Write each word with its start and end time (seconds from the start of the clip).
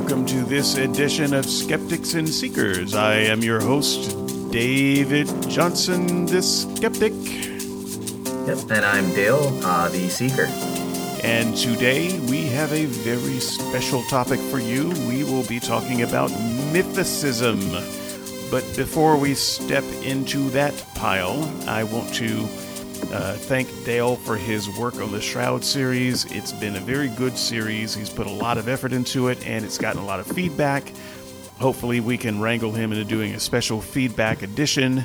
welcome 0.00 0.26
to 0.26 0.42
this 0.46 0.76
edition 0.76 1.32
of 1.32 1.46
Skeptics 1.46 2.14
and 2.14 2.28
Seekers. 2.28 2.96
I 2.96 3.14
am 3.14 3.42
your 3.42 3.60
host, 3.60 4.10
David 4.50 5.28
Johnson, 5.48 6.26
the 6.26 6.42
skeptic. 6.42 7.12
Yep, 7.12 8.72
and 8.72 8.84
I'm 8.84 9.08
Dale, 9.14 9.56
uh, 9.62 9.88
the 9.90 10.08
seeker. 10.08 10.46
And 11.22 11.56
today 11.56 12.18
we 12.28 12.44
have 12.46 12.72
a 12.72 12.86
very 12.86 13.38
special 13.38 14.02
topic 14.06 14.40
for 14.40 14.58
you. 14.58 14.88
We 15.06 15.22
will 15.22 15.46
be 15.46 15.60
talking 15.60 16.02
about 16.02 16.30
mythicism. 16.72 17.60
But 18.50 18.64
before 18.76 19.16
we 19.16 19.34
step 19.34 19.84
into 20.02 20.50
that 20.50 20.74
pile, 20.96 21.48
I 21.68 21.84
want 21.84 22.12
to 22.14 22.48
uh, 23.14 23.34
thank 23.34 23.68
Dale 23.84 24.16
for 24.16 24.36
his 24.36 24.68
work 24.76 24.96
on 24.96 25.12
the 25.12 25.20
Shroud 25.20 25.64
series. 25.64 26.24
It's 26.32 26.50
been 26.50 26.74
a 26.74 26.80
very 26.80 27.08
good 27.08 27.38
series. 27.38 27.94
He's 27.94 28.10
put 28.10 28.26
a 28.26 28.32
lot 28.32 28.58
of 28.58 28.68
effort 28.68 28.92
into 28.92 29.28
it, 29.28 29.46
and 29.46 29.64
it's 29.64 29.78
gotten 29.78 30.02
a 30.02 30.04
lot 30.04 30.18
of 30.18 30.26
feedback. 30.26 30.92
Hopefully, 31.60 32.00
we 32.00 32.18
can 32.18 32.40
wrangle 32.40 32.72
him 32.72 32.90
into 32.90 33.04
doing 33.04 33.34
a 33.34 33.38
special 33.38 33.80
feedback 33.80 34.42
edition 34.42 35.04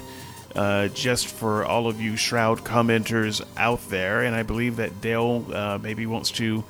uh, 0.55 0.87
just 0.87 1.27
for 1.27 1.63
all 1.65 1.87
of 1.87 2.01
you 2.01 2.15
Shroud 2.15 2.63
commenters 2.63 3.43
out 3.57 3.87
there. 3.89 4.23
And 4.23 4.35
I 4.35 4.41
believe 4.41 4.77
that 4.77 5.01
Dale 5.01 5.45
uh, 5.53 5.77
maybe 5.79 6.07
wants 6.07 6.31
to 6.31 6.63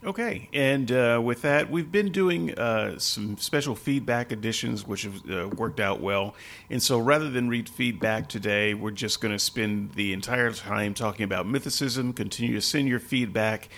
Okay, 0.03 0.49
and 0.53 0.91
uh, 0.91 1.21
with 1.23 1.41
that, 1.43 1.71
we've 1.71 1.91
been 1.91 2.11
doing 2.11 2.53
uh, 2.59 2.99
some 2.99 3.37
special 3.37 3.73
feedback 3.75 4.31
editions, 4.31 4.85
which 4.85 5.03
have 5.03 5.27
uh, 5.27 5.47
worked 5.47 5.79
out 5.79 6.01
well. 6.01 6.35
And 6.69 6.83
so, 6.83 6.99
rather 6.99 7.31
than 7.31 7.47
read 7.47 7.69
feedback 7.69 8.27
today, 8.27 8.73
we're 8.75 8.91
just 8.91 9.21
going 9.21 9.31
to 9.31 9.39
spend 9.39 9.93
the 9.93 10.13
entire 10.13 10.51
time 10.51 10.93
talking 10.93 11.23
about 11.23 11.47
mythicism. 11.47 12.15
Continue 12.15 12.53
to 12.53 12.61
send 12.61 12.87
your 12.87 12.99
feedback, 12.99 13.69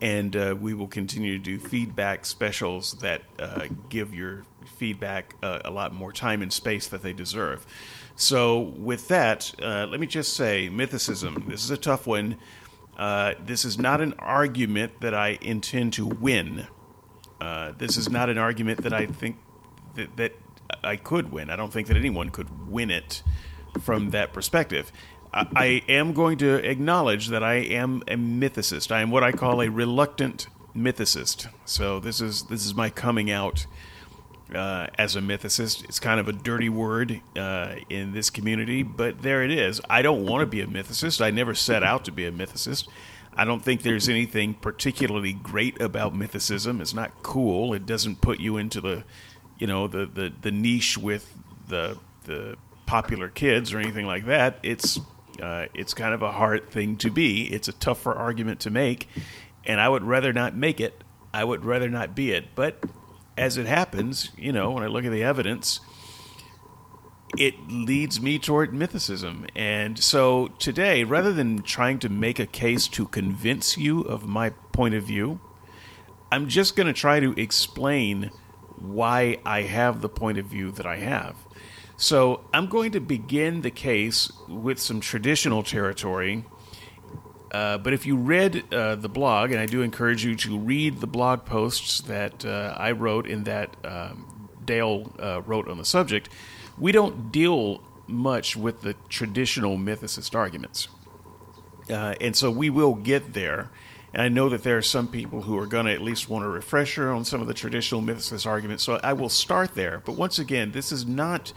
and 0.00 0.34
uh, 0.34 0.56
we 0.58 0.74
will 0.74 0.88
continue 0.88 1.38
to 1.38 1.44
do 1.44 1.60
feedback 1.60 2.24
specials 2.24 2.94
that 2.94 3.22
uh, 3.38 3.66
give 3.88 4.12
your 4.12 4.44
feedback 4.68 5.34
uh, 5.42 5.60
a 5.64 5.70
lot 5.70 5.92
more 5.92 6.12
time 6.12 6.42
and 6.42 6.52
space 6.52 6.86
that 6.88 7.02
they 7.02 7.12
deserve. 7.12 7.66
So, 8.16 8.58
with 8.58 9.08
that, 9.08 9.54
uh, 9.62 9.86
let 9.88 10.00
me 10.00 10.06
just 10.06 10.34
say 10.34 10.68
mythicism. 10.68 11.46
This 11.48 11.64
is 11.64 11.70
a 11.70 11.76
tough 11.76 12.06
one. 12.06 12.36
Uh, 12.96 13.34
this 13.44 13.64
is 13.64 13.78
not 13.78 14.00
an 14.00 14.14
argument 14.18 15.00
that 15.00 15.14
I 15.14 15.38
intend 15.40 15.92
to 15.94 16.06
win. 16.06 16.66
Uh, 17.40 17.72
this 17.78 17.96
is 17.96 18.10
not 18.10 18.28
an 18.28 18.38
argument 18.38 18.82
that 18.82 18.92
I 18.92 19.06
think 19.06 19.36
that, 19.94 20.16
that 20.16 20.32
I 20.82 20.96
could 20.96 21.30
win. 21.30 21.50
I 21.50 21.56
don't 21.56 21.72
think 21.72 21.86
that 21.88 21.96
anyone 21.96 22.30
could 22.30 22.68
win 22.68 22.90
it 22.90 23.22
from 23.80 24.10
that 24.10 24.32
perspective. 24.32 24.90
I 25.32 25.82
am 25.88 26.14
going 26.14 26.38
to 26.38 26.54
acknowledge 26.68 27.28
that 27.28 27.42
I 27.42 27.54
am 27.54 28.02
a 28.08 28.16
mythicist. 28.16 28.90
I 28.90 29.00
am 29.00 29.10
what 29.10 29.22
I 29.22 29.32
call 29.32 29.60
a 29.60 29.68
reluctant 29.68 30.48
mythicist. 30.74 31.48
So 31.64 32.00
this 32.00 32.20
is 32.20 32.44
this 32.44 32.64
is 32.64 32.74
my 32.74 32.90
coming 32.90 33.30
out 33.30 33.66
uh, 34.54 34.86
as 34.96 35.16
a 35.16 35.20
mythicist. 35.20 35.84
It's 35.84 36.00
kind 36.00 36.20
of 36.20 36.28
a 36.28 36.32
dirty 36.32 36.68
word 36.68 37.20
uh, 37.36 37.76
in 37.88 38.12
this 38.12 38.30
community, 38.30 38.82
but 38.82 39.22
there 39.22 39.42
it 39.42 39.50
is. 39.50 39.80
I 39.88 40.02
don't 40.02 40.24
want 40.24 40.42
to 40.42 40.46
be 40.46 40.60
a 40.60 40.66
mythicist. 40.66 41.20
I 41.20 41.30
never 41.30 41.54
set 41.54 41.82
out 41.82 42.04
to 42.06 42.12
be 42.12 42.24
a 42.24 42.32
mythicist. 42.32 42.88
I 43.34 43.44
don't 43.44 43.62
think 43.62 43.82
there's 43.82 44.08
anything 44.08 44.54
particularly 44.54 45.32
great 45.32 45.80
about 45.80 46.14
mythicism. 46.14 46.80
It's 46.80 46.94
not 46.94 47.22
cool. 47.22 47.72
It 47.72 47.86
doesn't 47.86 48.20
put 48.20 48.40
you 48.40 48.56
into 48.56 48.80
the, 48.80 49.04
you 49.58 49.66
know, 49.66 49.86
the 49.86 50.06
the, 50.06 50.32
the 50.40 50.50
niche 50.50 50.98
with 50.98 51.32
the 51.68 51.98
the 52.24 52.56
popular 52.86 53.28
kids 53.28 53.72
or 53.72 53.78
anything 53.78 54.06
like 54.06 54.26
that. 54.26 54.58
It's 54.62 54.98
uh, 55.40 55.66
it's 55.72 55.94
kind 55.94 56.14
of 56.14 56.22
a 56.22 56.32
hard 56.32 56.70
thing 56.70 56.96
to 56.96 57.10
be. 57.10 57.44
It's 57.52 57.68
a 57.68 57.72
tougher 57.72 58.12
argument 58.12 58.60
to 58.60 58.70
make, 58.70 59.08
and 59.64 59.80
I 59.80 59.88
would 59.88 60.02
rather 60.02 60.32
not 60.32 60.56
make 60.56 60.80
it. 60.80 61.04
I 61.32 61.44
would 61.44 61.64
rather 61.64 61.88
not 61.88 62.16
be 62.16 62.32
it. 62.32 62.56
But 62.56 62.82
as 63.38 63.56
it 63.56 63.66
happens, 63.66 64.30
you 64.36 64.52
know, 64.52 64.72
when 64.72 64.82
I 64.82 64.88
look 64.88 65.04
at 65.04 65.12
the 65.12 65.22
evidence, 65.22 65.80
it 67.36 67.54
leads 67.70 68.20
me 68.20 68.38
toward 68.38 68.72
mythicism. 68.72 69.48
And 69.54 69.98
so 69.98 70.48
today, 70.58 71.04
rather 71.04 71.32
than 71.32 71.62
trying 71.62 71.98
to 72.00 72.08
make 72.08 72.38
a 72.38 72.46
case 72.46 72.88
to 72.88 73.06
convince 73.06 73.78
you 73.78 74.00
of 74.00 74.26
my 74.26 74.50
point 74.72 74.94
of 74.94 75.04
view, 75.04 75.40
I'm 76.32 76.48
just 76.48 76.76
going 76.76 76.86
to 76.86 76.92
try 76.92 77.20
to 77.20 77.32
explain 77.40 78.30
why 78.76 79.38
I 79.44 79.62
have 79.62 80.00
the 80.00 80.08
point 80.08 80.38
of 80.38 80.46
view 80.46 80.70
that 80.72 80.86
I 80.86 80.96
have. 80.96 81.36
So 81.96 82.44
I'm 82.52 82.66
going 82.66 82.92
to 82.92 83.00
begin 83.00 83.62
the 83.62 83.70
case 83.70 84.30
with 84.48 84.78
some 84.78 85.00
traditional 85.00 85.62
territory 85.62 86.44
uh, 87.50 87.78
but 87.78 87.92
if 87.92 88.04
you 88.04 88.16
read 88.16 88.72
uh, 88.72 88.94
the 88.96 89.08
blog, 89.08 89.52
and 89.52 89.60
I 89.60 89.66
do 89.66 89.82
encourage 89.82 90.24
you 90.24 90.34
to 90.36 90.58
read 90.58 91.00
the 91.00 91.06
blog 91.06 91.44
posts 91.44 92.00
that 92.02 92.44
uh, 92.44 92.74
I 92.76 92.92
wrote 92.92 93.26
and 93.26 93.44
that 93.46 93.74
um, 93.84 94.48
Dale 94.64 95.12
uh, 95.18 95.42
wrote 95.42 95.68
on 95.68 95.78
the 95.78 95.84
subject, 95.84 96.28
we 96.76 96.92
don't 96.92 97.32
deal 97.32 97.82
much 98.06 98.56
with 98.56 98.82
the 98.82 98.94
traditional 99.08 99.76
mythicist 99.76 100.34
arguments. 100.34 100.88
Uh, 101.90 102.14
and 102.20 102.36
so 102.36 102.50
we 102.50 102.70
will 102.70 102.94
get 102.94 103.32
there. 103.32 103.70
And 104.12 104.22
I 104.22 104.28
know 104.28 104.48
that 104.48 104.62
there 104.62 104.76
are 104.76 104.82
some 104.82 105.08
people 105.08 105.42
who 105.42 105.58
are 105.58 105.66
going 105.66 105.86
to 105.86 105.92
at 105.92 106.00
least 106.00 106.28
want 106.28 106.44
a 106.44 106.48
refresher 106.48 107.10
on 107.12 107.24
some 107.24 107.40
of 107.40 107.46
the 107.46 107.54
traditional 107.54 108.00
mythicist 108.00 108.46
arguments. 108.46 108.82
So 108.82 109.00
I 109.02 109.12
will 109.12 109.28
start 109.28 109.74
there. 109.74 110.02
But 110.04 110.12
once 110.12 110.38
again, 110.38 110.72
this 110.72 110.92
is 110.92 111.06
not 111.06 111.52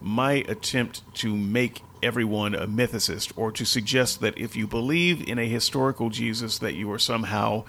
my 0.00 0.44
attempt 0.48 1.02
to 1.16 1.34
make 1.34 1.82
everyone 2.04 2.54
a 2.54 2.66
mythicist 2.66 3.32
or 3.36 3.50
to 3.52 3.64
suggest 3.64 4.20
that 4.20 4.38
if 4.38 4.54
you 4.54 4.66
believe 4.66 5.26
in 5.28 5.38
a 5.38 5.48
historical 5.48 6.10
Jesus 6.10 6.58
that 6.58 6.74
you 6.74 6.90
are 6.92 6.98
somehow 6.98 7.64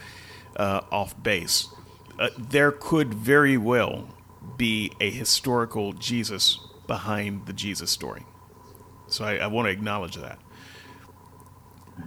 uh, 0.56 0.82
off 0.92 1.22
base. 1.22 1.68
Uh, 2.18 2.30
there 2.38 2.72
could 2.72 3.14
very 3.14 3.58
well 3.58 4.08
be 4.58 4.92
a 5.00 5.10
historical 5.10 5.94
Jesus 5.94 6.60
behind 6.88 7.46
the 7.46 7.54
Jesus 7.54 7.92
story. 7.92 8.26
So 9.08 9.26
I, 9.26 9.36
I 9.38 9.48
want 9.48 9.68
to 9.68 9.72
acknowledge 9.72 10.16
that. 10.16 10.40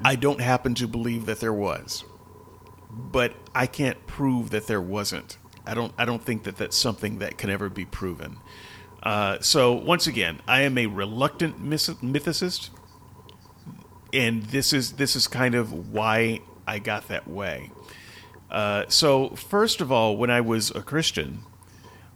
I 0.04 0.16
don't 0.16 0.40
happen 0.40 0.74
to 0.76 0.88
believe 0.88 1.26
that 1.26 1.40
there 1.40 1.52
was, 1.52 2.04
but 2.90 3.34
I 3.54 3.66
can't 3.66 4.06
prove 4.06 4.50
that 4.50 4.66
there 4.66 4.82
wasn't. 4.82 5.38
I 5.66 5.74
don't. 5.74 5.92
I 5.98 6.04
don't 6.04 6.22
think 6.22 6.44
that 6.44 6.56
that's 6.56 6.76
something 6.76 7.18
that 7.18 7.38
can 7.38 7.50
ever 7.50 7.68
be 7.68 7.84
proven. 7.84 8.38
Uh, 9.02 9.38
so 9.40 9.72
once 9.72 10.06
again, 10.06 10.40
I 10.46 10.62
am 10.62 10.76
a 10.76 10.86
reluctant 10.86 11.62
mythicist, 11.64 12.70
and 14.12 14.42
this 14.44 14.72
is 14.72 14.92
this 14.92 15.14
is 15.14 15.28
kind 15.28 15.54
of 15.54 15.92
why 15.92 16.40
I 16.66 16.78
got 16.78 17.08
that 17.08 17.28
way. 17.28 17.70
Uh, 18.50 18.84
so 18.88 19.30
first 19.30 19.80
of 19.80 19.92
all, 19.92 20.16
when 20.16 20.30
I 20.30 20.40
was 20.40 20.70
a 20.70 20.82
Christian, 20.82 21.42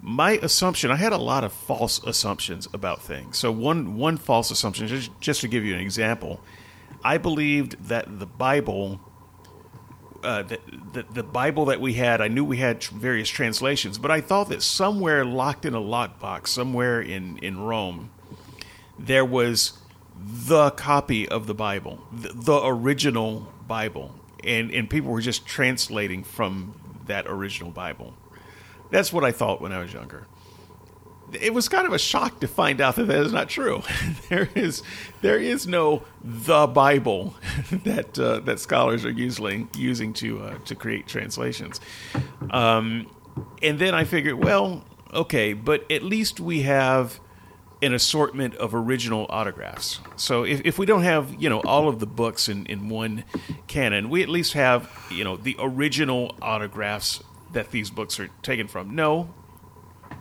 my 0.01 0.33
assumption 0.43 0.91
I 0.91 0.97
had 0.97 1.13
a 1.13 1.19
lot 1.19 1.45
of 1.45 1.53
false 1.53 2.03
assumptions 2.05 2.67
about 2.73 3.03
things. 3.03 3.39
So 3.39 3.53
one 3.53 3.97
one 3.97 4.17
false 4.17 4.51
assumption, 4.51 4.89
just, 4.89 5.11
just 5.21 5.41
to 5.43 5.49
give 5.49 5.65
you 5.65 5.75
an 5.75 5.81
example, 5.81 6.41
I 7.05 7.19
believed 7.19 7.89
that 7.89 8.19
the 8.19 8.27
Bible. 8.27 9.01
Uh, 10.23 10.43
the, 10.43 10.59
the, 10.93 11.03
the 11.15 11.23
Bible 11.23 11.65
that 11.65 11.81
we 11.81 11.95
had, 11.95 12.21
I 12.21 12.29
knew 12.29 12.45
we 12.45 12.59
had 12.59 12.83
various 12.85 13.29
translations, 13.29 13.99
but 13.99 14.11
I 14.11 14.21
thought 14.21 14.49
that 14.51 14.63
somewhere 14.63 15.25
locked 15.25 15.65
in 15.65 15.75
a 15.75 15.81
lockbox, 15.81 16.49
somewhere 16.49 17.01
in, 17.01 17.39
in 17.39 17.61
Rome, 17.61 18.11
there 18.99 19.25
was 19.25 19.79
the 20.25 20.71
copy 20.71 21.29
of 21.29 21.47
the 21.47 21.55
Bible, 21.55 21.99
the, 22.13 22.29
the 22.35 22.61
original 22.65 23.53
Bible, 23.67 24.15
and 24.45 24.71
and 24.71 24.89
people 24.89 25.11
were 25.11 25.21
just 25.21 25.47
translating 25.47 26.23
from 26.23 26.75
that 27.07 27.27
original 27.27 27.71
Bible. 27.71 28.15
That's 28.91 29.13
what 29.13 29.25
I 29.25 29.33
thought 29.33 29.61
when 29.61 29.73
I 29.73 29.81
was 29.81 29.93
younger. 29.93 30.27
It 31.41 31.55
was 31.55 31.69
kind 31.69 31.87
of 31.87 31.93
a 31.93 31.99
shock 31.99 32.41
to 32.41 32.49
find 32.49 32.81
out 32.81 32.97
that 32.97 33.05
that 33.05 33.21
is 33.21 33.33
not 33.33 33.49
true. 33.49 33.83
there 34.29 34.49
is 34.55 34.83
there 35.21 35.39
is 35.39 35.67
no 35.67 36.03
the 36.23 36.67
Bible 36.67 37.35
that 37.85 38.19
uh, 38.19 38.41
that 38.41 38.61
scholars 38.61 39.05
are 39.05 39.11
usually 39.11 39.67
using 39.77 40.13
to 40.15 40.43
uh, 40.43 40.59
to 40.67 40.75
create 40.75 41.07
translations. 41.07 41.81
Um, 42.51 43.11
and 43.63 43.79
then 43.79 43.95
I 43.95 44.05
figured, 44.05 44.43
well, 44.43 44.85
okay, 45.13 45.53
but 45.53 45.91
at 45.91 46.03
least 46.03 46.41
we 46.41 46.63
have 46.63 47.21
an 47.83 47.93
assortment 47.93 48.55
of 48.57 48.75
original 48.75 49.27
autographs. 49.29 50.01
So 50.17 50.45
if, 50.45 50.61
if 50.65 50.79
we 50.79 50.87
don't 50.87 51.03
have, 51.03 51.35
you 51.43 51.51
know, 51.51 51.61
all 51.61 51.89
of 51.89 51.99
the 51.99 52.07
books 52.07 52.49
in, 52.49 52.65
in 52.67 52.89
one 52.89 53.25
canon, 53.67 54.09
we 54.09 54.23
at 54.23 54.29
least 54.29 54.53
have, 54.53 54.89
you 55.11 55.25
know, 55.25 55.37
the 55.37 55.57
original 55.59 56.37
autographs 56.41 57.23
that 57.53 57.73
these 57.73 57.91
books 57.91 58.21
are 58.21 58.29
taken 58.43 58.69
from. 58.69 58.95
No, 58.95 59.35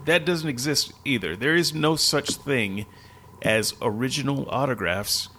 that 0.06 0.25
doesn't 0.25 0.50
exist 0.50 0.94
either. 1.06 1.36
There 1.36 1.56
is 1.56 1.74
no 1.74 1.95
such 1.95 2.36
thing 2.36 2.86
as 3.42 3.74
original 3.81 4.48
autographs 4.50 5.30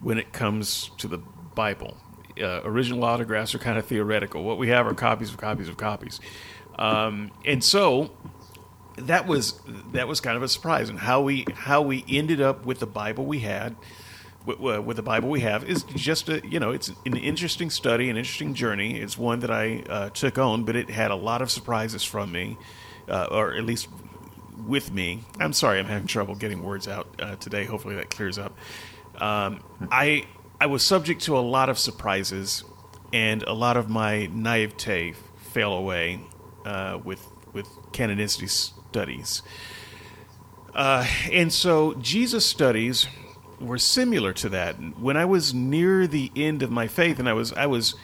when 0.00 0.18
it 0.18 0.32
comes 0.32 0.90
to 0.98 1.08
the 1.08 1.18
Bible. 1.18 1.96
Uh, 2.40 2.60
original 2.64 3.04
autographs 3.04 3.54
are 3.54 3.58
kind 3.58 3.78
of 3.78 3.86
theoretical. 3.86 4.44
What 4.44 4.58
we 4.58 4.68
have 4.68 4.86
are 4.86 4.94
copies 4.94 5.30
of 5.30 5.38
copies 5.38 5.68
of 5.68 5.76
copies, 5.76 6.20
um, 6.78 7.32
and 7.44 7.64
so 7.64 8.12
that 8.96 9.26
was 9.26 9.60
that 9.92 10.06
was 10.06 10.20
kind 10.20 10.36
of 10.36 10.42
a 10.42 10.48
surprise. 10.48 10.88
And 10.88 11.00
how 11.00 11.20
we 11.20 11.46
how 11.52 11.82
we 11.82 12.04
ended 12.08 12.40
up 12.40 12.64
with 12.64 12.78
the 12.78 12.86
Bible 12.86 13.26
we 13.26 13.40
had 13.40 13.74
with, 14.46 14.84
with, 14.84 14.96
the 14.96 15.02
Bible 15.02 15.28
we 15.28 15.40
have 15.40 15.64
is 15.64 15.82
just 15.82 16.28
a 16.28 16.40
you 16.46 16.60
know 16.60 16.70
it's 16.70 16.88
an 17.04 17.16
interesting 17.16 17.70
study, 17.70 18.08
an 18.08 18.16
interesting 18.16 18.54
journey. 18.54 19.00
It's 19.00 19.18
one 19.18 19.40
that 19.40 19.50
I 19.50 19.82
uh, 19.88 20.10
took 20.10 20.38
on, 20.38 20.64
but 20.64 20.76
it 20.76 20.90
had 20.90 21.10
a 21.10 21.16
lot 21.16 21.42
of 21.42 21.50
surprises 21.50 22.04
from 22.04 22.32
me, 22.32 22.56
uh, 23.08 23.28
or 23.30 23.54
at 23.54 23.64
least 23.64 23.88
with 24.66 24.92
me. 24.92 25.24
I'm 25.38 25.52
sorry, 25.52 25.78
I'm 25.78 25.86
having 25.86 26.06
trouble 26.06 26.34
getting 26.34 26.62
words 26.62 26.88
out 26.88 27.08
uh, 27.20 27.36
today. 27.36 27.64
Hopefully 27.64 27.96
that 27.96 28.10
clears 28.10 28.38
up. 28.38 28.56
Um, 29.20 29.62
I 29.90 30.26
I 30.60 30.66
was 30.66 30.82
subject 30.82 31.22
to 31.22 31.36
a 31.36 31.40
lot 31.40 31.68
of 31.68 31.78
surprises, 31.78 32.64
and 33.12 33.42
a 33.44 33.52
lot 33.52 33.76
of 33.76 33.88
my 33.88 34.26
naivete 34.26 35.14
fell 35.36 35.72
away 35.72 36.20
uh, 36.64 36.98
with 37.02 37.26
with 37.52 37.66
canonicity 37.92 38.48
studies. 38.48 39.42
Uh, 40.74 41.06
and 41.32 41.52
so 41.52 41.94
Jesus 41.94 42.44
studies 42.46 43.06
were 43.60 43.78
similar 43.78 44.32
to 44.34 44.48
that. 44.50 44.74
When 44.98 45.16
I 45.16 45.24
was 45.24 45.52
near 45.52 46.06
the 46.06 46.30
end 46.36 46.62
of 46.62 46.70
my 46.70 46.86
faith, 46.86 47.18
and 47.18 47.28
I 47.28 47.32
was 47.32 47.52
I 47.52 47.66
was 47.66 47.94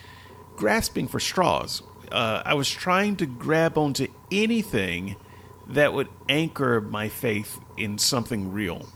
grasping 0.56 1.08
for 1.08 1.20
straws. 1.20 1.82
Uh, 2.10 2.42
I 2.44 2.54
was 2.54 2.70
trying 2.70 3.16
to 3.16 3.26
grab 3.26 3.76
onto 3.76 4.06
anything 4.30 5.16
that 5.68 5.92
would 5.92 6.08
anchor 6.28 6.80
my 6.80 7.08
faith 7.08 7.58
in 7.76 7.98
something 7.98 8.52
real. 8.52 8.88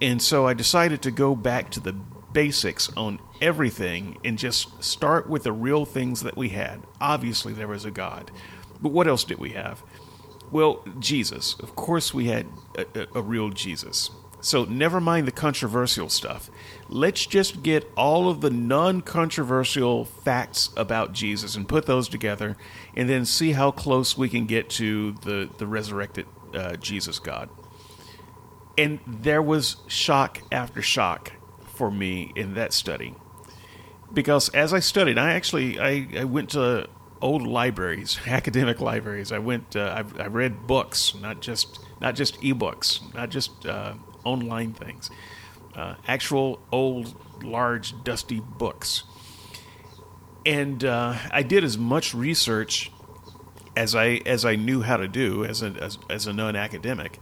And 0.00 0.20
so 0.20 0.46
I 0.46 0.54
decided 0.54 1.02
to 1.02 1.10
go 1.10 1.34
back 1.34 1.70
to 1.70 1.80
the 1.80 1.92
basics 1.92 2.92
on 2.96 3.18
everything 3.40 4.18
and 4.24 4.38
just 4.38 4.82
start 4.84 5.28
with 5.28 5.44
the 5.44 5.52
real 5.52 5.86
things 5.86 6.22
that 6.22 6.36
we 6.36 6.50
had. 6.50 6.82
Obviously, 7.00 7.52
there 7.54 7.68
was 7.68 7.84
a 7.84 7.90
God. 7.90 8.30
But 8.80 8.92
what 8.92 9.06
else 9.06 9.24
did 9.24 9.38
we 9.38 9.50
have? 9.50 9.82
Well, 10.52 10.84
Jesus. 10.98 11.56
Of 11.60 11.74
course, 11.74 12.12
we 12.12 12.26
had 12.26 12.46
a, 12.76 12.86
a, 12.94 13.06
a 13.16 13.22
real 13.22 13.50
Jesus. 13.50 14.10
So 14.40 14.64
never 14.64 15.00
mind 15.00 15.26
the 15.26 15.32
controversial 15.32 16.08
stuff. 16.08 16.50
Let's 16.88 17.26
just 17.26 17.62
get 17.62 17.90
all 17.96 18.28
of 18.28 18.40
the 18.40 18.50
non 18.50 19.00
controversial 19.00 20.04
facts 20.04 20.70
about 20.76 21.12
Jesus 21.12 21.56
and 21.56 21.68
put 21.68 21.86
those 21.86 22.08
together 22.08 22.56
and 22.94 23.08
then 23.08 23.24
see 23.24 23.52
how 23.52 23.70
close 23.70 24.16
we 24.16 24.28
can 24.28 24.46
get 24.46 24.70
to 24.70 25.12
the, 25.12 25.48
the 25.58 25.66
resurrected 25.66 26.26
uh, 26.54 26.76
Jesus 26.76 27.18
God. 27.18 27.48
And 28.78 29.00
there 29.06 29.42
was 29.42 29.76
shock 29.88 30.42
after 30.52 30.82
shock 30.82 31.32
for 31.74 31.90
me 31.90 32.32
in 32.36 32.54
that 32.54 32.72
study. 32.72 33.14
Because 34.12 34.48
as 34.50 34.72
I 34.72 34.80
studied, 34.80 35.18
I 35.18 35.32
actually 35.32 35.80
I, 35.80 36.06
I 36.16 36.24
went 36.24 36.50
to 36.50 36.88
old 37.20 37.42
libraries, 37.42 38.18
academic 38.26 38.80
libraries. 38.80 39.32
I 39.32 39.38
went, 39.38 39.74
uh, 39.76 40.04
I, 40.18 40.22
I 40.22 40.26
read 40.26 40.66
books, 40.66 41.14
not 41.20 41.40
just 41.40 41.80
not 42.00 42.14
just 42.14 42.40
ebooks, 42.42 43.12
not 43.14 43.30
just 43.30 43.66
uh, 43.66 43.94
online 44.24 44.72
things, 44.72 45.10
uh, 45.76 45.94
actual 46.08 46.58
old, 46.72 47.14
large, 47.42 48.02
dusty 48.02 48.40
books. 48.40 49.04
And 50.44 50.84
uh, 50.84 51.16
I 51.30 51.42
did 51.42 51.64
as 51.64 51.76
much 51.76 52.14
research 52.14 52.90
as 53.76 53.94
I 53.94 54.22
as 54.24 54.44
I 54.44 54.56
knew 54.56 54.80
how 54.82 54.96
to 54.96 55.06
do 55.06 55.44
as 55.44 55.62
a 55.62 55.66
as, 55.80 55.98
as 56.08 56.26
a 56.26 56.32
non-academic. 56.32 57.20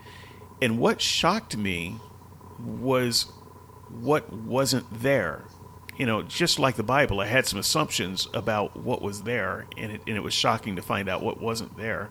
And 0.62 0.78
what 0.78 1.00
shocked 1.00 1.56
me 1.56 1.96
was 2.58 3.26
what 3.90 4.32
wasn't 4.32 5.02
there. 5.02 5.44
You 5.96 6.06
know, 6.06 6.22
just 6.22 6.58
like 6.58 6.76
the 6.76 6.82
Bible, 6.82 7.20
I 7.20 7.26
had 7.26 7.46
some 7.46 7.58
assumptions 7.58 8.28
about 8.34 8.76
what 8.76 9.00
was 9.00 9.22
there, 9.22 9.66
and 9.76 9.92
it, 9.92 10.02
and 10.06 10.16
it 10.16 10.22
was 10.22 10.34
shocking 10.34 10.76
to 10.76 10.82
find 10.82 11.08
out 11.08 11.22
what 11.22 11.40
wasn't 11.40 11.76
there. 11.76 12.10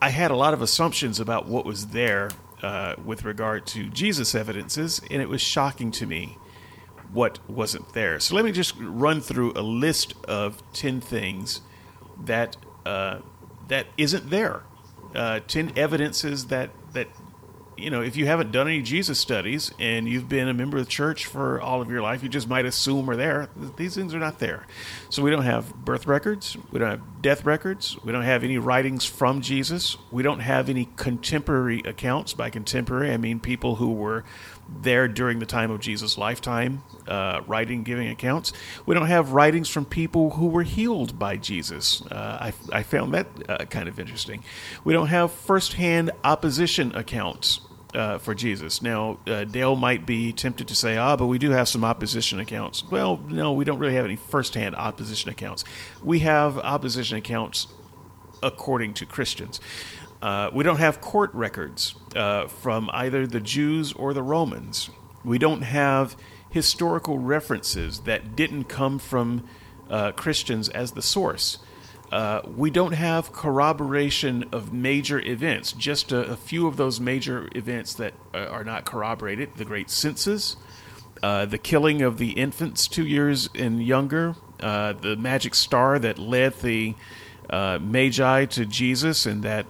I 0.00 0.10
had 0.10 0.30
a 0.30 0.36
lot 0.36 0.54
of 0.54 0.62
assumptions 0.62 1.18
about 1.18 1.46
what 1.46 1.64
was 1.64 1.88
there 1.88 2.30
uh, 2.62 2.94
with 3.04 3.24
regard 3.24 3.66
to 3.66 3.88
Jesus 3.88 4.34
evidences, 4.34 5.00
and 5.10 5.22
it 5.22 5.28
was 5.28 5.40
shocking 5.40 5.90
to 5.92 6.06
me 6.06 6.38
what 7.12 7.38
wasn't 7.48 7.92
there. 7.94 8.20
So 8.20 8.34
let 8.34 8.44
me 8.44 8.52
just 8.52 8.74
run 8.78 9.20
through 9.20 9.52
a 9.54 9.62
list 9.62 10.14
of 10.26 10.62
ten 10.72 11.00
things 11.00 11.62
that 12.24 12.56
uh, 12.84 13.20
that 13.68 13.86
isn't 13.96 14.30
there. 14.30 14.62
Uh, 15.14 15.40
ten 15.46 15.72
evidences 15.76 16.46
that 16.46 16.70
that 16.92 17.08
you 17.78 17.90
know, 17.90 18.02
if 18.02 18.16
you 18.16 18.26
haven't 18.26 18.50
done 18.50 18.66
any 18.66 18.82
Jesus 18.82 19.18
studies 19.18 19.72
and 19.78 20.08
you've 20.08 20.28
been 20.28 20.48
a 20.48 20.54
member 20.54 20.78
of 20.78 20.84
the 20.84 20.90
church 20.90 21.26
for 21.26 21.60
all 21.60 21.80
of 21.80 21.90
your 21.90 22.02
life, 22.02 22.22
you 22.22 22.28
just 22.28 22.48
might 22.48 22.66
assume 22.66 23.08
are 23.08 23.16
there. 23.16 23.48
These 23.76 23.94
things 23.94 24.14
are 24.14 24.18
not 24.18 24.38
there. 24.38 24.66
So 25.10 25.22
we 25.22 25.30
don't 25.30 25.44
have 25.44 25.74
birth 25.74 26.06
records, 26.06 26.56
we 26.70 26.78
don't 26.78 26.90
have 26.90 27.22
death 27.22 27.44
records, 27.44 27.96
we 28.04 28.12
don't 28.12 28.22
have 28.22 28.44
any 28.44 28.58
writings 28.58 29.04
from 29.04 29.40
Jesus, 29.40 29.96
we 30.10 30.22
don't 30.22 30.40
have 30.40 30.68
any 30.68 30.88
contemporary 30.96 31.80
accounts. 31.84 32.34
By 32.34 32.50
contemporary, 32.50 33.12
I 33.12 33.16
mean 33.16 33.38
people 33.40 33.76
who 33.76 33.92
were 33.92 34.24
there 34.82 35.08
during 35.08 35.38
the 35.38 35.46
time 35.46 35.70
of 35.70 35.80
Jesus' 35.80 36.18
lifetime, 36.18 36.82
uh, 37.06 37.40
writing, 37.46 37.84
giving 37.84 38.08
accounts. 38.08 38.52
We 38.84 38.94
don't 38.94 39.06
have 39.06 39.32
writings 39.32 39.68
from 39.68 39.86
people 39.86 40.30
who 40.30 40.48
were 40.48 40.62
healed 40.62 41.18
by 41.18 41.36
Jesus. 41.36 42.02
Uh, 42.02 42.52
I, 42.72 42.78
I, 42.78 42.82
found 42.82 43.14
that 43.14 43.26
uh, 43.48 43.64
kind 43.64 43.88
of 43.88 43.98
interesting. 43.98 44.44
We 44.84 44.92
don't 44.92 45.06
have 45.06 45.32
firsthand 45.32 46.10
opposition 46.22 46.94
accounts 46.94 47.60
uh, 47.94 48.18
for 48.18 48.34
Jesus. 48.34 48.82
Now, 48.82 49.18
uh, 49.26 49.44
Dale 49.44 49.76
might 49.76 50.06
be 50.06 50.32
tempted 50.32 50.68
to 50.68 50.74
say, 50.74 50.96
ah, 50.96 51.16
but 51.16 51.26
we 51.26 51.38
do 51.38 51.50
have 51.50 51.68
some 51.68 51.84
opposition 51.84 52.40
accounts. 52.40 52.84
Well, 52.90 53.18
no, 53.28 53.52
we 53.52 53.64
don't 53.64 53.78
really 53.78 53.94
have 53.94 54.04
any 54.04 54.16
firsthand 54.16 54.74
opposition 54.76 55.30
accounts. 55.30 55.64
We 56.02 56.20
have 56.20 56.58
opposition 56.58 57.16
accounts 57.18 57.68
according 58.42 58.94
to 58.94 59.06
Christians. 59.06 59.60
Uh, 60.20 60.50
we 60.52 60.64
don't 60.64 60.78
have 60.78 61.00
court 61.00 61.32
records 61.32 61.94
uh, 62.16 62.48
from 62.48 62.90
either 62.92 63.26
the 63.26 63.40
Jews 63.40 63.92
or 63.92 64.12
the 64.12 64.22
Romans. 64.22 64.90
We 65.24 65.38
don't 65.38 65.62
have 65.62 66.16
historical 66.50 67.18
references 67.18 68.00
that 68.00 68.34
didn't 68.34 68.64
come 68.64 68.98
from 68.98 69.44
uh, 69.88 70.12
Christians 70.12 70.68
as 70.68 70.92
the 70.92 71.02
source. 71.02 71.58
Uh, 72.10 72.40
we 72.56 72.70
don't 72.70 72.92
have 72.92 73.32
corroboration 73.32 74.44
of 74.50 74.72
major 74.72 75.20
events, 75.20 75.72
just 75.72 76.10
a, 76.10 76.30
a, 76.30 76.36
few 76.36 76.66
of 76.66 76.78
those 76.78 76.98
major 76.98 77.48
events 77.54 77.92
that 77.94 78.14
uh, 78.32 78.38
are 78.46 78.64
not 78.64 78.86
corroborated 78.86 79.50
the 79.56 79.64
great 79.64 79.90
census, 79.90 80.56
uh, 81.22 81.44
the 81.44 81.58
killing 81.58 82.00
of 82.00 82.16
the 82.16 82.30
infants 82.30 82.88
two 82.88 83.06
years 83.06 83.50
and 83.54 83.84
younger, 83.84 84.34
uh, 84.60 84.94
the 84.94 85.16
magic 85.16 85.54
star 85.54 85.98
that 85.98 86.18
led 86.18 86.54
the 86.60 86.94
uh, 87.50 87.78
Magi 87.80 88.46
to 88.46 88.64
Jesus 88.64 89.26
and 89.26 89.42
that 89.42 89.66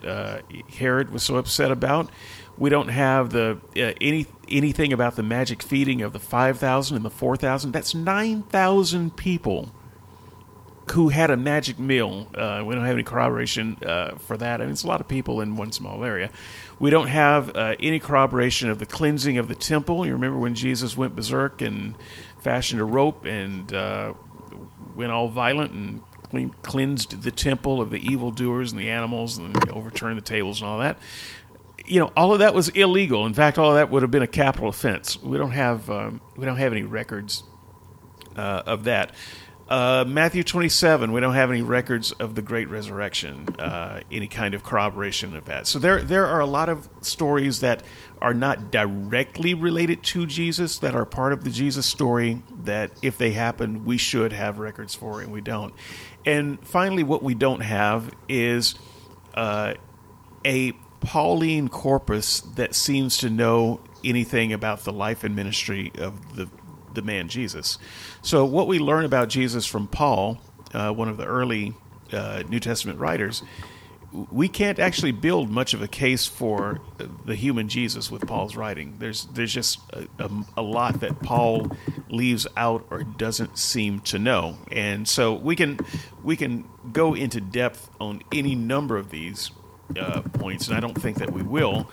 Herod 0.76 1.10
was 1.10 1.24
so 1.24 1.36
upset 1.36 1.72
about. 1.72 2.08
We 2.56 2.70
don't 2.70 2.88
have 2.88 3.30
the 3.30 3.58
any 3.74 4.26
anything 4.48 4.92
about 4.92 5.16
the 5.16 5.22
magic 5.22 5.62
feeding 5.62 6.02
of 6.02 6.12
the 6.12 6.18
five 6.18 6.58
thousand 6.58 6.96
and 6.96 7.04
the 7.04 7.10
four 7.10 7.36
thousand. 7.36 7.72
That's 7.72 7.94
nine 7.94 8.42
thousand 8.42 9.16
people 9.16 9.72
who 10.92 11.08
had 11.08 11.30
a 11.30 11.36
magic 11.36 11.78
meal. 11.78 12.28
Uh, 12.34 12.62
we 12.64 12.74
don't 12.74 12.84
have 12.84 12.94
any 12.94 13.02
corroboration 13.02 13.76
uh, 13.84 14.16
for 14.16 14.36
that. 14.36 14.60
I 14.60 14.64
mean, 14.64 14.72
it's 14.72 14.84
a 14.84 14.86
lot 14.86 15.00
of 15.00 15.08
people 15.08 15.40
in 15.40 15.56
one 15.56 15.72
small 15.72 16.04
area. 16.04 16.30
We 16.78 16.90
don't 16.90 17.08
have 17.08 17.56
uh, 17.56 17.76
any 17.80 17.98
corroboration 17.98 18.70
of 18.70 18.78
the 18.78 18.86
cleansing 18.86 19.38
of 19.38 19.48
the 19.48 19.54
temple. 19.54 20.06
You 20.06 20.12
remember 20.12 20.38
when 20.38 20.54
Jesus 20.54 20.96
went 20.96 21.16
berserk 21.16 21.60
and 21.60 21.94
fashioned 22.40 22.80
a 22.80 22.84
rope 22.84 23.24
and 23.24 23.72
uh, 23.72 24.14
went 24.94 25.12
all 25.12 25.28
violent 25.28 25.72
and 25.72 26.02
clean, 26.30 26.54
cleansed 26.62 27.22
the 27.22 27.30
temple 27.30 27.80
of 27.80 27.90
the 27.90 27.98
evildoers 27.98 28.72
and 28.72 28.80
the 28.80 28.90
animals 28.90 29.38
and 29.38 29.56
overturned 29.70 30.16
the 30.16 30.22
tables 30.22 30.60
and 30.60 30.70
all 30.70 30.78
that. 30.78 30.98
You 31.86 32.00
know, 32.00 32.12
all 32.16 32.32
of 32.32 32.40
that 32.40 32.54
was 32.54 32.68
illegal. 32.70 33.24
In 33.26 33.34
fact, 33.34 33.58
all 33.58 33.70
of 33.70 33.76
that 33.76 33.90
would 33.90 34.02
have 34.02 34.10
been 34.10 34.22
a 34.22 34.26
capital 34.26 34.68
offense. 34.68 35.20
We 35.22 35.38
don't 35.38 35.52
have 35.52 35.88
um, 35.88 36.20
we 36.36 36.44
don't 36.44 36.58
have 36.58 36.72
any 36.72 36.82
records 36.82 37.44
uh, 38.36 38.62
of 38.66 38.84
that. 38.84 39.12
Uh, 39.68 40.02
Matthew 40.08 40.42
27, 40.42 41.12
we 41.12 41.20
don't 41.20 41.34
have 41.34 41.50
any 41.50 41.60
records 41.60 42.12
of 42.12 42.34
the 42.34 42.40
Great 42.40 42.70
Resurrection, 42.70 43.46
uh, 43.58 44.00
any 44.10 44.26
kind 44.26 44.54
of 44.54 44.62
corroboration 44.62 45.36
of 45.36 45.44
that. 45.44 45.66
So 45.66 45.78
there, 45.78 46.00
there 46.00 46.26
are 46.26 46.40
a 46.40 46.46
lot 46.46 46.70
of 46.70 46.88
stories 47.02 47.60
that 47.60 47.82
are 48.22 48.32
not 48.32 48.70
directly 48.70 49.52
related 49.52 50.02
to 50.04 50.24
Jesus, 50.24 50.78
that 50.78 50.94
are 50.94 51.04
part 51.04 51.34
of 51.34 51.44
the 51.44 51.50
Jesus 51.50 51.84
story, 51.84 52.42
that 52.64 52.92
if 53.02 53.18
they 53.18 53.32
happen, 53.32 53.84
we 53.84 53.98
should 53.98 54.32
have 54.32 54.58
records 54.58 54.94
for, 54.94 55.20
and 55.20 55.30
we 55.30 55.42
don't. 55.42 55.74
And 56.24 56.66
finally, 56.66 57.02
what 57.02 57.22
we 57.22 57.34
don't 57.34 57.60
have 57.60 58.10
is 58.26 58.74
uh, 59.34 59.74
a 60.46 60.72
Pauline 61.00 61.68
corpus 61.68 62.40
that 62.40 62.74
seems 62.74 63.18
to 63.18 63.28
know 63.28 63.80
anything 64.02 64.52
about 64.52 64.84
the 64.84 64.92
life 64.92 65.24
and 65.24 65.36
ministry 65.36 65.92
of 65.98 66.36
the 66.36 66.48
the 66.94 67.02
man 67.02 67.28
Jesus. 67.28 67.78
So, 68.22 68.44
what 68.44 68.66
we 68.66 68.78
learn 68.78 69.04
about 69.04 69.28
Jesus 69.28 69.66
from 69.66 69.86
Paul, 69.86 70.38
uh, 70.72 70.92
one 70.92 71.08
of 71.08 71.16
the 71.16 71.26
early 71.26 71.74
uh, 72.12 72.42
New 72.48 72.60
Testament 72.60 72.98
writers, 72.98 73.42
we 74.30 74.48
can't 74.48 74.78
actually 74.78 75.12
build 75.12 75.50
much 75.50 75.74
of 75.74 75.82
a 75.82 75.88
case 75.88 76.26
for 76.26 76.80
the 77.26 77.34
human 77.34 77.68
Jesus 77.68 78.10
with 78.10 78.26
Paul's 78.26 78.56
writing. 78.56 78.96
There's 78.98 79.26
there's 79.26 79.52
just 79.52 79.80
a, 79.92 80.08
a, 80.18 80.30
a, 80.56 80.62
lot 80.62 81.00
that 81.00 81.20
Paul 81.20 81.76
leaves 82.08 82.46
out 82.56 82.86
or 82.90 83.02
doesn't 83.02 83.58
seem 83.58 84.00
to 84.00 84.18
know, 84.18 84.56
and 84.72 85.06
so 85.06 85.34
we 85.34 85.56
can 85.56 85.78
we 86.22 86.36
can 86.36 86.64
go 86.90 87.14
into 87.14 87.40
depth 87.40 87.90
on 88.00 88.22
any 88.32 88.54
number 88.54 88.96
of 88.96 89.10
these 89.10 89.50
uh, 89.98 90.22
points, 90.22 90.68
and 90.68 90.76
I 90.76 90.80
don't 90.80 91.00
think 91.00 91.18
that 91.18 91.32
we 91.32 91.42
will 91.42 91.90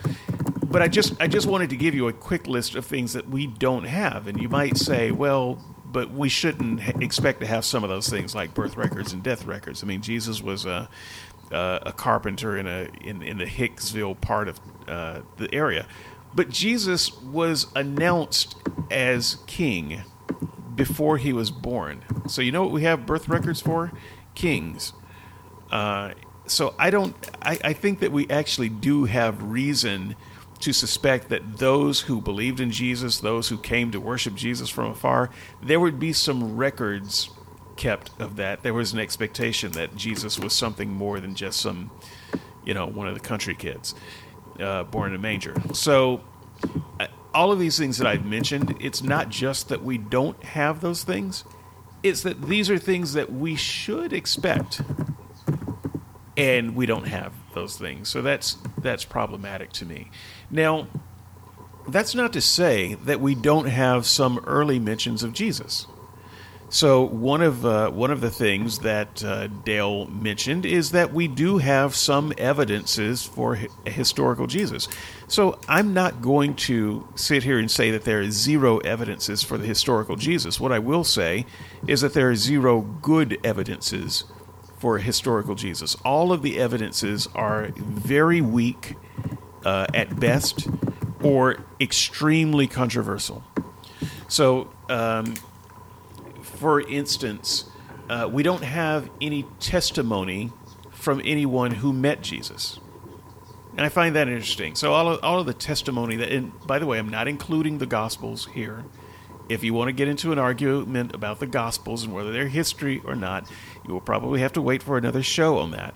but 0.75 0.81
I 0.81 0.89
just 0.89 1.13
I 1.21 1.27
just 1.27 1.47
wanted 1.47 1.69
to 1.69 1.77
give 1.77 1.95
you 1.95 2.09
a 2.09 2.11
quick 2.11 2.47
list 2.47 2.75
of 2.75 2.85
things 2.85 3.13
that 3.13 3.29
we 3.29 3.47
don't 3.47 3.85
have, 3.85 4.27
and 4.27 4.41
you 4.41 4.49
might 4.49 4.75
say, 4.75 5.09
well, 5.09 5.63
but 5.85 6.11
we 6.11 6.27
shouldn't 6.27 6.81
expect 7.01 7.39
to 7.39 7.45
have 7.45 7.63
some 7.63 7.85
of 7.85 7.89
those 7.89 8.09
things 8.09 8.35
like 8.35 8.53
birth 8.53 8.75
records 8.75 9.13
and 9.13 9.23
death 9.23 9.45
records. 9.45 9.81
I 9.83 9.85
mean, 9.87 10.01
Jesus 10.01 10.41
was 10.41 10.65
a 10.65 10.89
a 11.49 11.93
carpenter 11.95 12.57
in 12.57 12.67
a 12.67 12.89
in, 12.99 13.21
in 13.21 13.37
the 13.37 13.45
Hicksville 13.45 14.19
part 14.19 14.49
of 14.49 14.59
uh, 14.85 15.21
the 15.37 15.55
area, 15.55 15.87
but 16.33 16.49
Jesus 16.49 17.21
was 17.21 17.67
announced 17.73 18.57
as 18.91 19.37
king 19.47 20.01
before 20.75 21.19
he 21.19 21.31
was 21.31 21.51
born. 21.51 22.03
So 22.27 22.41
you 22.41 22.51
know 22.51 22.63
what 22.63 22.73
we 22.73 22.83
have 22.83 23.05
birth 23.05 23.29
records 23.29 23.61
for? 23.61 23.93
Kings. 24.33 24.91
Uh, 25.71 26.15
so 26.47 26.75
I 26.77 26.89
don't. 26.89 27.15
I, 27.41 27.59
I 27.63 27.71
think 27.71 28.01
that 28.01 28.11
we 28.11 28.29
actually 28.29 28.67
do 28.67 29.05
have 29.05 29.41
reason 29.41 30.17
to 30.65 30.73
suspect 30.73 31.29
that 31.29 31.59
those 31.59 32.01
who 32.01 32.19
believed 32.19 32.59
in 32.59 32.71
Jesus, 32.71 33.19
those 33.19 33.49
who 33.49 33.57
came 33.59 33.91
to 33.91 33.99
worship 33.99 34.33
Jesus 34.33 34.67
from 34.67 34.89
afar, 34.89 35.29
there 35.61 35.79
would 35.79 35.99
be 35.99 36.11
some 36.11 36.57
records 36.57 37.29
kept 37.77 38.09
of 38.19 38.35
that. 38.37 38.63
There 38.63 38.73
was 38.73 38.91
an 38.91 38.97
expectation 38.97 39.73
that 39.73 39.95
Jesus 39.95 40.39
was 40.39 40.53
something 40.53 40.89
more 40.89 41.19
than 41.19 41.35
just 41.35 41.61
some, 41.61 41.91
you 42.65 42.73
know, 42.73 42.87
one 42.87 43.07
of 43.07 43.13
the 43.13 43.19
country 43.19 43.53
kids 43.53 43.93
uh, 44.59 44.83
born 44.85 45.11
in 45.11 45.15
a 45.15 45.21
manger. 45.21 45.53
So, 45.73 46.21
uh, 46.99 47.07
all 47.31 47.51
of 47.51 47.59
these 47.59 47.77
things 47.77 47.99
that 47.99 48.07
I've 48.07 48.25
mentioned, 48.25 48.75
it's 48.79 49.03
not 49.03 49.29
just 49.29 49.69
that 49.69 49.83
we 49.83 49.99
don't 49.99 50.41
have 50.43 50.81
those 50.81 51.03
things, 51.03 51.43
it's 52.01 52.23
that 52.23 52.41
these 52.41 52.71
are 52.71 52.79
things 52.79 53.13
that 53.13 53.31
we 53.31 53.55
should 53.55 54.13
expect, 54.13 54.81
and 56.35 56.75
we 56.75 56.87
don't 56.87 57.07
have 57.07 57.33
those 57.53 57.77
things. 57.77 58.09
So 58.09 58.23
that's 58.23 58.57
that's 58.79 59.05
problematic 59.05 59.71
to 59.73 59.85
me. 59.85 60.11
Now, 60.49 60.87
that's 61.87 62.15
not 62.15 62.33
to 62.33 62.41
say 62.41 62.95
that 63.05 63.21
we 63.21 63.35
don't 63.35 63.67
have 63.67 64.05
some 64.05 64.39
early 64.45 64.79
mentions 64.79 65.23
of 65.23 65.33
Jesus. 65.33 65.87
So 66.69 67.03
one 67.03 67.41
of 67.41 67.63
uh, 67.63 67.91
one 67.91 68.09
of 68.09 68.21
the 68.21 68.31
things 68.31 68.79
that 68.79 69.23
uh, 69.23 69.47
Dale 69.47 70.07
mentioned 70.07 70.65
is 70.65 70.91
that 70.91 71.13
we 71.13 71.27
do 71.27 71.59
have 71.59 71.95
some 71.95 72.33
evidences 72.39 73.23
for 73.23 73.55
hi- 73.55 73.67
historical 73.85 74.47
Jesus. 74.47 74.87
So 75.27 75.59
I'm 75.69 75.93
not 75.93 76.21
going 76.23 76.55
to 76.55 77.07
sit 77.15 77.43
here 77.43 77.59
and 77.59 77.69
say 77.69 77.91
that 77.91 78.03
there 78.03 78.19
is 78.19 78.33
zero 78.33 78.79
evidences 78.79 79.43
for 79.43 79.59
the 79.59 79.67
historical 79.67 80.15
Jesus. 80.15 80.59
What 80.59 80.71
I 80.71 80.79
will 80.79 81.03
say 81.03 81.45
is 81.87 82.01
that 82.01 82.13
there 82.13 82.31
are 82.31 82.35
zero 82.35 82.81
good 82.81 83.39
evidences 83.43 84.23
for 84.79 84.97
historical 84.97 85.55
Jesus. 85.55 85.95
All 86.03 86.33
of 86.33 86.41
the 86.41 86.59
evidences 86.59 87.27
are 87.35 87.69
very 87.77 88.41
weak 88.41 88.95
uh, 89.65 89.87
at 89.93 90.19
best 90.19 90.67
or 91.23 91.57
extremely 91.81 92.67
controversial. 92.67 93.43
So, 94.27 94.71
um, 94.89 95.35
for 96.41 96.81
instance, 96.81 97.65
uh, 98.09 98.29
we 98.31 98.43
don't 98.43 98.63
have 98.63 99.09
any 99.19 99.45
testimony 99.59 100.51
from 100.91 101.21
anyone 101.23 101.71
who 101.71 101.91
met 101.91 102.21
Jesus. 102.21 102.79
And 103.71 103.85
I 103.85 103.89
find 103.89 104.15
that 104.15 104.27
interesting. 104.27 104.75
So 104.75 104.93
all 104.93 105.09
of, 105.09 105.19
all 105.21 105.39
of 105.39 105.45
the 105.45 105.53
testimony 105.53 106.15
that, 106.17 106.31
and 106.31 106.53
by 106.65 106.79
the 106.79 106.85
way, 106.85 106.97
I'm 106.97 107.09
not 107.09 107.27
including 107.27 107.79
the 107.79 107.85
Gospels 107.85 108.47
here. 108.53 108.85
If 109.49 109.63
you 109.63 109.73
want 109.73 109.89
to 109.89 109.93
get 109.93 110.07
into 110.07 110.31
an 110.31 110.39
argument 110.39 111.13
about 111.13 111.39
the 111.39 111.45
Gospels 111.45 112.03
and 112.03 112.13
whether 112.13 112.31
they're 112.31 112.47
history 112.47 113.01
or 113.05 113.15
not, 113.15 113.49
you 113.85 113.93
will 113.93 114.01
probably 114.01 114.39
have 114.39 114.53
to 114.53 114.61
wait 114.61 114.81
for 114.81 114.97
another 114.97 115.21
show 115.21 115.57
on 115.57 115.71
that. 115.71 115.93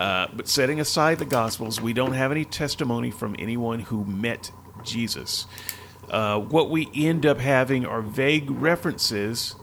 Uh, 0.00 0.26
but 0.32 0.48
setting 0.48 0.80
aside 0.80 1.18
the 1.18 1.26
Gospels, 1.26 1.78
we 1.78 1.92
don't 1.92 2.14
have 2.14 2.32
any 2.32 2.46
testimony 2.46 3.10
from 3.10 3.36
anyone 3.38 3.80
who 3.80 4.02
met 4.06 4.50
Jesus. 4.82 5.46
Uh, 6.08 6.40
what 6.40 6.70
we 6.70 6.88
end 6.94 7.26
up 7.26 7.36
having 7.36 7.84
are 7.84 8.00
vague 8.00 8.50
references 8.50 9.56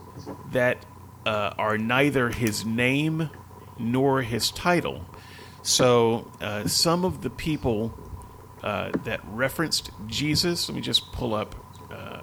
that 0.52 0.86
uh, 1.26 1.54
are 1.58 1.76
neither 1.76 2.30
his 2.30 2.64
name 2.64 3.30
nor 3.80 4.22
his 4.22 4.52
title. 4.52 5.04
So 5.62 6.30
uh, 6.40 6.68
some 6.68 7.04
of 7.04 7.22
the 7.22 7.30
people 7.30 7.92
uh, 8.62 8.92
that 9.02 9.20
referenced 9.26 9.90
Jesus, 10.06 10.68
let 10.68 10.76
me 10.76 10.80
just 10.80 11.10
pull 11.10 11.34
up 11.34 11.56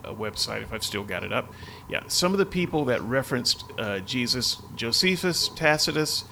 a 0.03 0.13
website 0.13 0.61
if 0.61 0.71
I've 0.71 0.83
still 0.83 1.03
got 1.03 1.23
it 1.23 1.33
up. 1.33 1.51
Yeah, 1.89 2.03
some 2.07 2.31
of 2.31 2.37
the 2.37 2.45
people 2.45 2.85
that 2.85 3.01
referenced 3.01 3.65
Jesus, 4.05 4.61
Josephus, 4.75 5.47
Tacitus, 5.49 6.25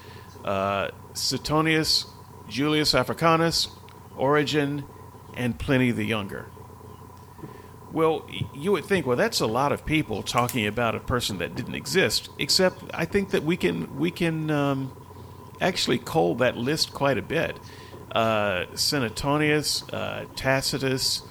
uh, 0.44 0.90
Suetonius, 1.14 2.06
Julius 2.48 2.94
Africanus, 2.94 3.68
Origen, 4.16 4.84
and 5.34 5.58
Pliny 5.58 5.90
the 5.90 6.04
Younger. 6.04 6.46
Well, 7.92 8.28
you 8.52 8.72
would 8.72 8.84
think, 8.84 9.06
well, 9.06 9.16
that's 9.16 9.40
a 9.40 9.46
lot 9.46 9.70
of 9.70 9.86
people 9.86 10.22
talking 10.22 10.66
about 10.66 10.96
a 10.96 11.00
person 11.00 11.38
that 11.38 11.54
didn't 11.54 11.76
exist. 11.76 12.28
Except, 12.38 12.82
I 12.92 13.04
think 13.04 13.30
that 13.30 13.44
we 13.44 13.56
can 13.56 13.96
we 13.96 14.10
can 14.10 14.50
um, 14.50 14.92
actually 15.60 15.98
cull 15.98 16.34
that 16.36 16.56
list 16.56 16.92
quite 16.92 17.18
a 17.18 17.22
bit. 17.22 17.58
Uh, 18.10 18.66
Suetonius, 18.74 19.84
uh, 19.92 20.24
Tacitus, 20.34 21.22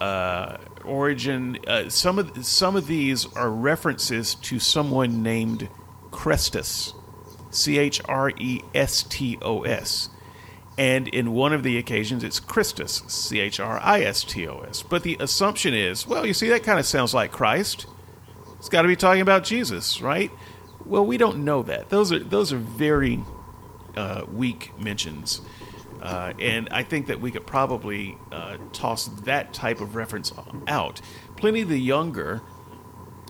uh, 0.00 0.56
Origen. 0.84 1.58
Uh, 1.66 1.90
some 1.90 2.18
of 2.18 2.44
some 2.44 2.74
of 2.74 2.86
these 2.86 3.26
are 3.34 3.50
references 3.50 4.34
to 4.36 4.58
someone 4.58 5.22
named 5.22 5.68
Chrestos. 6.10 6.94
C 7.52 7.78
H 7.78 8.00
R 8.06 8.30
E 8.30 8.62
S 8.74 9.04
T 9.04 9.38
O 9.40 9.62
S. 9.62 10.08
And 10.78 11.06
in 11.08 11.32
one 11.32 11.52
of 11.52 11.62
the 11.62 11.76
occasions, 11.76 12.24
it's 12.24 12.40
Christus, 12.40 13.02
C 13.06 13.38
H 13.40 13.60
R 13.60 13.78
I 13.82 14.00
S 14.00 14.24
T 14.24 14.48
O 14.48 14.60
S. 14.60 14.82
But 14.82 15.02
the 15.02 15.16
assumption 15.20 15.74
is, 15.74 16.06
well, 16.06 16.26
you 16.26 16.34
see, 16.34 16.48
that 16.48 16.64
kind 16.64 16.80
of 16.80 16.86
sounds 16.86 17.14
like 17.14 17.30
Christ. 17.30 17.86
It's 18.58 18.68
got 18.68 18.82
to 18.82 18.88
be 18.88 18.96
talking 18.96 19.20
about 19.20 19.44
Jesus, 19.44 20.00
right? 20.00 20.30
Well, 20.86 21.04
we 21.04 21.18
don't 21.18 21.44
know 21.44 21.62
that. 21.64 21.90
Those 21.90 22.10
are 22.12 22.18
those 22.18 22.52
are 22.52 22.58
very 22.58 23.22
uh, 23.96 24.24
weak 24.32 24.72
mentions, 24.78 25.40
uh, 26.00 26.32
and 26.38 26.68
I 26.70 26.82
think 26.82 27.06
that 27.08 27.20
we 27.20 27.30
could 27.30 27.46
probably 27.46 28.16
uh, 28.32 28.56
toss 28.72 29.06
that 29.24 29.52
type 29.52 29.80
of 29.80 29.94
reference 29.94 30.32
out. 30.66 31.00
Pliny 31.36 31.62
the 31.62 31.78
Younger 31.78 32.40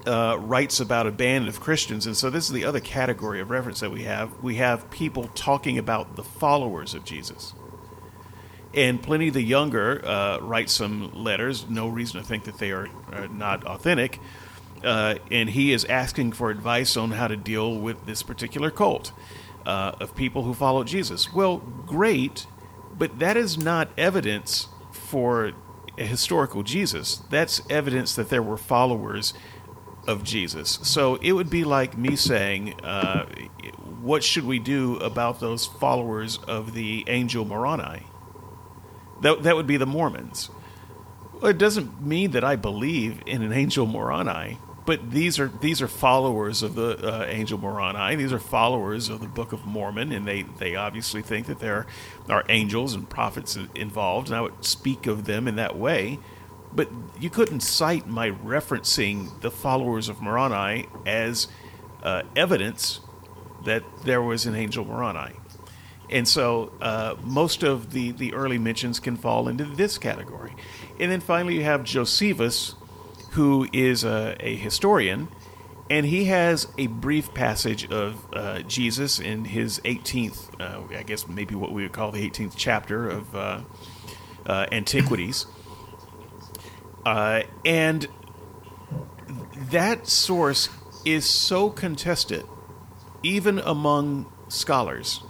uh, 0.07 0.37
writes 0.41 0.81
about 0.81 1.07
a 1.07 1.13
band 1.13 1.49
of 1.49 1.61
Christians, 1.61 2.07
and 2.07 2.17
so 2.17 2.31
this 2.31 2.47
is 2.47 2.53
the 2.53 2.65
other 2.65 2.81
category 2.81 3.41
of 3.41 3.51
reference 3.51 3.81
that 3.81 3.91
we 3.91 4.03
have. 4.03 4.43
We 4.43 4.57
have 4.57 4.91
people 4.91 5.31
talking 5.35 5.79
about 5.79 6.17
the 6.17 6.25
followers 6.25 6.95
of 6.95 7.05
Jesus. 7.05 7.55
And 8.75 9.03
Pliny 9.03 9.31
the 9.31 9.43
Younger 9.43 10.05
uh, 10.05 10.39
writes 10.41 10.73
some 10.73 11.13
letters, 11.13 11.69
no 11.69 11.89
reason 11.89 12.21
to 12.21 12.27
think 12.27 12.45
that 12.45 12.59
they 12.59 12.73
are, 12.73 12.89
are 13.13 13.29
not 13.29 13.65
authentic. 13.65 14.19
Uh, 14.83 15.17
and 15.31 15.51
he 15.51 15.73
is 15.73 15.85
asking 15.85 16.33
for 16.33 16.51
advice 16.51 16.97
on 16.97 17.13
how 17.13 17.29
to 17.29 17.37
deal 17.37 17.79
with 17.79 18.07
this 18.07 18.23
particular 18.23 18.71
cult 18.71 19.13
uh, 19.67 19.93
of 20.01 20.17
people 20.17 20.43
who 20.43 20.55
follow 20.55 20.83
Jesus. 20.85 21.33
Well, 21.33 21.59
great, 21.59 22.47
but 22.99 23.19
that 23.19 23.37
is 23.37 23.59
not 23.59 23.91
evidence 23.97 24.69
for 24.91 25.53
a 25.99 26.05
historical 26.05 26.63
Jesus. 26.63 27.23
That's 27.31 27.63
evidence 27.71 28.15
that 28.17 28.31
there 28.31 28.43
were 28.43 28.57
followers 28.57 29.35
of 30.07 30.25
Jesus. 30.25 30.79
So 30.83 31.17
it 31.17 31.33
would 31.33 31.51
be 31.51 31.65
like 31.65 31.97
me 31.97 32.17
saying, 32.17 32.81
uh, 32.83 33.27
what 34.01 34.25
should 34.25 34.45
we 34.45 34.59
do 34.59 34.97
about 34.97 35.41
those 35.41 35.67
followers 35.67 36.39
of 36.49 36.75
the 36.75 37.05
angel 37.07 37.45
Moroni? 37.45 38.07
That, 39.23 39.45
that 39.45 39.55
would 39.55 39.67
be 39.67 39.77
the 39.77 39.87
Mormons. 39.87 40.51
It 41.43 41.59
doesn't 41.59 42.05
mean 42.05 42.33
that 42.33 42.45
I 42.45 42.57
believe 42.57 43.23
in 43.27 43.43
an 43.43 43.53
angel 43.53 43.87
Moroni, 43.87 44.59
but 44.85 45.11
these 45.11 45.39
are 45.39 45.49
these 45.61 45.81
are 45.81 45.89
followers 45.89 46.63
of 46.63 46.75
the 46.75 46.99
uh, 46.99 47.25
angel 47.27 47.59
Moroni. 47.59 48.17
These 48.17 48.33
are 48.33 48.39
followers 48.39 49.09
of 49.09 49.21
the 49.21 49.29
Book 49.29 49.53
of 49.53 49.65
Mormon, 49.65 50.13
and 50.13 50.27
they, 50.27 50.43
they 50.43 50.75
obviously 50.75 51.23
think 51.23 51.47
that 51.47 51.61
there 51.61 51.87
are 52.29 52.45
angels 52.49 52.95
and 52.95 53.09
prophets 53.09 53.57
involved, 53.75 54.29
and 54.29 54.37
I 54.37 54.41
would 54.41 54.65
speak 54.65 55.07
of 55.07 55.25
them 55.25 55.47
in 55.47 55.57
that 55.57 55.77
way. 55.77 56.19
But 56.75 56.91
you 57.21 57.31
couldn't 57.31 57.61
cite 57.61 58.07
my 58.07 58.31
referencing 58.31 59.41
the 59.41 59.51
followers 59.51 60.09
of 60.09 60.23
Moroni 60.23 60.89
as 61.05 61.49
uh, 62.03 62.23
evidence 62.35 63.01
that 63.65 63.85
there 64.05 64.23
was 64.23 64.47
an 64.47 64.55
angel 64.55 64.85
Moroni. 64.85 65.35
And 66.11 66.29
so 66.29 66.73
uh, 66.81 67.17
most 67.23 67.63
of 67.63 67.93
the, 67.93 68.13
the 68.13 68.35
early 68.35 68.59
mentions 68.59 69.01
can 69.01 69.17
fall 69.17 69.49
into 69.49 69.65
this 69.65 69.99
category. 69.99 70.55
And 71.01 71.11
then 71.11 71.21
finally, 71.21 71.57
you 71.57 71.65
have 71.65 71.85
Josephus, 71.85 72.75
who 73.31 73.67
is 73.73 74.05
a, 74.05 74.37
a 74.41 74.57
historian, 74.57 75.29
and 75.89 76.07
he 76.07 76.25
has 76.25 76.69
a 76.79 76.87
brief 76.87 77.33
passage 77.35 77.91
of 77.91 78.27
uh, 78.35 78.61
Jesus 78.63 79.19
in 79.19 79.47
his 79.47 79.79
18th, 79.81 80.61
uh, 80.61 80.83
I 80.97 81.03
guess 81.03 81.27
maybe 81.27 81.55
what 81.55 81.73
we 81.73 81.83
would 81.83 81.93
call 81.93 82.13
the 82.13 82.29
18th 82.31 82.55
chapter 82.57 83.09
of 83.09 83.35
uh, 83.35 83.61
uh, 84.47 84.67
Antiquities. 84.71 85.47
Uh, 87.05 87.43
and 87.65 88.07
that 89.71 90.07
source 90.07 90.69
is 91.05 91.29
so 91.29 91.71
contested, 91.71 92.45
even 93.23 93.59
among 93.59 94.33
scholars. 94.49 95.23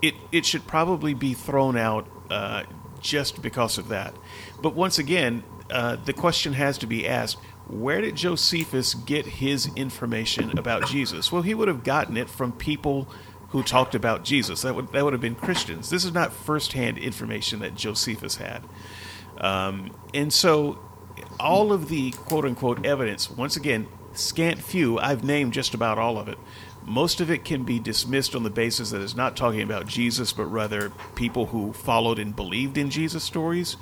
It, 0.00 0.14
it 0.32 0.44
should 0.44 0.66
probably 0.66 1.14
be 1.14 1.34
thrown 1.34 1.76
out 1.76 2.08
uh, 2.30 2.64
just 3.00 3.42
because 3.42 3.78
of 3.78 3.88
that. 3.88 4.14
But 4.60 4.74
once 4.74 4.98
again, 4.98 5.44
uh, 5.70 5.96
the 5.96 6.12
question 6.12 6.54
has 6.54 6.78
to 6.78 6.86
be 6.86 7.06
asked 7.06 7.38
where 7.68 8.00
did 8.00 8.16
Josephus 8.16 8.92
get 8.94 9.24
his 9.24 9.70
information 9.76 10.58
about 10.58 10.88
Jesus? 10.88 11.30
Well, 11.30 11.42
he 11.42 11.54
would 11.54 11.68
have 11.68 11.84
gotten 11.84 12.16
it 12.16 12.28
from 12.28 12.52
people 12.52 13.08
who 13.50 13.62
talked 13.62 13.94
about 13.94 14.24
Jesus. 14.24 14.62
That 14.62 14.74
would, 14.74 14.92
that 14.92 15.04
would 15.04 15.12
have 15.12 15.22
been 15.22 15.34
Christians. 15.34 15.88
This 15.88 16.04
is 16.04 16.12
not 16.12 16.32
firsthand 16.32 16.98
information 16.98 17.60
that 17.60 17.74
Josephus 17.74 18.36
had. 18.36 18.64
Um, 19.38 19.90
and 20.14 20.32
so 20.32 20.78
all 21.40 21.72
of 21.72 21.88
the 21.88 22.12
quote 22.12 22.44
unquote 22.44 22.84
evidence, 22.86 23.30
once 23.30 23.56
again, 23.56 23.88
scant 24.12 24.58
few, 24.60 24.98
I've 24.98 25.24
named 25.24 25.52
just 25.52 25.74
about 25.74 25.98
all 25.98 26.18
of 26.18 26.28
it. 26.28 26.38
Most 26.84 27.20
of 27.20 27.30
it 27.30 27.44
can 27.44 27.62
be 27.62 27.78
dismissed 27.78 28.34
on 28.34 28.42
the 28.42 28.50
basis 28.50 28.90
that 28.90 29.00
it's 29.00 29.14
not 29.14 29.36
talking 29.36 29.62
about 29.62 29.86
Jesus, 29.86 30.32
but 30.32 30.46
rather 30.46 30.90
people 31.14 31.46
who 31.46 31.72
followed 31.72 32.18
and 32.18 32.34
believed 32.34 32.76
in 32.76 32.90
Jesus 32.90 33.22
stories, 33.22 33.76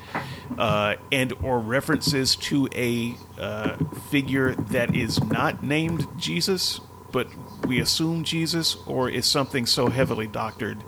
uh, 0.59 0.96
and 1.11 1.33
or 1.42 1.59
references 1.61 2.37
to 2.37 2.68
a 2.74 3.14
uh, 3.38 3.77
figure 4.11 4.55
that 4.55 4.94
is 4.94 5.22
not 5.24 5.62
named 5.62 6.07
Jesus, 6.18 6.79
but 7.11 7.27
we 7.66 7.81
assume 7.81 8.22
Jesus, 8.22 8.77
or 8.87 9.09
is 9.09 9.24
something 9.24 9.64
so 9.64 9.88
heavily 9.88 10.27
doctored 10.27 10.85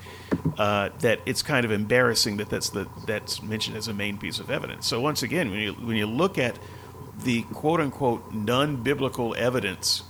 uh, 0.59 0.91
that 1.01 1.21
it's 1.27 1.43
kind 1.43 1.65
of 1.65 1.71
embarrassing 1.71 2.37
that 2.37 2.51
that's 2.51 2.71
the 2.71 2.87
that's 3.07 3.43
mentioned 3.43 3.77
as 3.77 3.89
a 3.89 3.95
main 3.95 4.19
piece 4.19 4.39
of 4.39 4.51
evidence. 4.51 4.87
So 4.87 5.01
once 5.01 5.23
again, 5.23 5.51
when 5.51 5.61
you 5.61 5.73
when 5.73 5.97
you 5.97 6.07
look 6.07 6.39
at 6.39 6.59
the 7.25 7.43
quote 7.43 7.81
unquote 7.81 8.33
non 8.33 8.83
biblical 8.83 9.35
evidence 9.37 10.03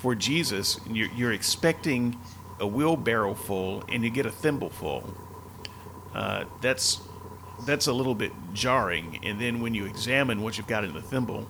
for 0.00 0.14
Jesus, 0.14 0.78
you're, 0.88 1.08
you're, 1.16 1.32
expecting 1.32 2.16
a 2.60 2.66
wheelbarrow 2.66 3.34
full 3.34 3.82
and 3.88 4.04
you 4.04 4.10
get 4.10 4.26
a 4.26 4.30
thimble 4.30 4.70
full. 4.70 5.12
Uh, 6.14 6.44
that's 6.60 7.00
that's 7.66 7.86
a 7.86 7.92
little 7.92 8.14
bit 8.14 8.32
jarring. 8.54 9.18
And 9.24 9.40
then 9.40 9.60
when 9.60 9.74
you 9.74 9.86
examine 9.86 10.42
what 10.42 10.56
you've 10.56 10.68
got 10.68 10.84
in 10.84 10.94
the 10.94 11.02
thimble, 11.02 11.48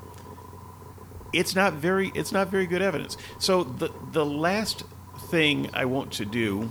it's 1.33 1.55
not 1.55 1.75
very 1.75 2.11
it's 2.15 2.33
not 2.33 2.49
very 2.49 2.67
good 2.67 2.83
evidence. 2.83 3.17
So 3.39 3.65
the 3.65 3.91
the 4.13 4.25
last 4.25 4.85
thing 5.31 5.69
I 5.75 5.85
want 5.85 6.13
to 6.15 6.25
do 6.25 6.71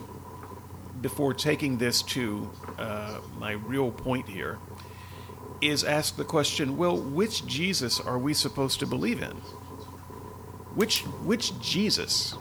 before 1.02 1.34
taking 1.34 1.78
this 1.78 2.02
to 2.02 2.50
uh, 2.78 3.20
my 3.40 3.52
real 3.52 3.92
point 3.92 4.28
here 4.28 4.60
is 5.62 5.84
ask 5.84 6.16
the 6.16 6.24
question 6.24 6.78
well, 6.78 6.98
which 6.98 7.46
Jesus 7.46 8.00
are 8.00 8.18
we 8.18 8.34
supposed 8.34 8.80
to 8.80 8.86
believe 8.86 9.22
in? 9.22 9.36
Which, 10.76 11.02
which 11.02 11.60
Jesus? 11.60 12.36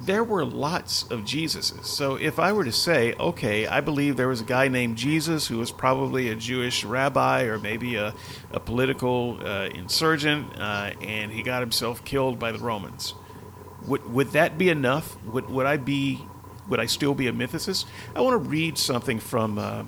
There 0.00 0.24
were 0.24 0.44
lots 0.44 1.04
of 1.04 1.20
Jesuses. 1.20 1.84
So 1.84 2.16
if 2.16 2.40
I 2.40 2.52
were 2.52 2.64
to 2.64 2.72
say, 2.72 3.14
okay, 3.20 3.68
I 3.68 3.80
believe 3.80 4.16
there 4.16 4.26
was 4.26 4.40
a 4.40 4.44
guy 4.44 4.66
named 4.66 4.96
Jesus 4.96 5.46
who 5.46 5.58
was 5.58 5.70
probably 5.70 6.28
a 6.28 6.34
Jewish 6.34 6.82
rabbi 6.82 7.44
or 7.44 7.60
maybe 7.60 7.94
a, 7.94 8.12
a 8.50 8.58
political 8.58 9.38
uh, 9.46 9.66
insurgent, 9.66 10.58
uh, 10.58 10.90
and 11.00 11.30
he 11.30 11.44
got 11.44 11.60
himself 11.60 12.04
killed 12.04 12.40
by 12.40 12.50
the 12.50 12.58
Romans. 12.58 13.14
Would, 13.86 14.12
would 14.12 14.28
that 14.32 14.58
be 14.58 14.68
enough? 14.68 15.22
Would, 15.24 15.48
would 15.48 15.66
I 15.66 15.76
be 15.76 16.26
would 16.68 16.80
I 16.80 16.86
still 16.86 17.14
be 17.14 17.26
a 17.26 17.32
mythicist? 17.32 17.86
I 18.14 18.20
want 18.20 18.42
to 18.42 18.48
read 18.48 18.78
something 18.78 19.18
from, 19.18 19.58
uh, 19.58 19.84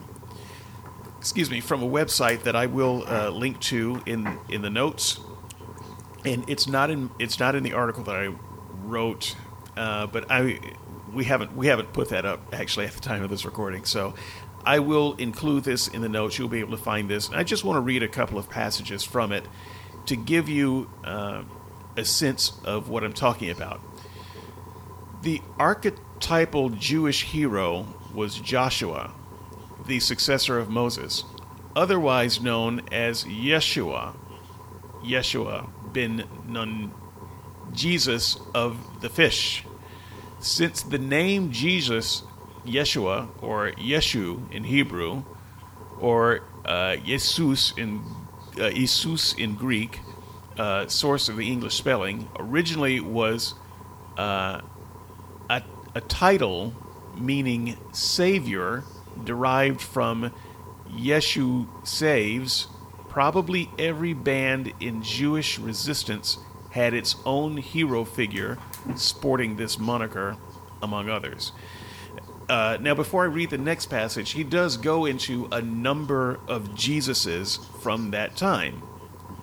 excuse 1.18 1.50
me, 1.50 1.60
from 1.60 1.82
a 1.82 1.88
website 1.88 2.42
that 2.42 2.56
I 2.56 2.66
will 2.66 3.04
uh, 3.06 3.30
link 3.30 3.60
to 3.60 4.02
in 4.06 4.38
in 4.48 4.62
the 4.62 4.70
notes, 4.70 5.20
and 6.24 6.48
it's 6.48 6.66
not 6.66 6.90
in 6.90 7.10
it's 7.18 7.38
not 7.38 7.54
in 7.54 7.62
the 7.62 7.72
article 7.72 8.04
that 8.04 8.16
I 8.16 8.34
wrote, 8.84 9.36
uh, 9.76 10.06
but 10.06 10.30
I 10.30 10.58
we 11.12 11.24
haven't 11.24 11.56
we 11.56 11.66
haven't 11.68 11.92
put 11.92 12.08
that 12.10 12.24
up 12.24 12.40
actually 12.52 12.86
at 12.86 12.92
the 12.92 13.00
time 13.00 13.22
of 13.22 13.30
this 13.30 13.44
recording, 13.44 13.84
so. 13.84 14.14
I 14.66 14.78
will 14.78 15.12
include 15.16 15.64
this 15.64 15.88
in 15.88 16.00
the 16.00 16.08
notes. 16.08 16.38
You'll 16.38 16.48
be 16.48 16.60
able 16.60 16.74
to 16.74 16.82
find 16.82 17.06
this. 17.06 17.28
I 17.28 17.44
just 17.44 17.64
want 17.64 17.76
to 17.76 17.80
read 17.82 18.02
a 18.02 18.08
couple 18.08 18.38
of 18.38 18.48
passages 18.48 19.04
from 19.04 19.30
it 19.30 19.44
to 20.06 20.16
give 20.16 20.48
you 20.48 20.90
uh, 21.04 21.42
a 21.98 22.04
sense 22.06 22.52
of 22.64 22.88
what 22.88 23.04
I'm 23.04 23.12
talking 23.12 23.50
about. 23.50 23.82
The 25.20 25.42
architect 25.58 26.00
archetypal 26.14 26.70
Jewish 26.70 27.24
hero 27.24 27.86
was 28.14 28.38
Joshua, 28.38 29.12
the 29.86 29.98
successor 29.98 30.58
of 30.58 30.70
Moses, 30.70 31.24
otherwise 31.74 32.40
known 32.40 32.82
as 32.92 33.24
Yeshua, 33.24 34.14
Yeshua 35.02 35.68
bin 35.92 36.24
Nun, 36.46 36.92
Jesus 37.72 38.38
of 38.54 39.00
the 39.00 39.08
fish. 39.08 39.64
Since 40.38 40.82
the 40.82 40.98
name 40.98 41.50
Jesus, 41.50 42.22
Yeshua, 42.64 43.28
or 43.42 43.72
Yeshu 43.72 44.50
in 44.52 44.64
Hebrew, 44.64 45.24
or 45.98 46.42
uh, 46.64 46.96
Jesus 46.96 47.72
in 47.76 48.02
uh, 48.58 48.70
Jesus 48.70 49.34
in 49.34 49.56
Greek, 49.56 50.00
uh, 50.58 50.86
source 50.86 51.28
of 51.28 51.36
the 51.36 51.50
English 51.50 51.74
spelling, 51.74 52.28
originally 52.38 53.00
was 53.00 53.54
uh, 54.16 54.60
a 55.94 56.00
title 56.00 56.72
meaning 57.16 57.76
Savior 57.92 58.84
derived 59.22 59.80
from 59.80 60.32
Yeshu 60.90 61.68
Saves. 61.86 62.66
Probably 63.08 63.70
every 63.78 64.12
band 64.12 64.72
in 64.80 65.02
Jewish 65.02 65.58
resistance 65.58 66.38
had 66.70 66.94
its 66.94 67.14
own 67.24 67.56
hero 67.56 68.04
figure 68.04 68.58
sporting 68.96 69.56
this 69.56 69.78
moniker, 69.78 70.36
among 70.82 71.08
others. 71.08 71.52
Uh, 72.48 72.76
now, 72.80 72.94
before 72.94 73.22
I 73.22 73.26
read 73.26 73.50
the 73.50 73.58
next 73.58 73.86
passage, 73.86 74.32
he 74.32 74.42
does 74.42 74.76
go 74.76 75.06
into 75.06 75.48
a 75.52 75.62
number 75.62 76.40
of 76.48 76.70
Jesuses 76.70 77.64
from 77.80 78.10
that 78.10 78.36
time, 78.36 78.82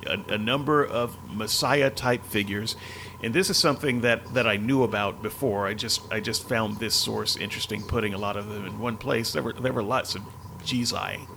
a, 0.06 0.34
a 0.34 0.38
number 0.38 0.86
of 0.86 1.18
Messiah 1.34 1.90
type 1.90 2.26
figures 2.26 2.76
and 3.24 3.34
this 3.34 3.50
is 3.50 3.58
something 3.58 4.02
that, 4.02 4.34
that 4.34 4.48
I 4.48 4.58
knew 4.58 4.84
about 4.84 5.22
before. 5.22 5.68
I 5.68 5.74
just 5.74 6.02
I 6.12 6.20
just 6.20 6.48
found 6.48 6.78
this 6.78 6.96
source 6.96 7.36
interesting, 7.36 7.84
putting 7.84 8.14
a 8.14 8.18
lot 8.18 8.36
of 8.36 8.50
them 8.50 8.66
in 8.66 8.80
one 8.80 8.98
place. 8.98 9.32
There 9.32 9.44
were 9.44 9.54
there 9.54 9.74
were 9.74 9.84
lots 9.84 10.16
of 10.16 10.24
Jizai 10.64 11.28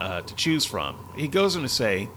uh, 0.00 0.20
to 0.22 0.34
choose 0.34 0.64
from. 0.64 0.96
He 1.16 1.28
goes 1.28 1.56
on 1.56 1.62
to 1.62 1.68
say, 1.68 2.08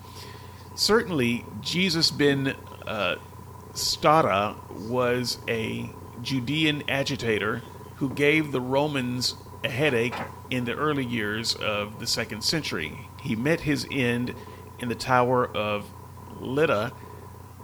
certainly 0.76 1.46
Jesus 1.62 2.12
ben 2.12 2.56
uh, 2.86 3.16
Stada 3.74 4.56
was 4.88 5.38
a 5.48 5.90
Judean 6.22 6.84
agitator 6.90 7.62
who 7.96 8.10
gave 8.10 8.52
the 8.52 8.62
Romans 8.62 9.36
a 9.64 9.70
headache 9.70 10.16
in 10.50 10.66
the 10.66 10.74
early 10.74 11.06
years 11.06 11.56
of 11.56 12.00
the 12.00 12.08
second 12.08 12.44
century. 12.44 13.08
He 13.22 13.36
met 13.36 13.62
his 13.62 13.88
end 13.92 14.36
in 14.80 14.90
the 14.90 14.96
Tower 14.96 15.48
of 15.56 15.90
Lydda, 16.40 16.92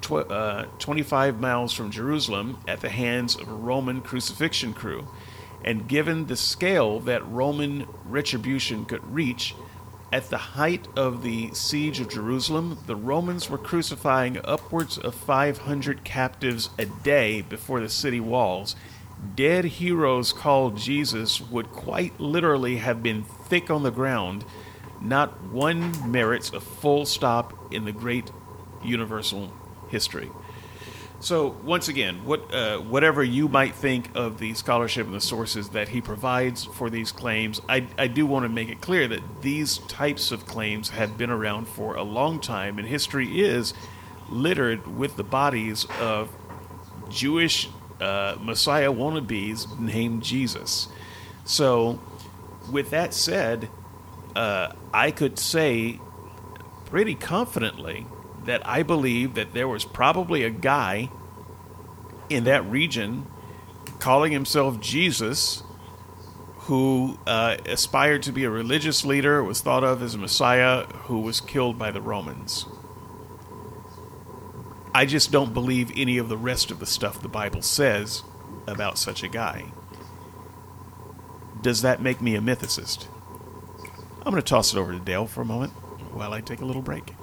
tw- 0.01 0.29
uh, 0.29 0.65
25 0.79 1.39
miles 1.39 1.73
from 1.73 1.91
Jerusalem, 1.91 2.59
at 2.67 2.81
the 2.81 2.89
hands 2.89 3.35
of 3.35 3.47
a 3.47 3.53
Roman 3.53 4.01
crucifixion 4.01 4.73
crew. 4.73 5.07
And 5.63 5.87
given 5.87 6.27
the 6.27 6.37
scale 6.37 6.99
that 7.01 7.27
Roman 7.29 7.85
retribution 8.05 8.85
could 8.85 9.05
reach, 9.13 9.55
at 10.11 10.29
the 10.31 10.37
height 10.37 10.87
of 10.95 11.21
the 11.21 11.53
siege 11.53 11.99
of 11.99 12.09
Jerusalem, 12.09 12.79
the 12.87 12.95
Romans 12.95 13.47
were 13.47 13.59
crucifying 13.59 14.39
upwards 14.43 14.97
of 14.97 15.13
500 15.13 16.03
captives 16.03 16.71
a 16.79 16.85
day 16.85 17.41
before 17.41 17.79
the 17.79 17.89
city 17.89 18.19
walls. 18.19 18.75
Dead 19.35 19.65
heroes 19.65 20.33
called 20.33 20.77
Jesus 20.77 21.39
would 21.39 21.71
quite 21.71 22.19
literally 22.19 22.77
have 22.77 23.03
been 23.03 23.23
thick 23.23 23.69
on 23.69 23.83
the 23.83 23.91
ground. 23.91 24.45
Not 24.99 25.43
one 25.43 26.11
merits 26.11 26.51
a 26.51 26.59
full 26.59 27.05
stop 27.05 27.53
in 27.71 27.85
the 27.85 27.91
great 27.91 28.31
universal 28.83 29.53
history. 29.89 30.31
So 31.21 31.57
once 31.63 31.89
again, 31.89 32.23
what 32.23 32.53
uh, 32.53 32.77
whatever 32.77 33.21
you 33.21 33.49
might 33.49 33.75
think 33.75 34.09
of 34.15 34.39
the 34.39 34.53
scholarship 34.53 35.05
and 35.05 35.13
the 35.13 35.19
sources 35.19 35.69
that 35.69 35.89
he 35.89 35.99
provides 35.99 36.63
for 36.63 36.89
these 36.89 37.11
claims, 37.11 37.59
I, 37.67 37.87
I 37.97 38.07
do 38.07 38.25
want 38.25 38.43
to 38.43 38.49
make 38.49 38.69
it 38.69 38.79
clear 38.79 39.05
that 39.09 39.41
these 39.41 39.79
types 39.79 40.31
of 40.31 40.45
claims 40.45 40.89
have 40.89 41.17
been 41.17 41.29
around 41.29 41.67
for 41.67 41.95
a 41.95 42.03
long 42.03 42.39
time, 42.39 42.79
and 42.79 42.87
history 42.87 43.41
is 43.41 43.73
littered 44.29 44.87
with 44.87 45.17
the 45.17 45.23
bodies 45.23 45.85
of 45.99 46.29
Jewish 47.09 47.67
uh, 47.99 48.37
Messiah 48.39 48.91
wannabes 48.91 49.77
named 49.77 50.23
Jesus. 50.23 50.87
So, 51.43 51.99
with 52.71 52.91
that 52.91 53.13
said, 53.13 53.67
uh, 54.37 54.71
I 54.93 55.11
could 55.11 55.37
say 55.37 55.99
pretty 56.85 57.15
confidently 57.15 58.05
that 58.49 58.67
I 58.67 58.81
believe 58.81 59.35
that 59.35 59.53
there 59.53 59.67
was 59.67 59.85
probably 59.85 60.43
a 60.43 60.49
guy 60.49 61.09
in 62.29 62.45
that 62.45 62.65
region 62.65 63.27
calling 63.99 64.31
himself 64.31 64.79
Jesus 64.79 65.61
who 66.61 67.19
uh, 67.27 67.57
aspired 67.65 68.23
to 68.23 68.31
be 68.31 68.43
a 68.43 68.49
religious 68.49 69.05
leader, 69.05 69.43
was 69.43 69.61
thought 69.61 69.83
of 69.83 70.01
as 70.01 70.15
a 70.15 70.17
Messiah, 70.17 70.85
who 71.05 71.19
was 71.19 71.41
killed 71.41 71.77
by 71.77 71.91
the 71.91 72.01
Romans. 72.01 72.65
I 74.93 75.05
just 75.05 75.31
don't 75.31 75.53
believe 75.53 75.91
any 75.95 76.17
of 76.17 76.29
the 76.29 76.37
rest 76.37 76.71
of 76.71 76.79
the 76.79 76.85
stuff 76.85 77.21
the 77.21 77.27
Bible 77.27 77.61
says 77.61 78.23
about 78.67 78.97
such 78.97 79.21
a 79.21 79.27
guy. 79.27 79.71
Does 81.61 81.83
that 81.83 82.01
make 82.01 82.19
me 82.21 82.35
a 82.35 82.41
mythicist? 82.41 83.05
I'm 84.19 84.31
going 84.31 84.35
to 84.35 84.41
toss 84.41 84.73
it 84.73 84.79
over 84.79 84.91
to 84.91 84.99
Dale 84.99 85.27
for 85.27 85.41
a 85.41 85.45
moment 85.45 85.73
while 86.13 86.33
I 86.33 86.41
take 86.41 86.61
a 86.61 86.65
little 86.65 86.81
break. 86.81 87.13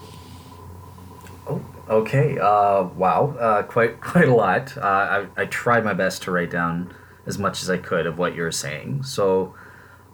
Oh, 1.47 1.63
okay. 1.89 2.39
Uh, 2.39 2.85
wow, 2.97 3.37
uh, 3.39 3.63
quite 3.63 4.01
quite 4.13 4.29
a 4.29 4.35
lot. 4.35 4.77
Uh, 4.77 5.27
I 5.37 5.43
I 5.43 5.45
tried 5.47 5.85
my 5.85 5.95
best 5.95 6.23
to 6.23 6.31
write 6.31 6.51
down 6.51 6.93
as 7.27 7.39
much 7.39 7.63
as 7.63 7.71
I 7.71 7.79
could 7.79 8.07
of 8.07 8.19
what 8.19 8.35
you're 8.35 8.53
saying. 8.53 9.03
So, 9.03 9.55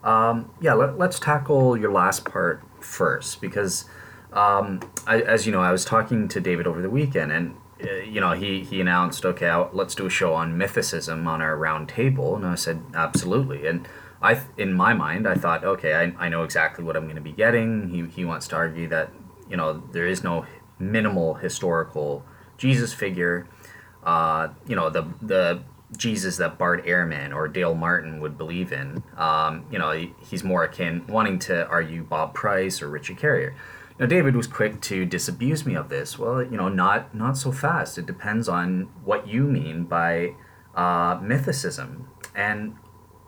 um, 0.03 0.51
yeah, 0.61 0.75
let, 0.75 0.99
let's 0.99 1.19
tackle 1.19 1.77
your 1.77 1.93
last 1.93 2.25
part 2.25 2.63
first 2.81 3.41
because, 3.43 3.85
um, 4.33 4.81
I, 5.07 5.21
as 5.21 5.47
you 5.47 5.53
know, 5.53 5.61
I 5.61 5.73
was 5.73 5.85
talking 5.85 6.27
to 6.29 6.41
David 6.41 6.67
over 6.67 6.81
the 6.81 6.89
weekend, 6.91 7.33
and 7.33 7.57
uh, 7.83 7.97
you 7.97 8.21
know 8.21 8.33
he 8.33 8.61
he 8.65 8.81
announced, 8.81 9.25
okay, 9.25 9.49
I'll, 9.49 9.71
let's 9.73 9.95
do 9.95 10.07
a 10.07 10.11
show 10.11 10.35
on 10.35 10.59
mythicism 10.59 11.27
on 11.27 11.43
our 11.43 11.57
round 11.57 11.89
table, 11.89 12.37
and 12.37 12.47
I 12.47 12.55
said 12.57 12.83
absolutely, 12.95 13.67
and. 13.67 13.87
I, 14.25 14.41
in 14.57 14.73
my 14.73 14.95
mind, 14.95 15.27
I 15.27 15.35
thought, 15.35 15.65
okay, 15.65 15.95
I, 15.95 16.27
I 16.27 16.29
know 16.29 16.45
exactly 16.45 16.85
what 16.85 16.97
I'm 16.97 17.07
going 17.07 17.17
to 17.17 17.21
be 17.21 17.33
getting. 17.33 17.89
He, 17.89 18.07
he 18.07 18.25
wants 18.25 18.47
to 18.49 18.55
argue 18.55 18.87
that, 18.87 19.11
you 19.51 19.57
know, 19.57 19.83
there 19.91 20.07
is 20.07 20.23
no 20.23 20.47
minimal 20.83 21.35
historical 21.35 22.25
Jesus 22.59 22.93
figure. 22.93 23.47
Uh, 24.03 24.49
you 24.67 24.75
know, 24.77 24.91
the 24.91 25.03
the 25.23 25.63
Jesus 25.97 26.39
that 26.39 26.59
Bart 26.59 26.85
Ehrman 26.87 27.35
or 27.35 27.49
Dale 27.49 27.75
Martin 27.75 28.21
would 28.21 28.37
believe 28.39 28.73
in. 28.73 29.03
Um, 29.17 29.67
you 29.71 29.79
know, 29.79 29.93
he's 30.21 30.43
more 30.43 30.65
akin 30.65 31.07
wanting 31.07 31.39
to 31.41 31.67
argue 31.69 32.03
Bob 32.03 32.35
Price 32.35 32.83
or 32.83 32.89
Richard 32.89 33.19
Carrier. 33.19 33.55
Now, 33.99 34.07
David 34.07 34.35
was 34.35 34.47
quick 34.47 34.81
to 34.83 35.05
disabuse 35.05 35.67
me 35.67 35.75
of 35.75 35.89
this. 35.89 36.19
Well, 36.19 36.43
you 36.43 36.57
know, 36.57 36.69
not 36.69 37.15
not 37.15 37.37
so 37.37 37.53
fast. 37.53 37.99
It 37.99 38.07
depends 38.07 38.49
on 38.49 38.89
what 39.05 39.29
you 39.29 39.45
mean 39.45 39.85
by 39.85 40.35
uh, 40.75 41.19
mythicism, 41.19 42.07
and 42.35 42.77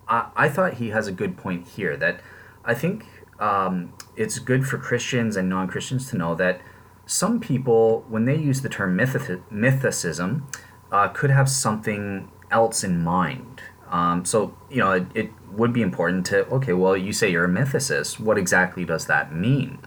I, 0.09 0.31
I 0.35 0.49
thought 0.49 0.75
he 0.75 0.89
has 0.89 1.07
a 1.07 1.13
good 1.13 1.37
point 1.37 1.69
here. 1.69 1.97
That 1.97 2.21
I 2.65 2.75
think 2.75 3.07
um, 3.39 3.93
it's 4.17 4.39
good 4.39 4.67
for 4.67 4.79
Christians 4.79 5.37
and 5.37 5.49
non 5.49 5.69
Christians 5.69 6.09
to 6.11 6.17
know 6.17 6.35
that 6.35 6.61
some 7.07 7.41
people, 7.41 8.05
when 8.09 8.25
they 8.25 8.37
use 8.37 8.63
the 8.63 8.69
term 8.69 8.97
mythi- 8.97 9.43
mythicism, 9.53 10.43
uh, 10.91 11.09
could 11.09 11.31
have 11.31 11.49
something 11.49 12.31
else 12.51 12.85
in 12.85 13.03
mind. 13.03 13.63
Um, 13.91 14.25
so, 14.25 14.57
you 14.71 14.79
know, 14.79 14.93
it, 14.93 15.07
it, 15.15 15.31
would 15.53 15.73
be 15.73 15.83
important 15.83 16.27
to, 16.27 16.45
okay, 16.49 16.73
well, 16.73 16.97
you 16.97 17.13
say 17.13 17.31
you're 17.31 17.45
a 17.45 17.49
mythicist. 17.49 18.19
What 18.19 18.37
exactly 18.37 18.85
does 18.85 19.07
that 19.07 19.33
mean? 19.33 19.79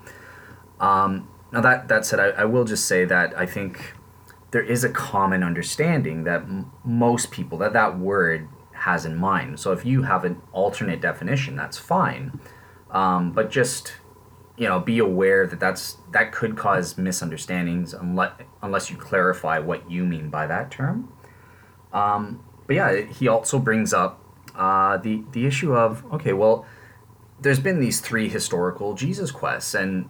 Um, 0.80 1.28
now, 1.52 1.60
that, 1.60 1.90
that 1.90 2.06
said, 2.06 2.22
I, 2.22 2.28
I, 2.42 2.46
will 2.46 2.64
just 2.64 2.86
say 2.86 3.04
that 3.04 3.38
I 3.38 3.46
think 3.46 3.96
there 4.52 4.62
is 4.62 4.86
a 4.86 4.90
common 4.90 5.44
understanding 5.44 6.24
that 6.24 6.44
m- 6.44 6.72
most 6.86 7.32
people, 7.32 7.58
that 7.58 7.74
that 7.74 8.00
word 8.00 8.48
has 8.72 9.06
in 9.06 9.18
mind. 9.18 9.60
So 9.60 9.74
if 9.74 9.86
you 9.86 10.04
have 10.04 10.24
an 10.24 10.42
alternate 10.54 11.02
definition, 11.02 11.58
that's 11.58 11.78
fine. 11.78 12.40
Um, 12.90 13.34
but 13.34 13.52
just 13.52 13.94
you 14.58 14.68
know 14.68 14.80
be 14.80 15.00
aware 15.00 15.46
that 15.48 15.60
that's 15.60 15.98
that 16.12 16.32
could 16.32 16.58
cause 16.58 16.98
misunderstandings 16.98 17.94
unless 17.94 18.34
unless 18.62 18.90
you 18.90 18.98
clarify 18.98 19.60
what 19.60 19.90
you 19.90 20.04
mean 20.04 20.30
by 20.30 20.48
that 20.48 20.72
term. 20.72 21.14
Um, 21.94 22.44
but 22.66 22.76
yeah, 22.76 23.02
he 23.02 23.28
also 23.28 23.60
brings 23.60 23.94
up 23.94 24.22
uh, 24.56 24.98
the 24.98 25.24
the 25.32 25.46
issue 25.46 25.74
of 25.76 26.04
okay, 26.14 26.34
well, 26.34 26.66
there's 27.40 27.60
been 27.60 27.80
these 27.80 28.02
three 28.02 28.28
historical 28.28 28.96
Jesus 28.96 29.32
quests, 29.32 29.76
and 29.76 30.10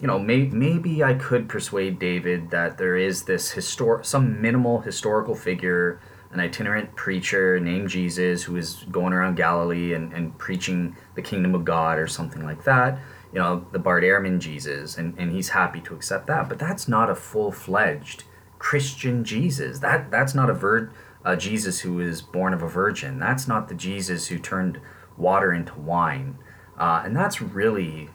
you 0.00 0.06
know 0.06 0.18
may, 0.18 0.42
maybe 0.44 1.02
I 1.02 1.14
could 1.14 1.48
persuade 1.48 1.98
David 1.98 2.50
that 2.50 2.78
there 2.78 2.96
is 2.96 3.24
this 3.24 3.54
histor- 3.54 4.04
some 4.04 4.40
minimal 4.40 4.82
historical 4.82 5.34
figure 5.34 6.00
an 6.30 6.40
itinerant 6.40 6.94
preacher 6.94 7.58
named 7.58 7.88
Jesus 7.88 8.42
who 8.42 8.56
is 8.56 8.84
going 8.90 9.12
around 9.12 9.36
Galilee 9.36 9.94
and, 9.94 10.12
and 10.12 10.36
preaching 10.36 10.94
the 11.14 11.22
kingdom 11.22 11.54
of 11.54 11.64
God 11.64 11.98
or 11.98 12.06
something 12.06 12.44
like 12.44 12.64
that. 12.64 12.98
You 13.32 13.38
know, 13.40 13.66
the 13.72 13.78
Bart 13.78 14.04
Ehrman 14.04 14.38
Jesus, 14.38 14.96
and, 14.96 15.14
and 15.18 15.32
he's 15.32 15.50
happy 15.50 15.80
to 15.82 15.94
accept 15.94 16.26
that. 16.28 16.48
But 16.48 16.58
that's 16.58 16.88
not 16.88 17.10
a 17.10 17.14
full 17.14 17.52
fledged 17.52 18.24
Christian 18.58 19.24
Jesus. 19.24 19.80
That 19.80 20.10
that's 20.10 20.34
not 20.34 20.50
a 20.50 20.54
vir- 20.54 20.92
a 21.24 21.36
Jesus 21.36 21.80
who 21.80 22.00
is 22.00 22.22
born 22.22 22.54
of 22.54 22.62
a 22.62 22.68
virgin. 22.68 23.18
That's 23.18 23.46
not 23.46 23.68
the 23.68 23.74
Jesus 23.74 24.28
who 24.28 24.38
turned 24.38 24.80
water 25.16 25.52
into 25.52 25.78
wine. 25.78 26.38
Uh, 26.78 27.02
and 27.04 27.14
that's 27.14 27.42
really 27.42 28.08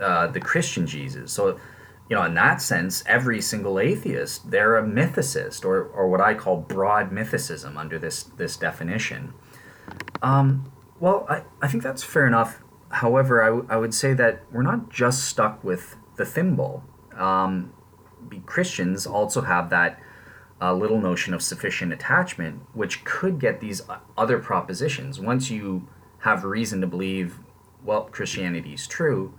uh, 0.00 0.28
the 0.28 0.40
Christian 0.40 0.86
Jesus. 0.86 1.32
So 1.32 1.58
you 2.12 2.18
know, 2.18 2.24
in 2.24 2.34
that 2.34 2.60
sense, 2.60 3.02
every 3.06 3.40
single 3.40 3.78
atheist, 3.78 4.50
they're 4.50 4.76
a 4.76 4.82
mythicist, 4.82 5.64
or, 5.64 5.84
or 5.84 6.10
what 6.10 6.20
I 6.20 6.34
call 6.34 6.58
broad 6.58 7.10
mythicism 7.10 7.78
under 7.78 7.98
this, 7.98 8.24
this 8.24 8.58
definition. 8.58 9.32
Um, 10.20 10.70
well, 11.00 11.26
I, 11.30 11.44
I 11.62 11.68
think 11.68 11.82
that's 11.82 12.02
fair 12.02 12.26
enough. 12.26 12.62
However, 12.92 13.42
I, 13.42 13.46
w- 13.46 13.66
I 13.70 13.76
would 13.76 13.94
say 13.94 14.12
that 14.14 14.42
we're 14.52 14.62
not 14.62 14.90
just 14.90 15.24
stuck 15.24 15.62
with 15.64 15.96
the 16.16 16.24
thimble. 16.24 16.84
Um, 17.16 17.72
Christians 18.46 19.06
also 19.06 19.42
have 19.42 19.70
that 19.70 19.98
uh, 20.60 20.72
little 20.74 21.00
notion 21.00 21.34
of 21.34 21.42
sufficient 21.42 21.92
attachment, 21.92 22.60
which 22.72 23.04
could 23.04 23.40
get 23.40 23.60
these 23.60 23.82
other 24.16 24.38
propositions. 24.38 25.18
Once 25.18 25.50
you 25.50 25.88
have 26.20 26.44
reason 26.44 26.80
to 26.80 26.86
believe, 26.86 27.40
well, 27.84 28.04
Christianity 28.04 28.74
is 28.74 28.86
true, 28.86 29.34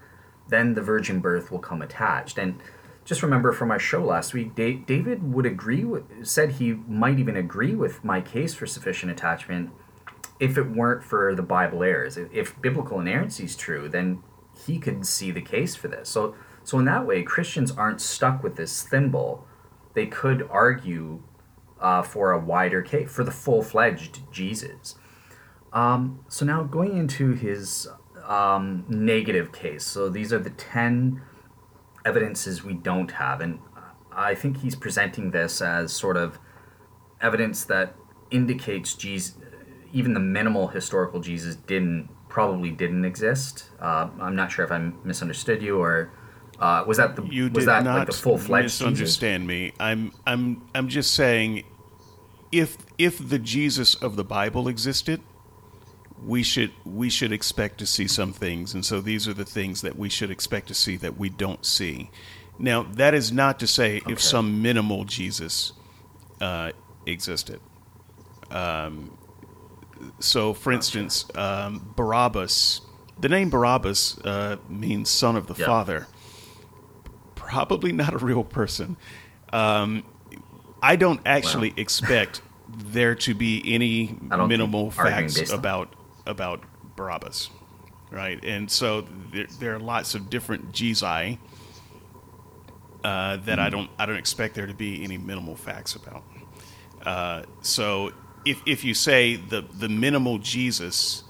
then 0.49 0.73
the 0.73 0.81
virgin 0.81 1.21
birth 1.21 1.49
will 1.49 1.59
come 1.59 1.81
attached. 1.81 2.37
And 2.37 2.59
just 3.05 3.23
remember 3.23 3.51
from 3.53 3.71
our 3.71 3.79
show 3.79 4.03
last 4.03 4.33
week, 4.33 4.55
David 4.55 5.33
would 5.33 5.45
agree 5.45 5.83
with, 5.83 6.03
said 6.25 6.53
he 6.53 6.73
might 6.73 7.19
even 7.19 7.37
agree 7.37 7.75
with 7.75 8.03
my 8.03 8.19
case 8.19 8.53
for 8.53 8.65
sufficient 8.65 9.11
attachment 9.11 9.71
if 10.39 10.57
it 10.57 10.71
weren't 10.71 11.03
for 11.03 11.33
the 11.35 11.43
Bible 11.43 11.83
errors. 11.83 12.17
If 12.17 12.59
biblical 12.61 12.99
inerrancy 12.99 13.45
is 13.45 13.55
true, 13.55 13.87
then 13.87 14.23
he 14.65 14.79
could 14.79 15.05
see 15.05 15.31
the 15.31 15.41
case 15.41 15.75
for 15.75 15.87
this. 15.87 16.09
So, 16.09 16.35
so 16.63 16.79
in 16.79 16.85
that 16.85 17.05
way, 17.05 17.23
Christians 17.23 17.71
aren't 17.71 18.01
stuck 18.01 18.43
with 18.43 18.55
this 18.55 18.83
thimble. 18.83 19.45
They 19.93 20.05
could 20.05 20.47
argue 20.49 21.23
uh, 21.79 22.01
for 22.01 22.31
a 22.31 22.39
wider 22.39 22.81
case, 22.81 23.11
for 23.11 23.23
the 23.23 23.31
full 23.31 23.61
fledged 23.61 24.31
Jesus. 24.31 24.95
Um, 25.73 26.23
so 26.29 26.45
now 26.45 26.63
going 26.63 26.97
into 26.97 27.33
his 27.33 27.87
um, 28.25 28.85
negative 28.87 29.51
case. 29.51 29.83
So 29.83 30.09
these 30.09 30.31
are 30.31 30.39
the 30.39 30.51
10 30.51 31.21
evidences 32.05 32.63
we 32.63 32.73
don't 32.73 33.11
have. 33.11 33.41
And 33.41 33.59
I 34.11 34.35
think 34.35 34.57
he's 34.57 34.75
presenting 34.75 35.31
this 35.31 35.61
as 35.61 35.91
sort 35.91 36.17
of 36.17 36.39
evidence 37.21 37.65
that 37.65 37.95
indicates 38.31 38.93
Jesus, 38.93 39.35
even 39.93 40.13
the 40.13 40.19
minimal 40.19 40.67
historical 40.67 41.21
Jesus 41.21 41.55
didn't 41.55 42.09
probably 42.27 42.71
didn't 42.71 43.05
exist. 43.05 43.69
Uh, 43.79 44.09
I'm 44.19 44.35
not 44.35 44.51
sure 44.51 44.65
if 44.65 44.71
I 44.71 44.91
misunderstood 45.03 45.61
you 45.61 45.79
or 45.79 46.11
uh, 46.59 46.83
was 46.85 46.97
that 46.97 47.15
the 47.15 47.23
You 47.23 47.49
was 47.49 47.65
that 47.65 47.83
not 47.83 47.99
like 47.99 48.07
the 48.07 48.13
full 48.13 48.37
fledged 48.37 48.65
misunderstand 48.65 49.47
me. 49.47 49.73
I'm 49.79 50.11
I'm 50.25 50.67
I'm 50.73 50.87
just 50.87 51.13
saying, 51.13 51.63
if 52.51 52.77
if 52.97 53.29
the 53.29 53.39
Jesus 53.39 53.95
of 53.95 54.15
the 54.15 54.23
Bible 54.23 54.67
existed, 54.67 55.21
we 56.25 56.41
should 56.41 56.71
we 56.85 57.09
should 57.09 57.31
expect 57.31 57.77
to 57.79 57.85
see 57.85 58.07
some 58.07 58.33
things, 58.33 58.73
and 58.73 58.83
so 58.83 58.99
these 58.99 59.27
are 59.27 59.33
the 59.33 59.45
things 59.45 59.81
that 59.81 59.97
we 59.97 60.09
should 60.09 60.31
expect 60.31 60.67
to 60.69 60.73
see 60.73 60.97
that 60.97 61.17
we 61.17 61.29
don't 61.29 61.65
see. 61.65 62.09
Now, 62.59 62.83
that 62.83 63.13
is 63.13 63.31
not 63.31 63.59
to 63.59 63.67
say 63.67 63.97
Okay. 63.97 64.11
if 64.13 64.21
some 64.21 64.61
minimal 64.61 65.05
Jesus 65.05 65.73
uh, 66.39 66.71
existed. 67.05 67.59
Um, 68.51 69.17
so, 70.19 70.53
for 70.53 70.71
instance, 70.71 71.25
um, 71.35 71.93
Barabbas, 71.95 72.81
the 73.19 73.29
name 73.29 73.49
Barabbas 73.49 74.17
uh, 74.19 74.57
means 74.69 75.09
son 75.09 75.35
of 75.35 75.47
the 75.47 75.55
Yeah. 75.55 75.65
father. 75.65 76.07
Probably 77.35 77.91
not 77.91 78.13
a 78.13 78.17
real 78.17 78.43
person. 78.43 78.97
Um, 79.51 80.03
I 80.81 80.95
don't 80.95 81.21
actually 81.25 81.69
Wow. 81.69 81.75
expect 81.77 82.41
there 82.67 83.15
to 83.15 83.33
be 83.33 83.61
any 83.73 84.17
minimal 84.21 84.89
facts 84.91 85.49
about 85.51 85.89
about 86.25 86.63
Barabbas, 86.95 87.49
right? 88.09 88.43
And 88.43 88.71
so 88.71 89.01
there, 89.31 89.47
there 89.59 89.75
are 89.75 89.79
lots 89.79 90.15
of 90.15 90.29
different 90.29 90.71
Jesus 90.71 91.03
uh, 93.03 93.37
that 93.37 93.59
I 93.59 93.69
don't 93.69 93.89
I 93.99 94.05
don't 94.05 94.15
expect 94.17 94.55
there 94.55 94.67
to 94.67 94.73
be 94.73 95.03
any 95.03 95.17
minimal 95.17 95.55
facts 95.55 95.95
about. 95.95 96.23
Uh, 97.05 97.43
so 97.61 98.11
if 98.45 98.61
if 98.65 98.83
you 98.83 98.93
say 98.93 99.35
the 99.35 99.61
the 99.61 99.89
minimal 99.89 100.37
Jesus, 100.39 101.23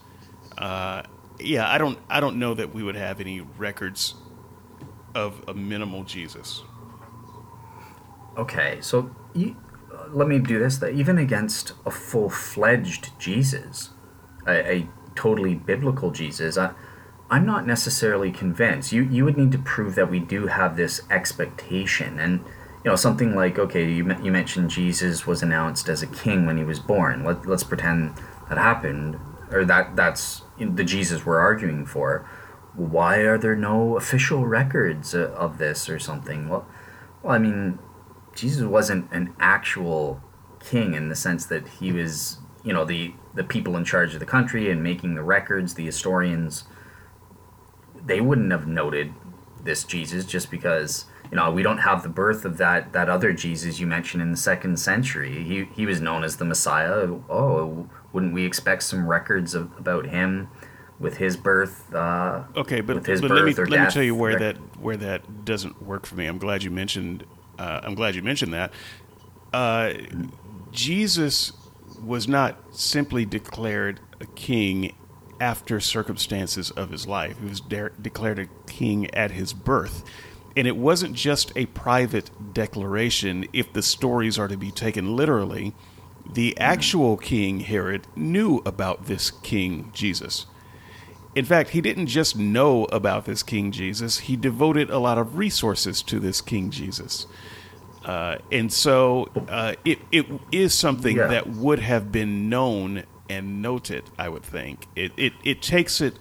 uh, 0.58 1.04
yeah, 1.40 1.70
I 1.70 1.78
don't 1.78 2.00
I 2.10 2.20
don't 2.20 2.38
know 2.38 2.54
that 2.54 2.74
we 2.74 2.84
would 2.84 2.96
have 2.96 3.20
any 3.20 3.42
records 3.42 4.16
of 5.16 5.44
a 5.48 5.54
minimal 5.54 6.04
Jesus. 6.04 6.64
Okay, 8.38 8.80
so 8.82 9.16
you, 9.34 9.56
uh, 9.94 10.08
let 10.12 10.28
me 10.28 10.40
do 10.40 10.58
this. 10.60 10.78
That 10.78 10.94
even 10.94 11.18
against 11.18 11.74
a 11.86 11.92
full 11.92 12.30
fledged 12.30 13.12
Jesus, 13.20 13.92
a, 14.48 14.72
a 14.72 14.88
totally 15.16 15.54
biblical 15.54 16.10
Jesus, 16.10 16.58
I, 16.58 16.74
I'm 17.30 17.46
not 17.46 17.68
necessarily 17.68 18.32
convinced. 18.32 18.92
You 18.92 19.04
you 19.04 19.24
would 19.26 19.38
need 19.38 19.52
to 19.52 19.60
prove 19.60 19.96
that 19.96 20.10
we 20.10 20.20
do 20.20 20.48
have 20.48 20.78
this 20.78 21.02
expectation, 21.12 22.20
and 22.20 22.44
you 22.84 22.90
know 22.90 22.96
something 22.96 23.34
like 23.36 23.58
okay, 23.58 23.90
you 23.90 24.14
you 24.22 24.32
mentioned 24.32 24.70
Jesus 24.70 25.26
was 25.26 25.42
announced 25.42 25.88
as 25.88 26.02
a 26.02 26.08
king 26.08 26.46
when 26.46 26.58
he 26.58 26.64
was 26.64 26.80
born. 26.80 27.24
Let 27.24 27.46
let's 27.46 27.64
pretend 27.64 28.16
that 28.50 28.58
happened, 28.58 29.18
or 29.52 29.64
that 29.66 29.96
that's 29.96 30.42
the 30.60 30.84
Jesus 30.84 31.26
we're 31.26 31.40
arguing 31.40 31.86
for. 31.86 32.28
Why 32.76 33.18
are 33.18 33.38
there 33.38 33.56
no 33.56 33.96
official 33.96 34.46
records 34.46 35.16
uh, 35.16 35.32
of 35.36 35.60
this 35.60 35.88
or 35.88 36.00
something? 36.00 36.50
Well, 36.50 36.68
well, 37.22 37.34
I 37.34 37.38
mean, 37.38 37.80
Jesus 38.36 38.64
wasn't 38.64 39.12
an 39.12 39.34
actual 39.40 40.22
king 40.60 40.94
in 40.94 41.10
the 41.10 41.16
sense 41.16 41.46
that 41.46 41.68
he 41.68 41.92
was, 41.92 42.40
you 42.66 42.74
know, 42.74 42.84
the 42.84 43.14
the 43.34 43.44
people 43.46 43.78
in 43.78 43.86
charge 43.86 44.14
of 44.14 44.20
the 44.20 44.26
country 44.26 44.70
and 44.70 44.84
making 44.84 45.16
the 45.16 45.24
records, 45.24 45.76
the 45.76 45.86
historians. 45.86 46.66
They 48.06 48.20
wouldn't 48.20 48.52
have 48.52 48.68
noted 48.68 49.14
this 49.64 49.86
Jesus 49.86 50.26
just 50.26 50.52
because 50.52 51.06
you 51.32 51.38
know 51.38 51.52
we 51.52 51.64
don't 51.64 51.80
have 51.80 52.04
the 52.04 52.10
birth 52.10 52.46
of 52.46 52.58
that 52.58 52.94
that 52.94 53.10
other 53.10 53.34
Jesus 53.34 53.80
you 53.80 53.88
mentioned 53.88 54.22
in 54.22 54.32
the 54.32 54.38
second 54.38 54.78
century. 54.80 55.44
He 55.44 55.66
he 55.76 55.86
was 55.86 56.00
known 56.02 56.24
as 56.24 56.38
the 56.38 56.46
Messiah. 56.46 57.08
Oh, 57.30 57.90
wouldn't 58.12 58.34
we 58.34 58.46
expect 58.46 58.84
some 58.84 59.08
records 59.08 59.56
of, 59.56 59.76
about 59.78 60.06
him 60.08 60.50
with 61.00 61.18
his 61.18 61.36
birth? 61.36 61.94
Uh, 61.94 62.44
Okay, 62.56 62.82
but, 62.82 63.04
but 63.04 63.22
let 63.32 63.46
me 63.46 63.54
let 63.54 63.70
me 63.70 63.90
tell 63.90 64.04
you 64.04 64.16
where 64.16 64.38
rec- 64.38 64.40
that 64.40 64.80
where 64.80 64.98
that 64.98 65.46
doesn't 65.46 65.82
work 65.82 66.06
for 66.06 66.16
me. 66.16 66.26
I'm 66.28 66.38
glad 66.38 66.64
you 66.64 66.72
mentioned. 66.72 67.26
Uh, 67.58 67.82
I'm 67.84 67.96
glad 67.96 68.16
you 68.16 68.24
mentioned 68.24 68.54
that. 68.54 68.72
Uh, 69.52 69.94
Jesus 70.72 71.54
was 72.02 72.28
not 72.28 72.58
simply 72.76 73.26
declared 73.26 74.00
a 74.20 74.26
king 74.26 74.96
after 75.40 75.80
circumstances 75.80 76.72
of 76.72 76.90
his 76.90 77.08
life. 77.08 77.38
He 77.40 77.46
was 77.46 77.60
de- 77.60 77.92
declared 78.02 78.40
a 78.40 78.48
king 78.68 79.14
at 79.14 79.32
his 79.32 79.54
birth. 79.54 80.04
And 80.56 80.68
it 80.68 80.78
wasn't 80.78 81.16
just 81.16 81.52
a 81.56 81.66
private 81.68 82.30
declaration, 82.54 83.48
if 83.54 83.74
the 83.74 83.82
stories 83.82 84.38
are 84.38 84.48
to 84.48 84.58
be 84.58 84.72
taken 84.72 85.16
literally. 85.16 85.74
The 86.32 86.58
actual 86.58 87.18
King 87.18 87.62
Herod 87.62 88.08
knew 88.16 88.62
about 88.66 89.06
this 89.08 89.32
King 89.32 89.90
Jesus. 89.94 90.46
In 91.36 91.46
fact, 91.46 91.72
he 91.72 91.82
didn't 91.82 92.08
just 92.08 92.38
know 92.38 92.86
about 92.86 93.26
this 93.26 93.42
King 93.42 93.72
Jesus, 93.72 94.20
he 94.20 94.36
devoted 94.36 94.90
a 94.92 95.00
lot 95.00 95.18
of 95.18 95.38
resources 95.38 96.02
to 96.04 96.20
this 96.20 96.40
King 96.42 96.70
Jesus. 96.70 97.26
Uh, 98.06 98.38
and 98.52 98.72
so 98.72 99.30
uh, 99.50 99.74
it, 99.84 100.00
it 100.12 100.28
is 100.52 100.74
something 100.74 101.18
Yeah. 101.18 101.28
that 101.28 101.48
would 101.48 101.80
have 101.80 102.12
been 102.12 102.50
known 102.50 103.04
and 103.30 103.62
noted, 103.62 104.04
I 104.20 104.30
would 104.30 104.44
think. 104.44 104.88
It, 104.96 105.12
it, 105.18 105.34
it 105.44 105.62
takes 105.62 106.02
it 106.02 106.20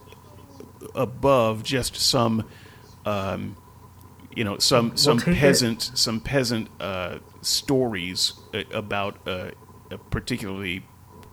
above 0.94 1.62
just 1.62 1.96
some, 1.96 2.46
um, 3.04 3.56
you 4.36 4.44
know, 4.44 4.58
some, 4.58 4.96
some 4.96 5.18
take 5.18 5.36
it- 5.36 5.40
peasant, 5.40 5.82
some 5.94 6.20
peasant 6.20 6.68
uh, 6.80 7.18
stories 7.40 8.32
uh, 8.54 8.62
about 8.72 9.16
uh, 9.26 9.50
a 9.90 9.98
particularly 9.98 10.84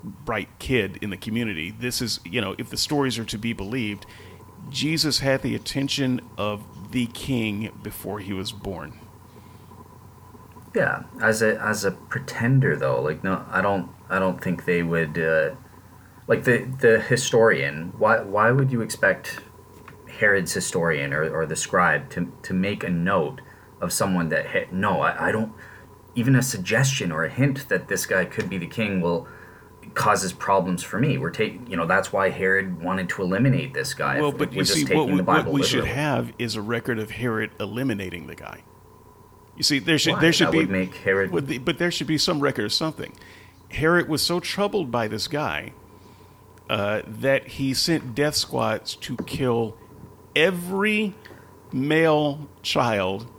bright 0.03 0.49
kid 0.59 0.97
in 1.01 1.09
the 1.09 1.17
community. 1.17 1.71
This 1.71 2.01
is, 2.01 2.19
you 2.25 2.41
know, 2.41 2.55
if 2.57 2.69
the 2.69 2.77
stories 2.77 3.17
are 3.19 3.25
to 3.25 3.37
be 3.37 3.53
believed, 3.53 4.05
Jesus 4.69 5.19
had 5.19 5.41
the 5.41 5.55
attention 5.55 6.21
of 6.37 6.91
the 6.91 7.07
king 7.07 7.71
before 7.83 8.19
he 8.19 8.33
was 8.33 8.51
born. 8.51 8.99
Yeah, 10.75 11.03
as 11.21 11.41
a 11.41 11.59
as 11.59 11.83
a 11.83 11.91
pretender 11.91 12.75
though, 12.75 13.01
like 13.01 13.23
no, 13.23 13.43
I 13.49 13.61
don't 13.61 13.89
I 14.07 14.19
don't 14.19 14.41
think 14.41 14.65
they 14.65 14.83
would 14.83 15.17
uh, 15.17 15.55
like 16.27 16.43
the 16.43 16.59
the 16.79 16.99
historian. 16.99 17.93
Why 17.97 18.21
why 18.21 18.51
would 18.51 18.71
you 18.71 18.81
expect 18.81 19.39
Herod's 20.19 20.53
historian 20.53 21.13
or, 21.13 21.29
or 21.29 21.45
the 21.45 21.55
scribe 21.55 22.09
to 22.11 22.31
to 22.43 22.53
make 22.53 22.83
a 22.83 22.89
note 22.89 23.41
of 23.81 23.93
someone 23.93 24.29
that 24.29 24.47
hit? 24.47 24.73
No, 24.73 25.01
I, 25.01 25.29
I 25.29 25.31
don't. 25.31 25.53
Even 26.15 26.35
a 26.35 26.41
suggestion 26.41 27.11
or 27.11 27.23
a 27.23 27.29
hint 27.29 27.69
that 27.69 27.87
this 27.87 28.05
guy 28.05 28.25
could 28.25 28.49
be 28.49 28.57
the 28.57 28.67
king 28.67 28.99
will 28.99 29.27
causes 29.93 30.33
problems 30.33 30.83
for 30.83 30.99
me. 30.99 31.17
We're 31.17 31.29
taking 31.29 31.65
you 31.69 31.77
know 31.77 31.85
that's 31.85 32.11
why 32.11 32.29
Herod 32.29 32.81
wanted 32.81 33.09
to 33.09 33.21
eliminate 33.21 33.73
this 33.73 33.93
guy. 33.93 34.19
Well, 34.19 34.31
but 34.31 34.53
you 34.53 34.65
see, 34.65 34.85
what 34.93 35.07
we, 35.07 35.21
what 35.21 35.47
we 35.47 35.63
should 35.63 35.85
have 35.85 36.33
is 36.37 36.55
a 36.55 36.61
record 36.61 36.99
of 36.99 37.11
Herod 37.11 37.51
eliminating 37.59 38.27
the 38.27 38.35
guy. 38.35 38.63
You 39.55 39.63
see, 39.63 39.79
there 39.79 39.97
should 39.97 40.13
Why? 40.13 40.21
there 40.21 40.33
should 40.33 40.47
That 40.47 40.51
be, 40.53 40.57
would 40.59 40.69
make 40.69 40.95
Herod- 40.95 41.65
but 41.65 41.77
there 41.77 41.91
should 41.91 42.07
be 42.07 42.17
some 42.17 42.39
record 42.39 42.65
of 42.65 42.73
something. 42.73 43.13
Herod 43.71 44.07
was 44.07 44.21
so 44.21 44.39
troubled 44.39 44.89
by 44.89 45.07
this 45.07 45.27
guy 45.27 45.73
uh, 46.69 47.01
that 47.05 47.47
he 47.47 47.73
sent 47.73 48.15
death 48.15 48.35
squads 48.35 48.95
to 48.95 49.17
kill 49.17 49.75
every 50.39 51.13
male 51.71 52.47
child 52.61 53.29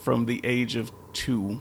from 0.00 0.26
the 0.26 0.40
age 0.44 0.76
of 0.76 0.90
two 1.12 1.60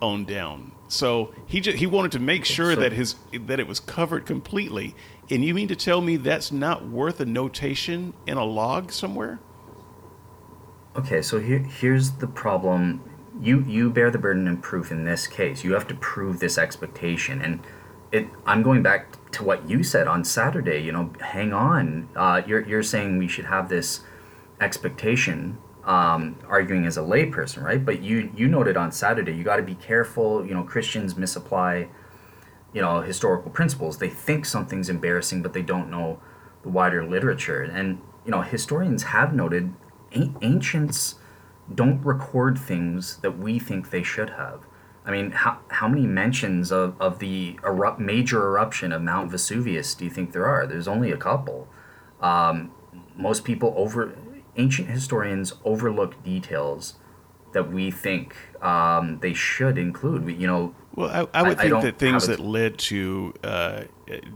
on 0.00 0.24
down. 0.24 0.72
So 0.88 1.32
he 1.46 1.60
just, 1.60 1.78
he 1.78 1.86
wanted 1.86 2.12
to 2.12 2.18
make 2.18 2.44
sure 2.44 2.74
So- 2.74 2.80
that 2.80 2.92
his 2.92 3.14
that 3.32 3.60
it 3.60 3.66
was 3.66 3.80
covered 3.80 4.26
completely. 4.26 4.94
And 5.30 5.44
you 5.44 5.54
mean 5.54 5.68
to 5.68 5.76
tell 5.76 6.00
me 6.00 6.16
that's 6.16 6.50
not 6.50 6.88
worth 6.88 7.20
a 7.20 7.24
notation 7.24 8.14
in 8.26 8.36
a 8.36 8.44
log 8.44 8.90
somewhere? 8.90 9.38
Okay, 10.96 11.22
so 11.22 11.38
here 11.38 11.60
here's 11.60 12.10
the 12.12 12.26
problem. 12.26 13.00
You 13.40 13.64
you 13.68 13.90
bear 13.90 14.10
the 14.10 14.18
burden 14.18 14.48
of 14.48 14.60
proof 14.60 14.90
in 14.90 15.04
this 15.04 15.28
case. 15.28 15.62
You 15.62 15.72
have 15.74 15.86
to 15.88 15.94
prove 15.94 16.40
this 16.40 16.58
expectation, 16.58 17.40
and 17.40 17.60
it. 18.10 18.26
I'm 18.44 18.62
going 18.64 18.82
back 18.82 19.30
to 19.32 19.44
what 19.44 19.70
you 19.70 19.84
said 19.84 20.08
on 20.08 20.24
Saturday. 20.24 20.80
You 20.80 20.90
know, 20.90 21.12
hang 21.20 21.52
on. 21.52 22.08
Uh, 22.16 22.42
you're 22.44 22.66
you're 22.66 22.82
saying 22.82 23.18
we 23.18 23.28
should 23.28 23.44
have 23.46 23.68
this 23.68 24.00
expectation. 24.60 25.58
Um, 25.82 26.38
arguing 26.46 26.84
as 26.84 26.98
a 26.98 27.00
layperson, 27.00 27.62
right? 27.62 27.82
But 27.82 28.02
you 28.02 28.30
you 28.36 28.48
noted 28.48 28.76
on 28.76 28.92
Saturday 28.92 29.32
you 29.32 29.42
got 29.42 29.56
to 29.56 29.62
be 29.62 29.74
careful. 29.74 30.46
You 30.46 30.52
know, 30.52 30.62
Christians 30.62 31.16
misapply 31.16 31.88
you 32.72 32.80
know 32.80 33.00
historical 33.00 33.50
principles 33.50 33.98
they 33.98 34.08
think 34.08 34.44
something's 34.44 34.88
embarrassing 34.88 35.42
but 35.42 35.52
they 35.52 35.62
don't 35.62 35.90
know 35.90 36.20
the 36.62 36.68
wider 36.68 37.04
literature 37.04 37.62
and 37.62 38.00
you 38.24 38.30
know 38.30 38.42
historians 38.42 39.04
have 39.04 39.34
noted 39.34 39.72
an- 40.12 40.36
ancients 40.42 41.16
don't 41.72 42.02
record 42.02 42.58
things 42.58 43.18
that 43.18 43.38
we 43.38 43.58
think 43.58 43.90
they 43.90 44.02
should 44.02 44.30
have 44.30 44.66
i 45.04 45.10
mean 45.10 45.30
how, 45.30 45.58
how 45.68 45.88
many 45.88 46.06
mentions 46.06 46.70
of, 46.70 47.00
of 47.00 47.18
the 47.18 47.58
erupt, 47.64 47.98
major 47.98 48.42
eruption 48.46 48.92
of 48.92 49.02
mount 49.02 49.30
vesuvius 49.30 49.94
do 49.94 50.04
you 50.04 50.10
think 50.10 50.32
there 50.32 50.46
are 50.46 50.66
there's 50.66 50.88
only 50.88 51.10
a 51.10 51.16
couple 51.16 51.68
um, 52.20 52.70
most 53.16 53.44
people 53.44 53.72
over 53.76 54.14
ancient 54.56 54.88
historians 54.88 55.54
overlook 55.64 56.22
details 56.24 56.94
that 57.52 57.70
we 57.72 57.90
think 57.90 58.34
um, 58.62 59.18
they 59.20 59.32
should 59.34 59.76
include 59.78 60.24
We- 60.24 60.34
you 60.34 60.46
know 60.46 60.74
Well, 60.94 61.08
I, 61.10 61.38
I 61.38 61.42
would 61.42 61.48
I- 61.50 61.52
I 61.52 61.54
think 61.54 61.70
don't 61.70 61.82
that 61.82 61.98
things 61.98 62.26
that 62.26 62.40
led 62.40 62.78
to 62.78 63.34
uh, 63.42 63.82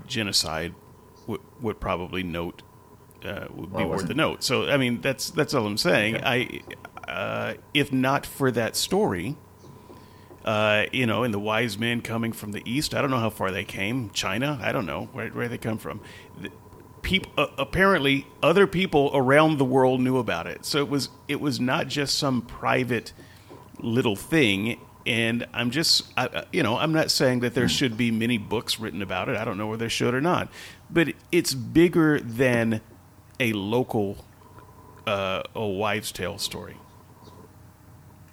genocide 0.06 0.74
would, 1.26 1.40
would 1.60 1.80
probably 1.80 2.22
note 2.22 2.62
uh, 3.24 3.46
would 3.54 3.70
Well, 3.72 3.84
be 3.84 3.88
worth 3.88 4.10
a 4.10 4.14
note. 4.14 4.42
So 4.44 4.68
I 4.68 4.76
mean, 4.76 5.00
that's 5.00 5.30
that's 5.30 5.54
all 5.54 5.66
I'm 5.66 5.78
saying. 5.78 6.16
Okay. 6.16 6.62
I, 7.06 7.10
uh, 7.10 7.54
if 7.72 7.90
not 7.92 8.26
for 8.26 8.50
that 8.50 8.76
story, 8.76 9.36
uh, 10.44 10.84
you 10.92 11.06
know, 11.06 11.22
and 11.22 11.32
the 11.32 11.38
wise 11.38 11.78
men 11.78 12.02
coming 12.02 12.32
from 12.32 12.52
the 12.52 12.62
east, 12.70 12.94
I 12.94 13.00
don't 13.00 13.10
know 13.10 13.18
how 13.18 13.30
far 13.30 13.50
they 13.50 13.64
came. 13.64 14.10
China, 14.10 14.58
I 14.62 14.72
don't 14.72 14.84
know 14.84 15.08
where 15.12 15.28
where 15.30 15.48
they 15.48 15.56
come 15.58 15.78
from. 15.78 16.00
People 17.04 17.30
uh, 17.38 17.46
apparently 17.58 18.26
other 18.42 18.66
people 18.66 19.10
around 19.14 19.58
the 19.58 19.64
world 19.64 20.00
knew 20.00 20.18
about 20.18 20.46
it. 20.48 20.64
So 20.64 20.78
it 20.78 20.88
was 20.88 21.10
it 21.28 21.40
was 21.40 21.60
not 21.60 21.86
just 21.86 22.18
some 22.18 22.42
private 22.42 23.12
little 23.78 24.16
thing. 24.16 24.80
And 25.06 25.46
I'm 25.52 25.70
just, 25.70 26.04
I, 26.16 26.28
I- 26.28 26.44
you 26.50 26.62
know, 26.62 26.78
I'm 26.78 26.92
not 26.92 27.10
saying 27.10 27.40
that 27.40 27.54
there 27.54 27.68
should 27.68 27.98
be 27.98 28.10
many 28.10 28.38
books 28.38 28.80
written 28.80 29.02
about 29.02 29.28
it. 29.28 29.36
I 29.36 29.44
don't 29.44 29.58
know 29.58 29.66
whether 29.66 29.80
there 29.80 29.90
should 29.90 30.14
or 30.14 30.20
not, 30.22 30.48
but 30.88 31.08
it's 31.30 31.52
bigger 31.52 32.18
than 32.20 32.80
a 33.38 33.52
local, 33.52 34.24
uh, 35.06 35.42
a 35.54 35.66
wives' 35.66 36.10
tale 36.10 36.38
story. 36.38 36.78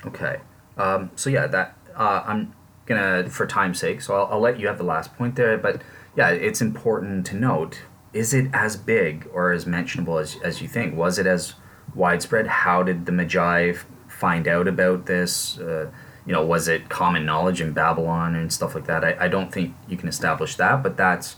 Okay. 0.06 0.40
Um, 0.78 1.12
so 1.18 1.30
yeah, 1.30 1.46
that 1.48 1.78
uh, 1.94 2.24
I'm 2.26 2.54
gonna 2.86 3.30
for 3.30 3.46
time's 3.46 3.80
sake. 3.80 4.00
So 4.02 4.16
I'll, 4.16 4.28
I'll 4.36 4.40
let 4.40 4.58
you 4.58 4.68
have 4.68 4.78
the 4.78 4.86
last 4.86 5.14
point 5.18 5.36
there. 5.36 5.58
But 5.58 5.82
yeah, 6.16 6.30
it's 6.30 6.62
important 6.62 7.26
to 7.28 7.36
note: 7.36 7.82
is 8.14 8.34
it 8.34 8.50
as 8.54 8.76
big 8.76 9.30
or 9.34 9.52
as 9.52 9.66
mentionable 9.66 10.18
as 10.18 10.38
as 10.44 10.62
you 10.62 10.68
think? 10.68 10.96
Was 10.96 11.18
it 11.18 11.26
as 11.28 11.54
widespread? 11.96 12.48
How 12.48 12.84
did 12.84 13.06
the 13.06 13.12
Magi 13.12 13.74
find 14.08 14.48
out 14.48 14.68
about 14.68 15.06
this? 15.06 15.58
Uh, 15.60 15.92
you 16.26 16.34
know, 16.34 16.46
was 16.46 16.68
it 16.68 16.90
common 16.90 17.26
knowledge 17.26 17.62
in 17.62 17.74
Babylon 17.74 18.36
and 18.36 18.52
stuff 18.52 18.76
like 18.76 18.86
that? 18.86 19.04
I, 19.04 19.26
I 19.26 19.28
don't 19.28 19.52
think 19.52 19.76
you 19.88 19.98
can 19.98 20.08
establish 20.08 20.56
that, 20.56 20.84
but 20.84 20.98
that's 20.98 21.36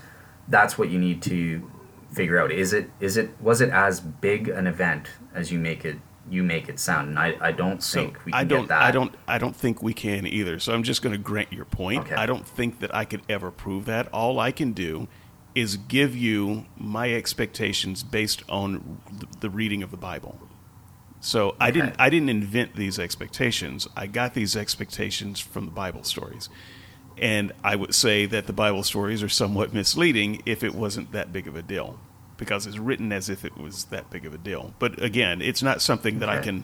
that's 0.47 0.77
what 0.77 0.89
you 0.89 0.99
need 0.99 1.21
to 1.23 1.69
figure 2.11 2.37
out. 2.39 2.51
Is 2.51 2.73
it 2.73 2.89
is 2.99 3.17
it 3.17 3.29
was 3.41 3.61
it 3.61 3.69
as 3.69 3.99
big 3.99 4.49
an 4.49 4.67
event 4.67 5.07
as 5.33 5.51
you 5.51 5.59
make 5.59 5.85
it 5.85 5.97
you 6.29 6.43
make 6.43 6.69
it 6.69 6.79
sound? 6.79 7.09
And 7.09 7.19
I, 7.19 7.35
I 7.39 7.51
don't 7.51 7.81
So 7.83 8.01
think 8.01 8.25
we 8.25 8.31
can 8.31 8.41
I 8.41 8.43
don't, 8.43 8.61
get 8.61 8.69
that. 8.69 8.81
I 8.81 8.91
don't, 8.91 9.15
I 9.27 9.37
don't 9.37 9.55
think 9.55 9.83
we 9.83 9.93
can 9.93 10.25
either. 10.25 10.59
So 10.59 10.73
I'm 10.73 10.83
just 10.83 11.01
going 11.01 11.11
to 11.11 11.17
grant 11.21 11.51
your 11.51 11.65
point. 11.65 12.05
Okay. 12.05 12.15
I 12.15 12.25
don't 12.25 12.47
think 12.47 12.79
that 12.79 12.93
I 12.95 13.05
could 13.05 13.21
ever 13.27 13.51
prove 13.51 13.85
that. 13.85 14.07
All 14.13 14.39
I 14.39 14.51
can 14.51 14.71
do 14.71 15.07
is 15.55 15.77
give 15.77 16.15
you 16.15 16.65
my 16.77 17.13
expectations 17.13 18.03
based 18.03 18.43
on 18.49 18.99
the, 19.39 19.49
reading 19.49 19.83
of 19.83 19.91
the 19.91 19.97
Bible. 19.97 20.39
So 21.19 21.55
I 21.59 21.71
didn't, 21.71 21.95
I 21.99 22.09
didn't 22.09 22.29
invent 22.29 22.75
these 22.75 22.99
expectations. 22.99 23.87
I 23.95 24.07
got 24.07 24.33
these 24.33 24.55
expectations 24.55 25.39
from 25.39 25.65
the 25.65 25.71
Bible 25.71 26.03
stories. 26.03 26.49
And 27.17 27.51
I 27.63 27.75
would 27.75 27.93
say 27.93 28.25
that 28.25 28.47
the 28.47 28.53
Bible 28.53 28.83
stories 28.83 29.21
are 29.21 29.29
somewhat 29.29 29.73
misleading 29.73 30.41
if 30.45 30.63
it 30.63 30.73
wasn't 30.73 31.11
that 31.11 31.31
big 31.31 31.47
of 31.47 31.55
a 31.55 31.61
deal, 31.61 31.99
because 32.37 32.65
it's 32.65 32.79
written 32.79 33.11
as 33.11 33.29
if 33.29 33.45
it 33.45 33.57
was 33.57 33.85
that 33.85 34.09
big 34.09 34.25
of 34.25 34.33
a 34.33 34.37
deal. 34.37 34.73
But 34.79 35.01
again, 35.01 35.41
it's 35.41 35.61
not 35.61 35.81
something 35.81 36.19
that 36.19 36.29
I 36.29 36.39
can, 36.41 36.63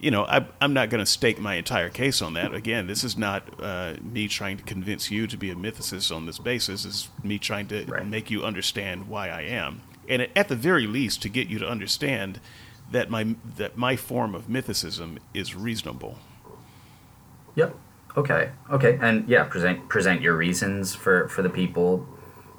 you 0.00 0.10
know, 0.10 0.24
I, 0.24 0.46
I'm 0.60 0.72
not 0.72 0.90
going 0.90 1.00
to 1.00 1.06
stake 1.10 1.40
my 1.40 1.54
entire 1.56 1.88
case 1.88 2.22
on 2.22 2.34
that. 2.34 2.54
Again, 2.54 2.86
this 2.86 3.02
is 3.02 3.16
not 3.18 3.42
uh, 3.60 3.94
me 4.02 4.28
trying 4.28 4.56
to 4.56 4.62
convince 4.62 5.10
you 5.10 5.26
to 5.26 5.36
be 5.36 5.50
a 5.50 5.54
mythicist 5.56 6.14
on 6.14 6.26
this 6.26 6.38
basis. 6.38 6.84
It's 6.84 7.08
me 7.22 7.38
trying 7.38 7.66
to 7.68 7.84
Right. 7.86 8.06
make 8.06 8.30
you 8.30 8.44
understand 8.44 9.08
why 9.08 9.28
I 9.28 9.42
am, 9.42 9.82
and 10.08 10.28
at 10.36 10.48
the 10.48 10.56
very 10.56 10.86
least, 10.86 11.22
to 11.22 11.28
get 11.28 11.48
you 11.48 11.58
to 11.58 11.68
understand 11.68 12.40
that 12.90 13.10
my 13.10 13.36
that 13.56 13.76
my 13.76 13.96
form 13.96 14.34
of 14.34 14.46
mythicism 14.46 15.18
is 15.34 15.54
reasonable. 15.54 16.18
Yep. 17.56 17.74
Okay. 18.16 18.50
Okay. 18.70 18.98
And 19.00 19.28
yeah, 19.28 19.44
present 19.44 19.88
present 19.88 20.22
your 20.22 20.36
reasons 20.36 20.94
for 20.94 21.28
for 21.28 21.42
the 21.42 21.50
people 21.50 22.06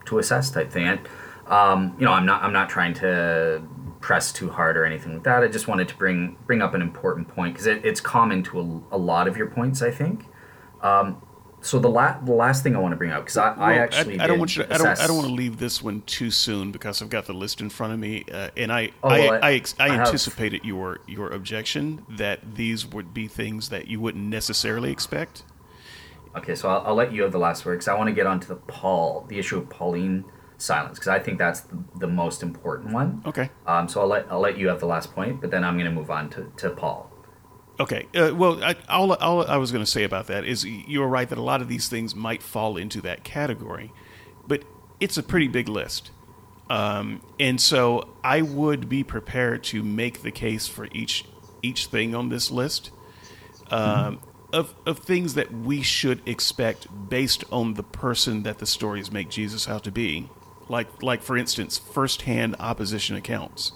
to 0.06 0.20
assess 0.20 0.52
type 0.52 0.72
thing. 0.72 0.88
And 0.88 1.00
um, 1.48 1.96
you 1.98 2.06
know, 2.06 2.12
I'm 2.12 2.26
not 2.26 2.44
I'm 2.44 2.54
not 2.54 2.70
trying 2.70 2.94
to 2.96 3.62
press 4.02 4.32
too 4.32 4.50
hard 4.50 4.78
or 4.78 4.86
anything 4.86 5.14
like 5.14 5.24
that. 5.24 5.44
I 5.44 5.48
just 5.48 5.68
wanted 5.68 5.88
to 5.90 5.96
bring 5.96 6.38
bring 6.46 6.62
up 6.62 6.74
an 6.74 6.82
important 6.82 7.28
point 7.28 7.54
because 7.54 7.68
it, 7.68 7.86
it's 7.86 8.02
common 8.02 8.44
to 8.44 8.60
a, 8.92 8.96
a 8.96 8.98
lot 8.98 9.28
of 9.28 9.38
your 9.38 9.48
points. 9.48 9.82
I 9.82 9.92
think. 9.92 10.26
Um, 10.82 11.22
so 11.62 11.78
the 11.78 11.90
la- 11.90 12.18
the 12.22 12.32
last 12.32 12.64
thing 12.64 12.74
I 12.76 12.80
want 12.80 12.94
to 12.94 12.96
bring 12.96 13.12
up 13.12 13.24
because 13.24 13.36
I, 13.36 13.50
I 13.54 13.72
Well, 13.74 13.80
actually 13.84 14.20
I, 14.20 14.28
don't 14.28 14.40
want 14.40 14.56
you. 14.56 14.64
To, 14.64 14.74
I 14.74 14.78
don't. 14.78 15.00
I 15.00 15.08
don't 15.08 15.18
want 15.18 15.28
to 15.28 15.34
leave 15.34 15.60
this 15.60 15.84
one 15.84 16.02
too 16.04 16.32
soon 16.32 16.72
because 16.72 17.02
I've 17.02 17.10
got 17.10 17.26
the 17.26 17.34
list 17.34 17.60
in 17.60 17.70
front 17.70 17.92
of 17.92 18.00
me, 18.00 18.24
uh, 18.32 18.50
and 18.56 18.72
I. 18.72 18.92
Oh, 19.04 19.10
I, 19.10 19.20
well, 19.20 19.34
I, 19.44 19.50
I- 19.50 19.54
ex- 19.56 19.76
I 19.78 19.86
I 19.86 19.90
have- 19.90 20.08
anticipated 20.08 20.64
your 20.64 21.00
your 21.06 21.30
objection 21.32 22.06
that 22.10 22.56
these 22.56 22.86
would 22.86 23.14
be 23.14 23.28
things 23.28 23.68
that 23.70 23.88
you 23.90 24.00
wouldn't 24.00 24.24
necessarily 24.24 24.92
expect. 24.92 25.44
Okay, 26.38 26.56
so 26.56 26.70
I'll, 26.70 26.84
I'll 26.88 26.96
let 26.96 27.12
you 27.12 27.24
have 27.24 27.32
the 27.34 27.40
last 27.40 27.66
word 27.66 27.74
because 27.74 27.88
I 27.90 27.96
want 27.96 28.08
to 28.08 28.14
get 28.14 28.26
onto 28.28 28.48
the 28.48 28.56
Paul, 28.56 29.26
the 29.28 29.38
issue 29.38 29.58
of 29.58 29.68
Pauline 29.70 30.24
silence 30.62 31.00
because 31.00 31.10
I 31.10 31.20
think 31.20 31.38
that's 31.38 31.62
the, 31.62 31.78
the 32.00 32.08
most 32.08 32.44
important 32.44 32.94
one. 32.94 33.22
Okay. 33.26 33.50
Um, 33.66 33.88
so 33.88 34.02
I'll 34.02 34.08
let 34.08 34.32
I'll 34.32 34.40
let 34.40 34.58
you 34.58 34.68
have 34.68 34.80
the 34.80 34.86
last 34.86 35.14
point, 35.14 35.42
but 35.42 35.52
then 35.52 35.64
I'm 35.64 35.76
going 35.76 35.86
to 35.86 35.92
move 35.92 36.12
on 36.12 36.30
to, 36.32 36.52
to 36.58 36.70
Paul. 36.70 37.12
Okay. 37.80 38.08
Uh, 38.14 38.34
well, 38.36 38.62
I, 38.64 38.76
all, 38.90 39.14
all 39.14 39.46
I 39.48 39.58
was 39.58 39.72
going 39.72 39.84
to 39.84 39.90
say 39.90 40.04
about 40.04 40.28
that 40.28 40.44
is 40.44 40.66
you're 40.66 41.08
right 41.08 41.28
that 41.30 41.38
a 41.38 41.42
lot 41.42 41.62
of 41.62 41.70
these 41.70 41.88
things 41.88 42.14
might 42.14 42.44
fall 42.44 42.76
into 42.76 43.00
that 43.02 43.24
category, 43.24 43.94
but 44.48 44.64
it's 45.00 45.18
a 45.18 45.24
pretty 45.24 45.48
big 45.48 45.70
list. 45.70 46.12
Um, 46.70 47.22
and 47.40 47.60
so 47.60 48.16
I 48.24 48.42
would 48.42 48.90
be 48.90 49.04
prepared 49.04 49.64
to 49.66 49.82
make 49.82 50.22
the 50.22 50.32
case 50.32 50.68
for 50.68 50.88
each 50.92 51.26
each 51.62 51.88
thing 51.88 52.16
on 52.16 52.30
this 52.30 52.52
list 52.52 52.92
um, 53.72 54.20
of, 54.54 54.74
of 54.86 55.00
things 55.00 55.34
that 55.34 55.52
we 55.52 55.82
should 55.82 56.22
expect 56.28 56.88
based 57.10 57.44
on 57.52 57.74
the 57.74 57.84
person 57.84 58.44
that 58.44 58.60
the 58.60 58.66
stories 58.66 59.12
make 59.12 59.30
Jesus 59.30 59.68
out 59.68 59.84
to 59.84 59.92
be. 59.92 60.30
Like, 60.70 61.04
like 61.04 61.22
for 61.22 61.36
instance, 61.36 61.78
firsthand 61.78 62.56
opposition 62.60 63.16
accounts. 63.16 63.74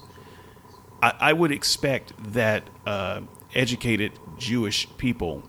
I, 1.02 1.12
I 1.20 1.32
would 1.32 1.52
expect 1.52 2.12
that 2.32 2.70
uh, 2.86 3.22
educated 3.54 4.12
Jewish 4.38 4.88
people 4.96 5.42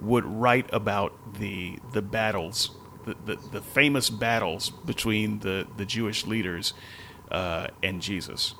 would 0.00 0.24
write 0.24 0.72
about 0.72 1.34
the 1.34 1.78
the 1.92 2.02
battles, 2.02 2.70
the, 3.04 3.14
the, 3.24 3.36
the 3.52 3.60
famous 3.60 4.08
battles 4.10 4.70
between 4.70 5.40
the, 5.40 5.66
the 5.76 5.84
Jewish 5.84 6.26
leaders 6.26 6.72
uh, 7.30 7.68
and 7.82 8.00
Jesus, 8.00 8.54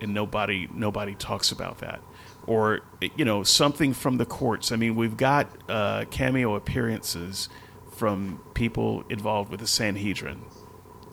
and 0.00 0.14
nobody 0.14 0.68
nobody 0.72 1.14
talks 1.14 1.52
about 1.52 1.78
that, 1.78 2.00
or 2.46 2.80
you 3.16 3.24
know 3.24 3.42
something 3.42 3.92
from 3.92 4.16
the 4.16 4.26
courts. 4.26 4.72
I 4.72 4.76
mean, 4.76 4.94
we've 4.94 5.16
got 5.16 5.50
uh, 5.68 6.04
cameo 6.10 6.54
appearances 6.54 7.48
from 7.92 8.40
people 8.54 9.04
involved 9.10 9.50
with 9.50 9.60
the 9.60 9.66
Sanhedrin. 9.66 10.42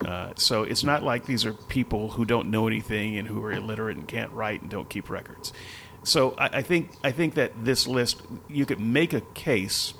Uh, 0.04 0.32
so 0.36 0.62
it's 0.62 0.84
not 0.84 1.02
like 1.02 1.26
these 1.26 1.44
are 1.44 1.52
people 1.52 2.10
who 2.10 2.24
don't 2.24 2.50
know 2.50 2.66
anything 2.68 3.16
and 3.16 3.26
who 3.26 3.42
are 3.42 3.52
illiterate 3.52 3.96
and 3.96 4.06
can't 4.06 4.30
write 4.32 4.62
and 4.62 4.70
don't 4.70 4.88
keep 4.88 5.10
records. 5.10 5.52
So 6.04 6.34
I, 6.38 6.58
I 6.58 6.62
think 6.62 6.92
I 7.02 7.10
think 7.10 7.34
that 7.34 7.64
this 7.64 7.86
list 7.86 8.22
you 8.48 8.64
could 8.64 8.80
make 8.80 9.12
a 9.12 9.20
case 9.20 9.94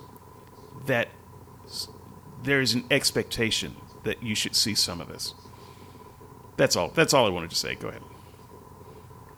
that 0.87 1.09
there's 2.43 2.75
an 2.75 2.85
expectation 2.91 3.77
that 4.05 4.23
you 4.23 4.35
should 4.35 4.55
see 4.55 4.75
some 4.75 5.01
of 5.01 5.09
this. 5.09 5.35
That's 6.57 6.77
all. 6.77 6.89
That's 6.89 7.13
all 7.13 7.27
I 7.27 7.31
wanted 7.31 7.51
to 7.51 7.57
say. 7.57 7.75
Go 7.75 7.89
ahead. 7.89 8.03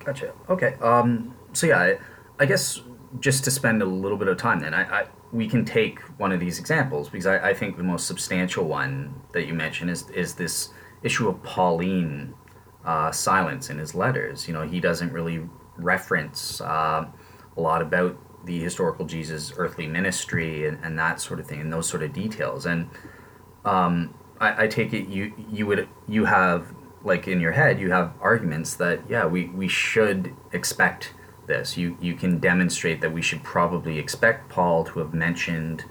Gotcha. 0.05 0.33
Okay. 0.49 0.75
Um, 0.81 1.35
so 1.53 1.67
yeah, 1.67 1.79
I, 1.79 1.99
I 2.39 2.47
guess 2.47 2.81
just 3.19 3.45
to 3.45 3.51
spend 3.51 3.83
a 3.83 3.87
little 3.87 4.17
bit 4.17 4.29
of 4.29 4.37
time, 4.37 4.61
then 4.61 4.75
I, 4.75 5.01
I 5.01 5.07
we 5.33 5.49
can 5.49 5.65
take 5.65 6.01
one 6.19 6.33
of 6.33 6.41
these 6.41 6.59
examples 6.59 7.09
because 7.09 7.27
I, 7.27 7.51
I 7.51 7.55
think 7.55 7.77
the 7.77 7.83
most 7.83 8.07
substantial 8.07 8.65
one 8.65 9.15
that 9.33 9.47
you 9.47 9.55
mentioned 9.55 9.91
is 9.91 10.09
is 10.11 10.35
this 10.35 10.71
issue 11.03 11.29
of 11.29 11.43
Pauline 11.43 12.35
uh, 12.85 13.11
silence 13.11 13.71
in 13.71 13.79
his 13.79 13.95
letters. 13.95 14.47
You 14.47 14.55
know, 14.55 14.63
he 14.63 14.81
doesn't 14.81 15.13
really 15.13 15.49
reference 15.77 16.61
uh, 16.61 17.07
a 17.57 17.61
lot 17.61 17.83
about 17.83 18.19
the 18.47 18.59
historical 18.59 19.07
Jesus' 19.07 19.53
earthly 19.57 19.87
ministry 19.87 20.67
and, 20.67 20.79
and 20.83 20.99
that 20.99 21.21
sort 21.21 21.41
of 21.41 21.47
thing, 21.47 21.61
and 21.61 21.73
those 21.73 21.89
sort 21.89 22.03
of 22.03 22.13
details. 22.13 22.67
And 22.67 22.89
um, 23.65 24.15
I, 24.41 24.65
I 24.65 24.67
take 24.67 24.93
it 24.93 25.09
you 25.09 25.33
you 25.51 25.67
would 25.67 25.89
you 26.09 26.25
have 26.25 26.73
like 27.03 27.29
in 27.29 27.41
your 27.41 27.53
head 27.53 27.81
you 27.81 27.91
have 27.91 28.13
arguments 28.21 28.75
that 28.77 29.01
yeah 29.09 29.27
we, 29.27 29.47
we 29.47 29.69
should 29.69 30.35
expect 30.53 31.15
this. 31.51 31.77
You 31.77 31.97
you 32.01 32.15
can 32.15 32.39
demonstrate 32.39 33.01
that 33.03 33.13
we 33.13 33.23
should 33.23 33.43
probably 33.43 33.99
expect 33.99 34.49
Paul 34.49 34.85
to 34.85 35.01
have 35.01 35.13
mentioned 35.13 35.85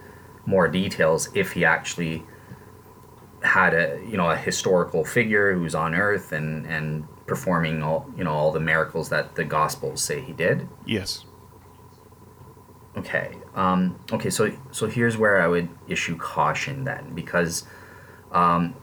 more 0.45 0.67
details 0.67 1.29
if 1.35 1.51
he 1.51 1.63
actually 1.63 2.23
had 3.43 3.73
a 3.73 4.01
you 4.11 4.17
know 4.17 4.29
a 4.31 4.35
historical 4.35 5.05
figure 5.05 5.53
who's 5.53 5.75
on 5.75 5.93
earth 5.93 6.31
and 6.31 6.65
and 6.65 7.07
performing 7.27 7.83
all 7.83 8.09
you 8.17 8.23
know 8.23 8.33
all 8.33 8.51
the 8.51 8.59
miracles 8.59 9.09
that 9.09 9.35
the 9.35 9.45
gospels 9.45 10.01
say 10.01 10.19
he 10.21 10.33
did 10.33 10.67
Yes. 10.85 11.25
Okay. 12.97 13.37
Um, 13.55 13.99
okay. 14.11 14.29
So 14.29 14.51
so 14.71 14.87
here's 14.87 15.17
where 15.17 15.41
I 15.41 15.47
would 15.47 15.69
issue 15.87 16.17
caution 16.17 16.83
then, 16.83 17.13
because 17.15 17.65
um, 18.31 18.75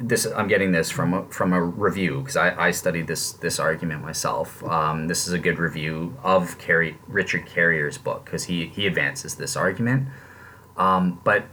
this 0.00 0.26
I'm 0.26 0.48
getting 0.48 0.72
this 0.72 0.90
from 0.90 1.14
a, 1.14 1.24
from 1.26 1.52
a 1.52 1.62
review 1.62 2.20
because 2.20 2.36
I, 2.36 2.68
I 2.68 2.70
studied 2.70 3.06
this 3.06 3.32
this 3.32 3.58
argument 3.58 4.02
myself. 4.02 4.62
Um, 4.64 5.08
this 5.08 5.26
is 5.26 5.32
a 5.32 5.38
good 5.38 5.58
review 5.58 6.16
of 6.22 6.58
Carey, 6.58 6.98
Richard 7.06 7.46
Carrier's 7.46 7.98
book 7.98 8.24
because 8.24 8.44
he 8.44 8.66
he 8.66 8.86
advances 8.86 9.34
this 9.34 9.56
argument. 9.56 10.08
Um, 10.76 11.20
but 11.24 11.46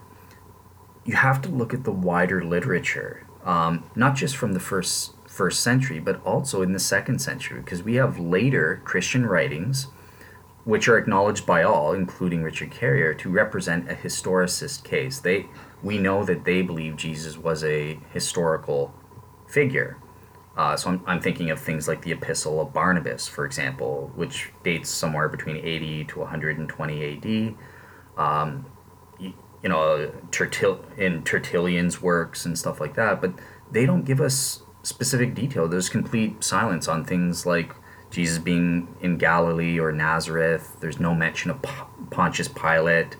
you 1.05 1.15
have 1.15 1.41
to 1.41 1.49
look 1.49 1.73
at 1.73 1.83
the 1.83 1.91
wider 1.91 2.43
literature, 2.43 3.25
um, 3.43 3.83
not 3.95 4.15
just 4.15 4.37
from 4.37 4.53
the 4.53 4.59
first 4.59 5.13
first 5.27 5.61
century, 5.61 5.99
but 5.99 6.23
also 6.25 6.61
in 6.61 6.73
the 6.73 6.79
second 6.79 7.19
century, 7.19 7.61
because 7.61 7.83
we 7.83 7.95
have 7.95 8.19
later 8.19 8.81
Christian 8.83 9.25
writings, 9.25 9.87
which 10.65 10.87
are 10.87 10.97
acknowledged 10.97 11.45
by 11.45 11.63
all, 11.63 11.93
including 11.93 12.43
Richard 12.43 12.71
Carrier, 12.71 13.13
to 13.13 13.29
represent 13.29 13.89
a 13.89 13.95
historicist 13.95 14.83
case. 14.83 15.19
They, 15.19 15.47
we 15.81 15.97
know 15.97 16.23
that 16.25 16.45
they 16.45 16.61
believe 16.61 16.95
Jesus 16.97 17.37
was 17.37 17.63
a 17.63 17.99
historical 18.13 18.93
figure. 19.47 19.97
Uh, 20.57 20.75
so 20.75 20.89
I'm, 20.89 21.01
I'm 21.07 21.21
thinking 21.21 21.51
of 21.51 21.59
things 21.59 21.87
like 21.87 22.01
the 22.01 22.11
Epistle 22.11 22.59
of 22.59 22.73
Barnabas, 22.73 23.27
for 23.27 23.45
example, 23.45 24.11
which 24.15 24.51
dates 24.63 24.89
somewhere 24.89 25.29
between 25.29 25.55
80 25.55 26.05
to 26.05 26.19
120 26.19 27.57
AD. 28.17 28.21
Um, 28.21 28.65
you, 29.17 29.33
you 29.63 29.69
know, 29.69 30.11
Tertill- 30.31 30.97
in 30.97 31.23
Tertullian's 31.23 32.01
works 32.01 32.45
and 32.45 32.57
stuff 32.57 32.81
like 32.81 32.95
that, 32.95 33.21
but 33.21 33.33
they 33.71 33.85
don't 33.85 34.03
give 34.03 34.19
us 34.19 34.63
specific 34.83 35.33
detail. 35.33 35.67
There's 35.67 35.87
complete 35.87 36.43
silence 36.43 36.87
on 36.87 37.05
things 37.05 37.45
like 37.45 37.73
Jesus 38.09 38.37
being 38.37 38.93
in 39.01 39.17
Galilee 39.17 39.79
or 39.79 39.91
Nazareth. 39.91 40.75
There's 40.81 40.99
no 40.99 41.13
mention 41.13 41.51
of 41.51 41.61
Pontius 42.09 42.47
Pilate 42.47 43.15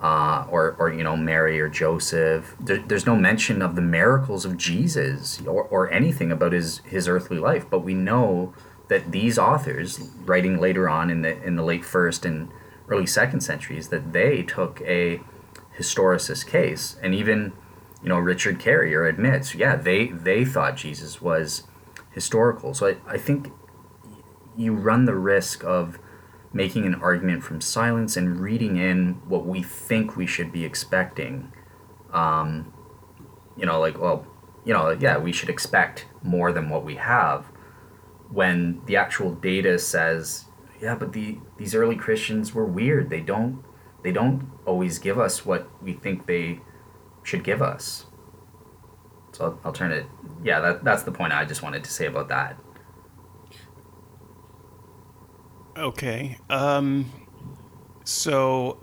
uh, 0.00 0.46
or, 0.48 0.76
or, 0.78 0.92
you 0.92 1.02
know, 1.02 1.16
Mary 1.16 1.60
or 1.60 1.68
Joseph. 1.68 2.56
There, 2.58 2.78
there's 2.78 3.06
no 3.06 3.16
mention 3.16 3.62
of 3.62 3.76
the 3.76 3.82
miracles 3.82 4.44
of 4.44 4.56
Jesus 4.56 5.40
or, 5.42 5.64
or 5.64 5.90
anything 5.90 6.32
about 6.32 6.52
his, 6.52 6.78
his 6.78 7.06
earthly 7.06 7.38
life. 7.38 7.68
But 7.68 7.80
we 7.80 7.94
know 7.94 8.54
that 8.88 9.12
these 9.12 9.38
authors, 9.38 10.10
writing 10.24 10.58
later 10.58 10.88
on 10.88 11.10
in 11.10 11.22
the, 11.22 11.42
in 11.42 11.56
the 11.56 11.62
late 11.62 11.84
first 11.84 12.24
and 12.24 12.50
early 12.88 13.06
second 13.06 13.42
centuries, 13.42 13.88
that 13.88 14.12
they 14.12 14.42
took 14.42 14.80
a 14.82 15.20
historicist 15.78 16.46
case 16.46 16.96
and 17.02 17.14
even 17.14 17.52
you 18.02 18.08
know, 18.08 18.18
Richard 18.18 18.58
Carrier 18.58 19.06
admits, 19.06 19.54
yeah, 19.54 19.76
they 19.76 20.06
they 20.08 20.44
thought 20.44 20.76
Jesus 20.76 21.20
was 21.20 21.64
historical. 22.12 22.74
So 22.74 22.88
I, 22.88 22.96
I 23.06 23.18
think 23.18 23.52
you 24.56 24.74
run 24.74 25.04
the 25.04 25.14
risk 25.14 25.64
of 25.64 25.98
making 26.52 26.84
an 26.86 26.94
argument 26.96 27.42
from 27.42 27.60
silence 27.60 28.16
and 28.16 28.40
reading 28.40 28.76
in 28.76 29.14
what 29.28 29.46
we 29.46 29.62
think 29.62 30.16
we 30.16 30.26
should 30.26 30.50
be 30.50 30.64
expecting. 30.64 31.52
Um, 32.12 32.72
you 33.56 33.66
know, 33.66 33.78
like, 33.78 33.98
well, 34.00 34.26
you 34.64 34.72
know, 34.72 34.90
yeah, 34.90 35.18
we 35.18 35.32
should 35.32 35.48
expect 35.48 36.06
more 36.22 36.52
than 36.52 36.68
what 36.68 36.84
we 36.84 36.96
have 36.96 37.46
when 38.30 38.80
the 38.86 38.96
actual 38.96 39.32
data 39.34 39.78
says, 39.78 40.46
yeah, 40.80 40.94
but 40.94 41.12
the 41.12 41.38
these 41.58 41.74
early 41.74 41.96
Christians 41.96 42.54
were 42.54 42.64
weird. 42.64 43.10
They 43.10 43.20
don't 43.20 43.62
they 44.02 44.12
don't 44.12 44.50
always 44.64 44.98
give 44.98 45.18
us 45.18 45.44
what 45.44 45.68
we 45.82 45.92
think 45.92 46.26
they 46.26 46.60
should 47.22 47.44
give 47.44 47.60
us. 47.60 48.06
So 49.32 49.44
I'll, 49.44 49.60
I'll 49.66 49.72
turn 49.72 49.92
it. 49.92 50.06
Yeah, 50.42 50.60
that, 50.60 50.84
that's 50.84 51.02
the 51.02 51.12
point 51.12 51.32
I 51.32 51.44
just 51.44 51.62
wanted 51.62 51.84
to 51.84 51.90
say 51.90 52.06
about 52.06 52.28
that. 52.28 52.56
Okay. 55.76 56.38
Um, 56.48 57.10
so 58.04 58.78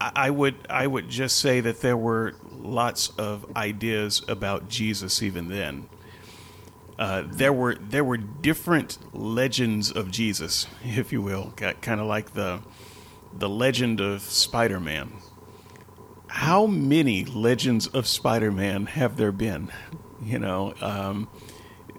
I, 0.00 0.30
would 0.30 0.56
I 0.68 0.86
would 0.86 1.08
just 1.08 1.38
say 1.38 1.60
that 1.60 1.80
there 1.80 1.96
were 1.96 2.34
lots 2.52 3.08
of 3.10 3.46
ideas 3.56 4.22
about 4.28 4.68
Jesus 4.68 5.22
even 5.22 5.48
then. 5.48 5.88
Uh, 6.98 7.24
there 7.26 7.52
were 7.52 7.76
there 7.76 8.04
were 8.04 8.18
different 8.18 8.98
legends 9.14 9.90
of 9.90 10.10
Jesus, 10.10 10.66
if 10.84 11.12
you 11.12 11.22
will, 11.22 11.52
kind 11.52 12.00
of 12.00 12.06
like 12.06 12.34
the 12.34 12.60
the 13.32 13.48
legend 13.48 14.00
of 14.00 14.20
Spider-Man 14.22 15.12
how 16.30 16.64
many 16.66 17.24
legends 17.24 17.88
of 17.88 18.06
Spider-Man 18.06 18.86
have 18.86 19.16
there 19.16 19.32
been? 19.32 19.70
You 20.22 20.38
know, 20.38 20.74
um, 20.80 21.28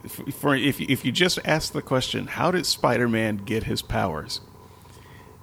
for 0.08 0.56
if 0.56 0.80
if 0.82 1.06
you 1.06 1.12
just 1.12 1.40
ask 1.46 1.74
the 1.74 1.82
question, 1.82 2.28
how 2.28 2.52
did 2.52 2.66
Spider-Man 2.66 3.38
get 3.38 3.64
his 3.64 3.82
powers? 3.82 4.42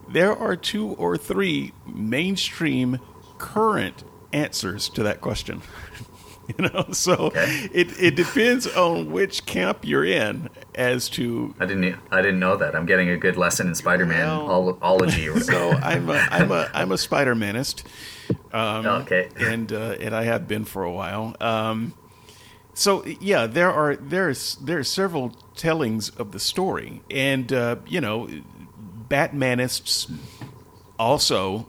There 0.08 0.34
are 0.34 0.56
two 0.56 0.88
or 0.94 1.16
three 1.16 1.72
mainstream 1.86 2.98
current 3.38 4.04
answers 4.32 4.88
to 4.90 5.02
that 5.02 5.20
question. 5.20 5.62
you 6.58 6.68
know, 6.68 6.86
so 6.92 7.14
okay. 7.14 7.68
it, 7.72 7.88
it 8.00 8.16
depends 8.16 8.66
on 8.66 9.12
which 9.12 9.44
camp 9.44 9.80
you're 9.82 10.04
in 10.04 10.48
as 10.74 11.08
to. 11.10 11.54
I 11.60 11.66
didn't 11.66 11.96
I 12.10 12.22
didn't 12.22 12.40
know 12.40 12.56
that. 12.56 12.74
I'm 12.74 12.86
getting 12.86 13.10
a 13.10 13.16
good 13.16 13.36
lesson 13.36 13.68
in 13.68 13.74
Spider-Man 13.74 14.46
well, 14.46 14.78
ology. 14.80 15.38
so 15.40 15.72
I'm 15.72 16.08
a 16.08 16.14
I'm 16.30 16.50
a 16.50 16.70
I'm 16.72 16.92
a 16.92 16.98
Spider-Manist. 16.98 17.84
Um, 18.52 18.86
okay. 18.86 19.28
And 19.38 19.72
uh, 19.72 19.96
and 20.00 20.14
I 20.14 20.24
have 20.24 20.48
been 20.48 20.64
for 20.64 20.82
a 20.82 20.92
while. 20.92 21.36
Um, 21.40 21.92
so 22.78 23.04
yeah, 23.04 23.48
there 23.48 23.72
are 23.72 23.96
there's 23.96 24.54
there 24.56 24.78
are 24.78 24.84
several 24.84 25.30
tellings 25.56 26.10
of 26.10 26.30
the 26.30 26.38
story, 26.38 27.02
and 27.10 27.52
uh, 27.52 27.76
you 27.88 28.00
know, 28.00 28.28
Batmanists 29.08 30.08
also 30.96 31.66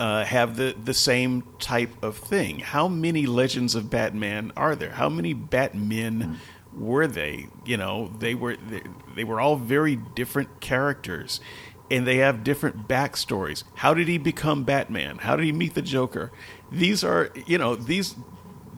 uh, 0.00 0.24
have 0.24 0.56
the 0.56 0.74
the 0.82 0.94
same 0.94 1.42
type 1.58 2.02
of 2.02 2.16
thing. 2.16 2.60
How 2.60 2.88
many 2.88 3.26
legends 3.26 3.74
of 3.74 3.90
Batman 3.90 4.52
are 4.56 4.74
there? 4.74 4.92
How 4.92 5.10
many 5.10 5.34
Batmen 5.34 6.38
were 6.74 7.06
they? 7.06 7.48
You 7.66 7.76
know, 7.76 8.10
they 8.18 8.34
were 8.34 8.56
they, 8.56 8.84
they 9.14 9.24
were 9.24 9.38
all 9.38 9.56
very 9.56 9.96
different 9.96 10.60
characters 10.60 11.42
and 11.90 12.06
they 12.06 12.16
have 12.16 12.42
different 12.42 12.88
backstories. 12.88 13.64
How 13.74 13.92
did 13.92 14.08
he 14.08 14.16
become 14.16 14.64
Batman? 14.64 15.18
How 15.18 15.36
did 15.36 15.44
he 15.44 15.52
meet 15.52 15.74
the 15.74 15.82
Joker? 15.82 16.32
These 16.72 17.04
are, 17.04 17.30
you 17.46 17.58
know, 17.58 17.76
these 17.76 18.16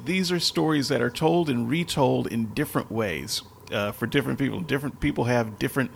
these 0.04 0.32
are 0.32 0.40
stories 0.40 0.88
that 0.88 1.02
are 1.02 1.10
told 1.10 1.48
and 1.48 1.68
retold 1.68 2.26
in 2.26 2.54
different 2.54 2.90
ways 2.90 3.42
uh, 3.72 3.92
for 3.92 4.06
different 4.06 4.38
people. 4.38 4.60
Different 4.60 5.00
people 5.00 5.24
have 5.24 5.58
different 5.58 5.90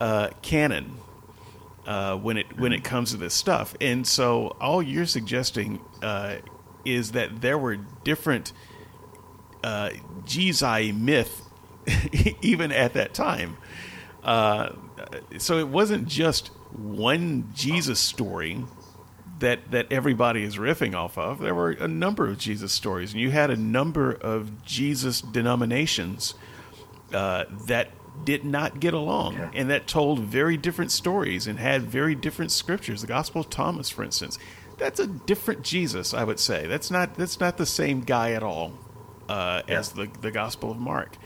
uh, 0.00 0.30
canon 0.42 0.98
uh, 1.86 2.16
when 2.16 2.36
it 2.36 2.58
when 2.58 2.72
it 2.72 2.84
comes 2.84 3.12
to 3.12 3.16
this 3.16 3.34
stuff, 3.34 3.74
and 3.80 4.06
so 4.06 4.56
all 4.60 4.82
you're 4.82 5.06
suggesting 5.06 5.80
uh, 6.02 6.36
is 6.84 7.12
that 7.12 7.40
there 7.40 7.58
were 7.58 7.76
different 7.76 8.52
uh, 9.64 9.90
Jesus 10.24 10.92
myth 10.94 11.42
even 12.42 12.72
at 12.72 12.94
that 12.94 13.14
time. 13.14 13.56
Uh, 14.22 14.70
so 15.38 15.58
it 15.58 15.68
wasn't 15.68 16.06
just 16.06 16.48
one 16.72 17.50
Jesus 17.54 17.98
story 17.98 18.64
that 19.40 19.70
that 19.70 19.92
everybody 19.92 20.42
is 20.42 20.56
riffing 20.56 20.94
off 20.94 21.16
of. 21.18 21.38
There 21.38 21.54
were 21.54 21.70
a 21.70 21.88
number 21.88 22.26
of 22.26 22.38
Jesus 22.38 22.72
stories, 22.72 23.12
and 23.12 23.20
you 23.20 23.30
had 23.30 23.50
a 23.50 23.56
number 23.56 24.12
of 24.12 24.64
Jesus 24.64 25.20
denominations 25.20 26.34
uh, 27.12 27.44
that 27.66 27.90
did 28.24 28.44
not 28.44 28.80
get 28.80 28.94
along 28.94 29.34
yeah. 29.34 29.50
and 29.54 29.70
that 29.70 29.86
told 29.86 30.18
very 30.20 30.56
different 30.56 30.90
stories 30.90 31.46
and 31.46 31.58
had 31.58 31.82
very 31.82 32.14
different 32.14 32.50
scriptures. 32.50 33.00
The 33.00 33.06
Gospel 33.06 33.42
of 33.42 33.50
Thomas, 33.50 33.88
for 33.90 34.02
instance, 34.02 34.38
that's 34.76 34.98
a 34.98 35.06
different 35.06 35.62
Jesus, 35.62 36.12
I 36.12 36.24
would 36.24 36.40
say. 36.40 36.66
That's 36.66 36.90
not 36.90 37.14
that's 37.14 37.40
not 37.40 37.56
the 37.56 37.66
same 37.66 38.00
guy 38.00 38.32
at 38.32 38.42
all 38.42 38.72
uh, 39.28 39.62
yeah. 39.66 39.78
as 39.78 39.92
the 39.92 40.08
the 40.20 40.30
Gospel 40.30 40.70
of 40.70 40.78
Mark. 40.78 41.16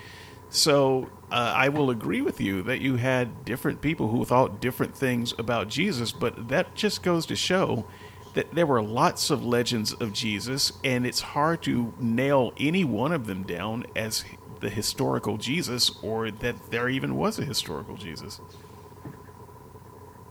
So 0.50 1.08
uh, 1.30 1.54
I 1.56 1.70
will 1.70 1.88
agree 1.88 2.20
with 2.20 2.40
you 2.40 2.62
that 2.64 2.80
you 2.80 2.96
had 2.96 3.44
different 3.44 3.80
people 3.80 4.08
who 4.08 4.24
thought 4.24 4.60
different 4.60 4.94
things 4.94 5.32
about 5.38 5.68
Jesus, 5.68 6.12
but 6.12 6.48
that 6.48 6.74
just 6.74 7.02
goes 7.02 7.24
to 7.26 7.36
show 7.36 7.86
that 8.34 8.54
there 8.54 8.66
were 8.66 8.82
lots 8.82 9.30
of 9.30 9.44
legends 9.44 9.92
of 9.92 10.12
Jesus, 10.12 10.72
and 10.82 11.06
it's 11.06 11.20
hard 11.20 11.62
to 11.62 11.92
nail 11.98 12.52
any 12.58 12.84
one 12.84 13.12
of 13.12 13.26
them 13.26 13.42
down 13.42 13.84
as 13.94 14.24
the 14.60 14.70
historical 14.70 15.36
Jesus 15.36 15.90
or 16.02 16.30
that 16.30 16.70
there 16.70 16.88
even 16.88 17.16
was 17.16 17.38
a 17.38 17.44
historical 17.44 17.96
Jesus. 17.96 18.40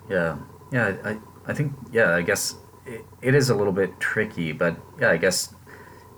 Yeah, 0.09 0.37
yeah, 0.71 0.95
I, 1.03 1.17
I 1.45 1.53
think, 1.53 1.73
yeah, 1.91 2.15
I 2.15 2.21
guess 2.21 2.55
it, 2.85 3.05
it 3.21 3.35
is 3.35 3.49
a 3.49 3.55
little 3.55 3.73
bit 3.73 3.99
tricky, 3.99 4.51
but 4.51 4.77
yeah, 4.99 5.11
I 5.11 5.17
guess 5.17 5.53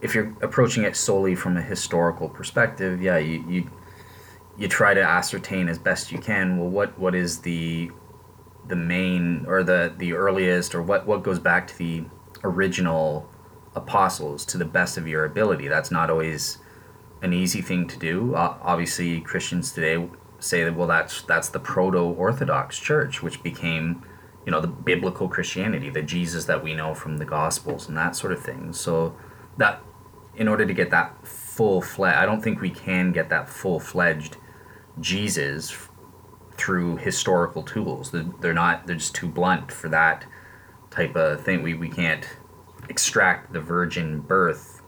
if 0.02 0.16
you're 0.16 0.36
approaching 0.42 0.84
it 0.84 0.96
solely 0.96 1.36
from 1.36 1.58
a 1.58 1.62
historical 1.62 2.30
perspective, 2.30 3.02
yeah, 3.02 3.18
you, 3.18 3.44
you 3.50 3.70
you 4.58 4.68
try 4.68 4.94
to 4.94 5.02
ascertain 5.02 5.68
as 5.68 5.80
best 5.80 6.12
you 6.12 6.20
can 6.20 6.58
well 6.58 6.70
what 6.70 6.98
what 7.00 7.16
is 7.16 7.40
the 7.40 7.90
the 8.68 8.76
main 8.76 9.46
or 9.48 9.64
the 9.64 9.94
the 9.98 10.14
earliest 10.14 10.74
or 10.74 10.82
what 10.82 11.06
what 11.06 11.24
goes 11.24 11.40
back 11.40 11.68
to 11.68 11.78
the 11.78 12.04
original 12.44 13.30
apostles 13.76 14.46
to 14.46 14.58
the 14.58 14.66
best 14.66 14.98
of 14.98 15.08
your 15.08 15.26
ability. 15.26 15.68
That's 15.68 15.92
not 15.92 16.10
always 16.10 16.60
an 17.22 17.34
easy 17.34 17.62
thing 17.62 17.88
to 17.88 17.98
do. 17.98 18.36
Uh, 18.36 18.58
obviously 18.62 19.22
christians 19.22 19.72
today 19.72 20.08
say 20.40 20.64
that 20.64 20.76
well 20.76 20.88
that's 20.88 21.22
that's 21.24 21.50
the 21.50 21.60
proto-orthodox 21.60 22.78
church 22.78 23.24
which 23.24 23.42
became 23.44 24.06
you 24.46 24.52
know 24.52 24.60
the 24.60 24.68
biblical 24.68 25.30
christianity 25.30 25.90
the 25.90 26.02
jesus 26.02 26.44
that 26.46 26.62
we 26.62 26.74
know 26.74 26.94
from 26.94 27.18
the 27.18 27.24
gospels 27.26 27.88
and 27.88 27.98
that 27.98 28.16
sort 28.16 28.34
of 28.34 28.42
thing. 28.42 28.74
So 28.74 29.16
that 29.58 29.82
in 30.36 30.48
order 30.48 30.66
to 30.66 30.74
get 30.74 30.90
that 30.90 31.26
full 31.26 31.82
fledged 31.82 32.18
i 32.18 32.26
don't 32.26 32.42
think 32.42 32.60
we 32.60 32.70
can 32.70 33.12
get 33.12 33.30
that 33.30 33.48
full 33.50 33.80
fledged 33.80 34.38
Jesus 35.00 35.90
through 36.64 36.96
historical 36.98 37.62
tools. 37.62 38.12
They're 38.12 38.54
not. 38.54 38.88
They're 38.88 38.96
just 38.96 39.14
too 39.14 39.28
blunt 39.28 39.72
for 39.72 39.90
that 39.90 40.26
type 40.92 41.16
of 41.16 41.44
thing. 41.44 41.62
We 41.62 41.74
we 41.74 41.90
can't 41.90 42.26
extract 42.90 43.52
the 43.52 43.60
virgin 43.60 44.22
birth 44.22 44.82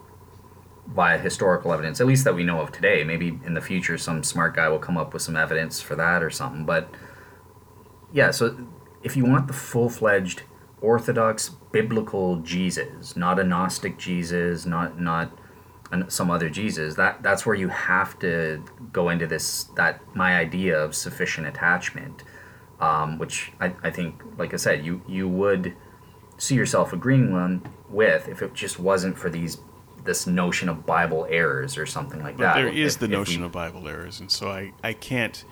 via 0.87 1.17
historical 1.17 1.73
evidence, 1.73 1.99
at 1.99 2.07
least 2.07 2.23
that 2.23 2.35
we 2.35 2.43
know 2.43 2.61
of 2.61 2.71
today. 2.71 3.03
Maybe 3.03 3.39
in 3.43 3.55
the 3.55 3.61
future, 3.61 3.97
some 3.97 4.23
smart 4.23 4.55
guy 4.55 4.69
will 4.69 4.79
come 4.79 4.97
up 4.97 5.13
with 5.13 5.21
some 5.21 5.35
evidence 5.35 5.81
for 5.81 5.95
that 5.95 6.23
or 6.23 6.29
something. 6.29 6.65
But 6.65 6.89
yeah, 8.13 8.31
so 8.31 8.67
if 9.03 9.17
you 9.17 9.25
want 9.25 9.47
the 9.47 9.53
full 9.53 9.89
fledged 9.89 10.43
Orthodox 10.79 11.49
biblical 11.71 12.37
Jesus, 12.37 13.17
not 13.17 13.37
a 13.39 13.43
Gnostic 13.43 13.97
Jesus, 13.97 14.65
not 14.65 14.99
not 14.99 15.37
some 16.07 16.31
other 16.31 16.49
Jesus, 16.49 16.95
that 16.95 17.21
that's 17.23 17.45
where 17.45 17.55
you 17.55 17.69
have 17.69 18.17
to 18.19 18.63
go 18.91 19.09
into 19.09 19.27
this 19.27 19.65
that 19.75 20.01
my 20.15 20.37
idea 20.37 20.77
of 20.77 20.95
sufficient 20.95 21.47
attachment, 21.47 22.23
um, 22.79 23.17
which 23.17 23.51
I, 23.59 23.73
I 23.83 23.91
think, 23.91 24.21
like 24.37 24.53
I 24.53 24.57
said, 24.57 24.85
you 24.85 25.01
you 25.07 25.27
would 25.27 25.73
see 26.37 26.55
yourself 26.55 26.91
agreeing 26.91 27.31
one 27.31 27.61
with 27.89 28.27
if 28.27 28.41
it 28.41 28.53
just 28.53 28.79
wasn't 28.79 29.17
for 29.17 29.29
these 29.29 29.57
this 30.03 30.27
notion 30.27 30.69
of 30.69 30.85
Bible 30.85 31.25
errors 31.29 31.77
or 31.77 31.85
something 31.85 32.21
like 32.21 32.37
but 32.37 32.43
that. 32.43 32.55
There 32.55 32.67
is 32.67 32.95
if, 32.95 32.99
the 32.99 33.07
notion 33.07 33.41
we, 33.41 33.47
of 33.47 33.51
Bible 33.51 33.87
errors, 33.87 34.19
and 34.19 34.31
so 34.31 34.49
I, 34.49 34.71
I 34.83 34.93
can't 34.93 35.43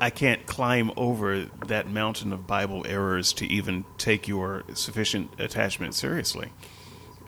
I 0.00 0.10
can't 0.10 0.46
climb 0.46 0.90
over 0.96 1.44
that 1.66 1.88
mountain 1.88 2.32
of 2.32 2.46
Bible 2.46 2.84
errors 2.88 3.32
to 3.34 3.46
even 3.46 3.84
take 3.98 4.26
your 4.26 4.64
sufficient 4.74 5.30
attachment 5.38 5.94
seriously. 5.94 6.50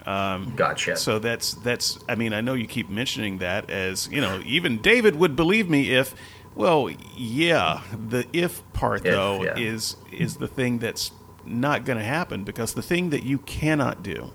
Um, 0.07 0.55
gotcha. 0.55 0.97
So 0.97 1.19
that's 1.19 1.55
that's. 1.55 1.99
I 2.09 2.15
mean, 2.15 2.33
I 2.33 2.41
know 2.41 2.55
you 2.55 2.67
keep 2.67 2.91
mentioning 2.91 3.39
that 3.39 3.71
as 3.71 4.09
you 4.09 4.21
know. 4.21 4.43
Even 4.45 4.81
David 4.81 5.17
would 5.17 5.37
believe 5.37 5.69
me 5.69 5.95
if. 5.95 6.15
Well, 6.55 6.91
yeah. 7.17 7.83
The 8.09 8.27
if 8.33 8.63
part 8.73 9.05
if, 9.05 9.13
though 9.13 9.43
yeah. 9.43 9.57
is 9.57 9.97
is 10.13 10.37
the 10.37 10.47
thing 10.47 10.79
that's 10.79 11.11
not 11.45 11.85
going 11.85 11.99
to 11.99 12.05
happen 12.05 12.45
because 12.45 12.75
the 12.75 12.83
thing 12.83 13.11
that 13.11 13.23
you 13.23 13.39
cannot 13.39 14.03
do. 14.03 14.33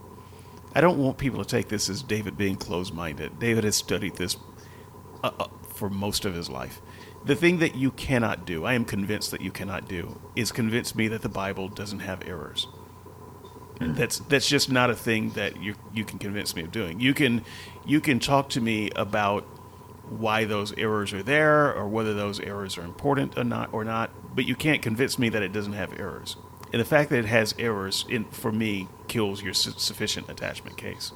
I 0.76 0.82
don't 0.82 1.00
want 1.00 1.18
people 1.18 1.44
to 1.44 1.50
take 1.50 1.68
this 1.70 1.90
as 1.90 2.04
David 2.04 2.38
being 2.38 2.56
closed-minded. 2.56 3.40
David 3.40 3.64
has 3.64 3.76
studied 3.76 4.18
this 4.18 4.38
uh, 5.24 5.32
uh, 5.40 5.48
for 5.74 5.90
most 5.90 6.26
of 6.26 6.36
his 6.36 6.48
life. 6.48 6.80
The 7.26 7.36
thing 7.36 7.58
that 7.60 7.76
you 7.76 7.92
cannot 7.92 8.46
do, 8.46 8.66
I 8.66 8.74
am 8.74 8.86
convinced 8.86 9.32
that 9.32 9.42
you 9.42 9.52
cannot 9.52 9.88
do, 9.88 10.20
is 10.36 10.52
convince 10.52 10.94
me 10.96 11.08
that 11.08 11.22
the 11.22 11.30
Bible 11.30 11.68
doesn't 11.68 12.00
have 12.02 12.28
errors. 12.28 12.68
That's 13.80 14.20
that's 14.20 14.48
just 14.48 14.70
not 14.70 14.90
a 14.90 14.96
thing 14.96 15.32
that 15.32 15.62
you 15.62 15.76
you 15.94 16.04
can 16.04 16.20
convince 16.20 16.56
me 16.56 16.64
of 16.64 16.72
doing. 16.72 17.00
You 17.00 17.14
can 17.14 17.46
you 17.86 18.02
can 18.02 18.20
talk 18.20 18.50
to 18.50 18.62
me 18.62 18.90
about 18.96 19.44
why 20.10 20.44
those 20.44 20.74
errors 20.74 21.14
are 21.14 21.24
there 21.24 21.74
or 21.74 21.88
whether 21.88 22.14
those 22.14 22.40
errors 22.40 22.78
are 22.78 22.84
important 22.84 23.38
or 23.38 23.44
not 23.44 23.74
or 23.74 23.84
not, 23.84 24.36
but 24.36 24.46
you 24.46 24.56
can't 24.56 24.82
convince 24.82 25.18
me 25.18 25.30
that 25.30 25.42
it 25.42 25.54
doesn't 25.54 25.74
have 25.74 25.98
errors. 25.98 26.36
And 26.74 26.82
the 26.82 26.86
fact 26.86 27.10
that 27.10 27.20
it 27.20 27.26
has 27.26 27.56
errors, 27.58 28.06
in, 28.10 28.26
for 28.26 28.52
me, 28.52 28.88
kills 29.08 29.42
your 29.42 29.54
su- 29.54 29.74
sufficient 29.78 30.30
attachment 30.30 30.78
case. 30.78 31.12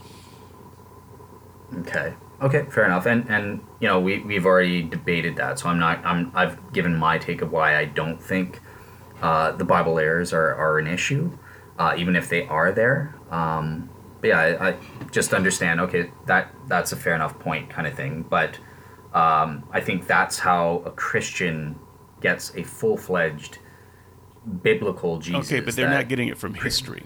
Okay. 1.79 2.13
Okay, 2.41 2.65
fair 2.69 2.85
enough. 2.85 3.05
And 3.05 3.29
and 3.29 3.61
you 3.79 3.87
know 3.87 3.99
we 3.99 4.19
we've 4.19 4.45
already 4.45 4.83
debated 4.83 5.35
that, 5.35 5.59
so 5.59 5.69
I'm 5.69 5.79
not 5.79 6.05
I'm 6.05 6.31
I've 6.33 6.71
given 6.71 6.95
my 6.95 7.17
take 7.17 7.41
of 7.41 7.51
why 7.51 7.77
I 7.77 7.85
don't 7.85 8.21
think 8.21 8.61
uh, 9.21 9.51
the 9.51 9.65
Bible 9.65 9.99
errors 9.99 10.33
are, 10.33 10.55
are 10.55 10.79
an 10.79 10.87
issue 10.87 11.37
uh, 11.77 11.95
even 11.97 12.15
if 12.15 12.29
they 12.29 12.47
are 12.47 12.71
there. 12.71 13.15
Um, 13.31 13.89
but 14.21 14.27
yeah, 14.27 14.39
I, 14.39 14.69
I, 14.69 14.75
just 15.11 15.33
understand. 15.33 15.81
Okay, 15.81 16.11
that 16.27 16.51
that's 16.67 16.91
a 16.91 16.95
fair 16.95 17.13
enough 17.15 17.37
point, 17.39 17.69
kind 17.69 17.87
of 17.87 17.93
thing. 17.93 18.23
But 18.23 18.57
um, 19.13 19.67
I 19.71 19.81
think 19.81 20.07
that's 20.07 20.39
how 20.39 20.81
a 20.85 20.91
Christian 20.91 21.77
gets 22.21 22.55
a 22.55 22.63
full 22.63 22.97
fledged 22.97 23.59
biblical 24.61 25.19
Jesus. 25.19 25.51
Okay, 25.51 25.59
but 25.59 25.75
they're 25.75 25.89
not 25.89 26.07
getting 26.07 26.29
it 26.29 26.37
from 26.37 26.53
history. 26.53 27.03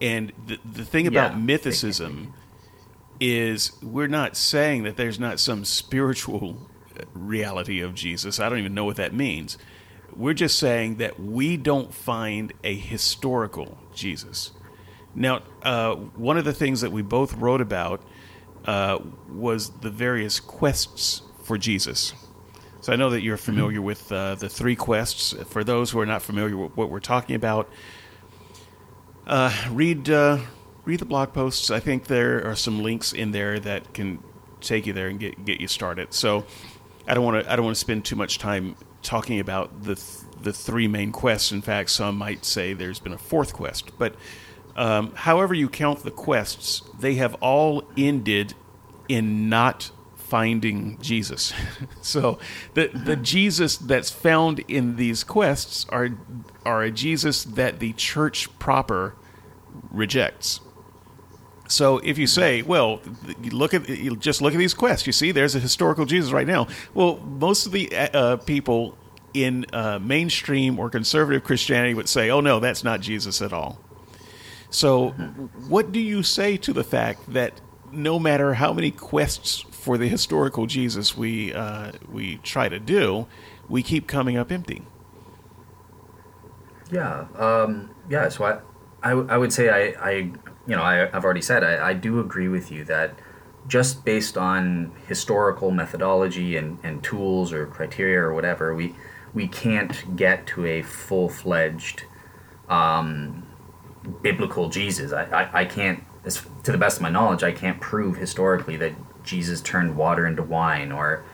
And 0.00 0.32
the 0.46 0.58
the 0.64 0.84
thing 0.84 1.06
about 1.06 1.32
yeah, 1.32 1.38
mythicism 1.38 2.32
is 3.20 3.72
we're 3.80 4.08
not 4.08 4.36
saying 4.36 4.82
that 4.82 4.96
there's 4.96 5.20
not 5.20 5.38
some 5.38 5.64
spiritual 5.64 6.68
reality 7.12 7.80
of 7.80 7.94
Jesus. 7.94 8.40
I 8.40 8.48
don't 8.48 8.58
even 8.58 8.74
know 8.74 8.84
what 8.84 8.96
that 8.96 9.14
means. 9.14 9.58
We're 10.16 10.34
just 10.34 10.58
saying 10.58 10.96
that 10.96 11.18
we 11.18 11.56
don't 11.56 11.92
find 11.92 12.52
a 12.62 12.74
historical 12.74 13.78
Jesus. 13.94 14.52
Now, 15.14 15.42
uh, 15.62 15.94
one 15.94 16.36
of 16.36 16.44
the 16.44 16.52
things 16.52 16.80
that 16.80 16.92
we 16.92 17.02
both 17.02 17.34
wrote 17.34 17.60
about 17.60 18.02
uh, 18.64 18.98
was 19.28 19.70
the 19.80 19.90
various 19.90 20.40
quests 20.40 21.22
for 21.42 21.58
Jesus. 21.58 22.14
So 22.80 22.92
I 22.92 22.96
know 22.96 23.10
that 23.10 23.22
you're 23.22 23.36
familiar 23.36 23.78
mm-hmm. 23.78 23.86
with 23.86 24.12
uh, 24.12 24.34
the 24.34 24.48
three 24.48 24.76
quests. 24.76 25.34
For 25.48 25.64
those 25.64 25.90
who 25.90 26.00
are 26.00 26.06
not 26.06 26.22
familiar 26.22 26.56
with 26.56 26.76
what 26.76 26.90
we're 26.90 27.00
talking 27.00 27.34
about, 27.36 27.68
uh, 29.26 29.52
read 29.70 30.10
uh, 30.10 30.38
read 30.84 31.00
the 31.00 31.06
blog 31.06 31.32
posts. 31.32 31.70
I 31.70 31.80
think 31.80 32.08
there 32.08 32.46
are 32.46 32.54
some 32.54 32.82
links 32.82 33.12
in 33.12 33.32
there 33.32 33.58
that 33.60 33.94
can 33.94 34.22
take 34.60 34.86
you 34.86 34.92
there 34.92 35.08
and 35.08 35.18
get 35.18 35.44
get 35.44 35.60
you 35.60 35.68
started. 35.68 36.12
So 36.12 36.44
I 37.06 37.14
don't 37.14 37.24
want 37.24 37.44
to 37.44 37.50
I 37.50 37.56
don't 37.56 37.64
want 37.64 37.76
to 37.76 37.80
spend 37.80 38.04
too 38.04 38.16
much 38.16 38.38
time 38.38 38.76
talking 39.04 39.38
about 39.38 39.84
the 39.84 39.94
th- 39.94 40.20
the 40.42 40.52
three 40.52 40.88
main 40.88 41.12
quests. 41.12 41.52
In 41.52 41.62
fact, 41.62 41.90
some 41.90 42.16
might 42.16 42.44
say 42.44 42.72
there's 42.72 43.00
been 43.00 43.12
a 43.12 43.18
fourth 43.18 43.52
quest. 43.52 43.96
But 43.98 44.14
um, 44.76 45.12
however 45.14 45.54
you 45.54 45.68
count 45.68 46.02
the 46.02 46.10
quests, 46.10 46.82
they 46.98 47.14
have 47.14 47.34
all 47.34 47.84
ended 47.96 48.54
in 49.08 49.48
not 49.48 49.90
finding 50.16 50.98
Jesus. 51.00 51.52
so 52.02 52.38
the 52.74 52.88
the 52.88 53.16
Jesus 53.16 53.76
that's 53.76 54.10
found 54.10 54.60
in 54.68 54.96
these 54.96 55.22
quests 55.22 55.86
are 55.90 56.10
are 56.64 56.82
a 56.82 56.90
Jesus 56.90 57.44
that 57.44 57.78
the 57.78 57.92
church 57.92 58.58
proper 58.58 59.14
rejects. 59.90 60.60
So 61.68 61.98
if 61.98 62.18
you 62.18 62.26
say, 62.26 62.62
well, 62.62 63.00
look 63.50 63.72
at 63.72 63.86
just 64.18 64.42
look 64.42 64.54
at 64.54 64.58
these 64.58 64.74
quests. 64.74 65.06
You 65.06 65.12
see, 65.12 65.32
there's 65.32 65.54
a 65.54 65.60
historical 65.60 66.04
Jesus 66.04 66.30
right 66.32 66.46
now. 66.46 66.68
Well, 66.92 67.16
most 67.18 67.66
of 67.66 67.72
the 67.72 67.94
uh, 67.94 68.36
people 68.36 68.98
in 69.32 69.66
uh, 69.72 69.98
mainstream 69.98 70.78
or 70.78 70.90
conservative 70.90 71.42
Christianity 71.42 71.94
would 71.94 72.08
say, 72.08 72.30
oh 72.30 72.40
no, 72.40 72.60
that's 72.60 72.84
not 72.84 73.00
Jesus 73.00 73.40
at 73.40 73.52
all. 73.52 73.80
So, 74.70 75.10
what 75.68 75.92
do 75.92 76.00
you 76.00 76.22
say 76.22 76.56
to 76.58 76.72
the 76.72 76.84
fact 76.84 77.32
that 77.32 77.60
no 77.92 78.18
matter 78.18 78.54
how 78.54 78.72
many 78.72 78.90
quests 78.90 79.60
for 79.70 79.96
the 79.96 80.08
historical 80.08 80.66
Jesus 80.66 81.16
we 81.16 81.52
uh, 81.52 81.92
we 82.10 82.36
try 82.38 82.68
to 82.68 82.78
do, 82.78 83.26
we 83.68 83.82
keep 83.82 84.06
coming 84.06 84.36
up 84.36 84.50
empty? 84.50 84.82
Yeah, 86.90 87.26
um, 87.36 87.90
yeah. 88.10 88.28
So 88.28 88.44
I, 88.44 88.58
I, 89.02 89.12
I 89.12 89.36
would 89.36 89.52
say 89.52 89.68
I, 89.70 90.10
I 90.10 90.32
you 90.66 90.76
know, 90.76 90.82
I, 90.82 91.04
I've 91.14 91.24
already 91.24 91.42
said 91.42 91.62
I, 91.62 91.90
I 91.90 91.92
do 91.94 92.20
agree 92.20 92.48
with 92.48 92.70
you 92.70 92.84
that 92.84 93.18
just 93.66 94.04
based 94.04 94.36
on 94.36 94.92
historical 95.06 95.70
methodology 95.70 96.56
and, 96.56 96.78
and 96.82 97.02
tools 97.02 97.52
or 97.52 97.66
criteria 97.66 98.20
or 98.20 98.34
whatever, 98.34 98.74
we 98.74 98.94
we 99.32 99.48
can't 99.48 100.16
get 100.16 100.46
to 100.46 100.64
a 100.64 100.82
full 100.82 101.28
fledged 101.28 102.04
um, 102.68 103.46
biblical 104.22 104.68
Jesus. 104.68 105.12
I, 105.12 105.24
I, 105.24 105.60
I 105.60 105.64
can't, 105.64 106.04
to 106.62 106.70
the 106.70 106.78
best 106.78 106.98
of 106.98 107.02
my 107.02 107.10
knowledge, 107.10 107.42
I 107.42 107.50
can't 107.50 107.80
prove 107.80 108.16
historically 108.16 108.76
that 108.76 108.92
Jesus 109.24 109.60
turned 109.60 109.96
water 109.96 110.26
into 110.26 110.42
wine 110.42 110.92
or 110.92 111.24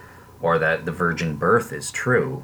or 0.41 0.59
that 0.59 0.87
the 0.87 0.93
virgin 0.93 1.37
birth 1.37 1.72
is 1.72 1.91
true. 1.91 2.43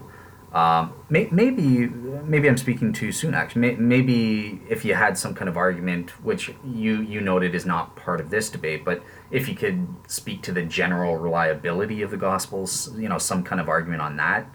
Um, 0.57 0.95
may, 1.11 1.29
maybe 1.31 1.87
maybe 1.87 2.49
I'm 2.49 2.57
speaking 2.57 2.91
too 2.95 3.13
soon. 3.13 3.35
Actually, 3.35 3.61
may, 3.61 3.75
maybe 3.75 4.63
if 4.71 4.87
you 4.87 4.95
had 4.95 5.19
some 5.19 5.35
kind 5.35 5.51
of 5.51 5.59
argument, 5.59 6.13
which 6.25 6.51
you 6.65 7.03
you 7.03 7.21
noted 7.21 7.55
is 7.55 7.67
not 7.67 7.95
part 7.95 8.23
of 8.23 8.31
this 8.31 8.49
debate, 8.49 8.83
but 8.83 9.03
if 9.31 9.51
you 9.51 9.55
could 9.55 9.87
speak 10.07 10.41
to 10.45 10.53
the 10.53 10.63
general 10.63 11.19
reliability 11.19 12.01
of 12.01 12.11
the 12.11 12.17
Gospels, 12.17 12.91
you 12.97 13.07
know, 13.07 13.19
some 13.19 13.43
kind 13.43 13.61
of 13.61 13.69
argument 13.69 14.01
on 14.01 14.17
that 14.17 14.47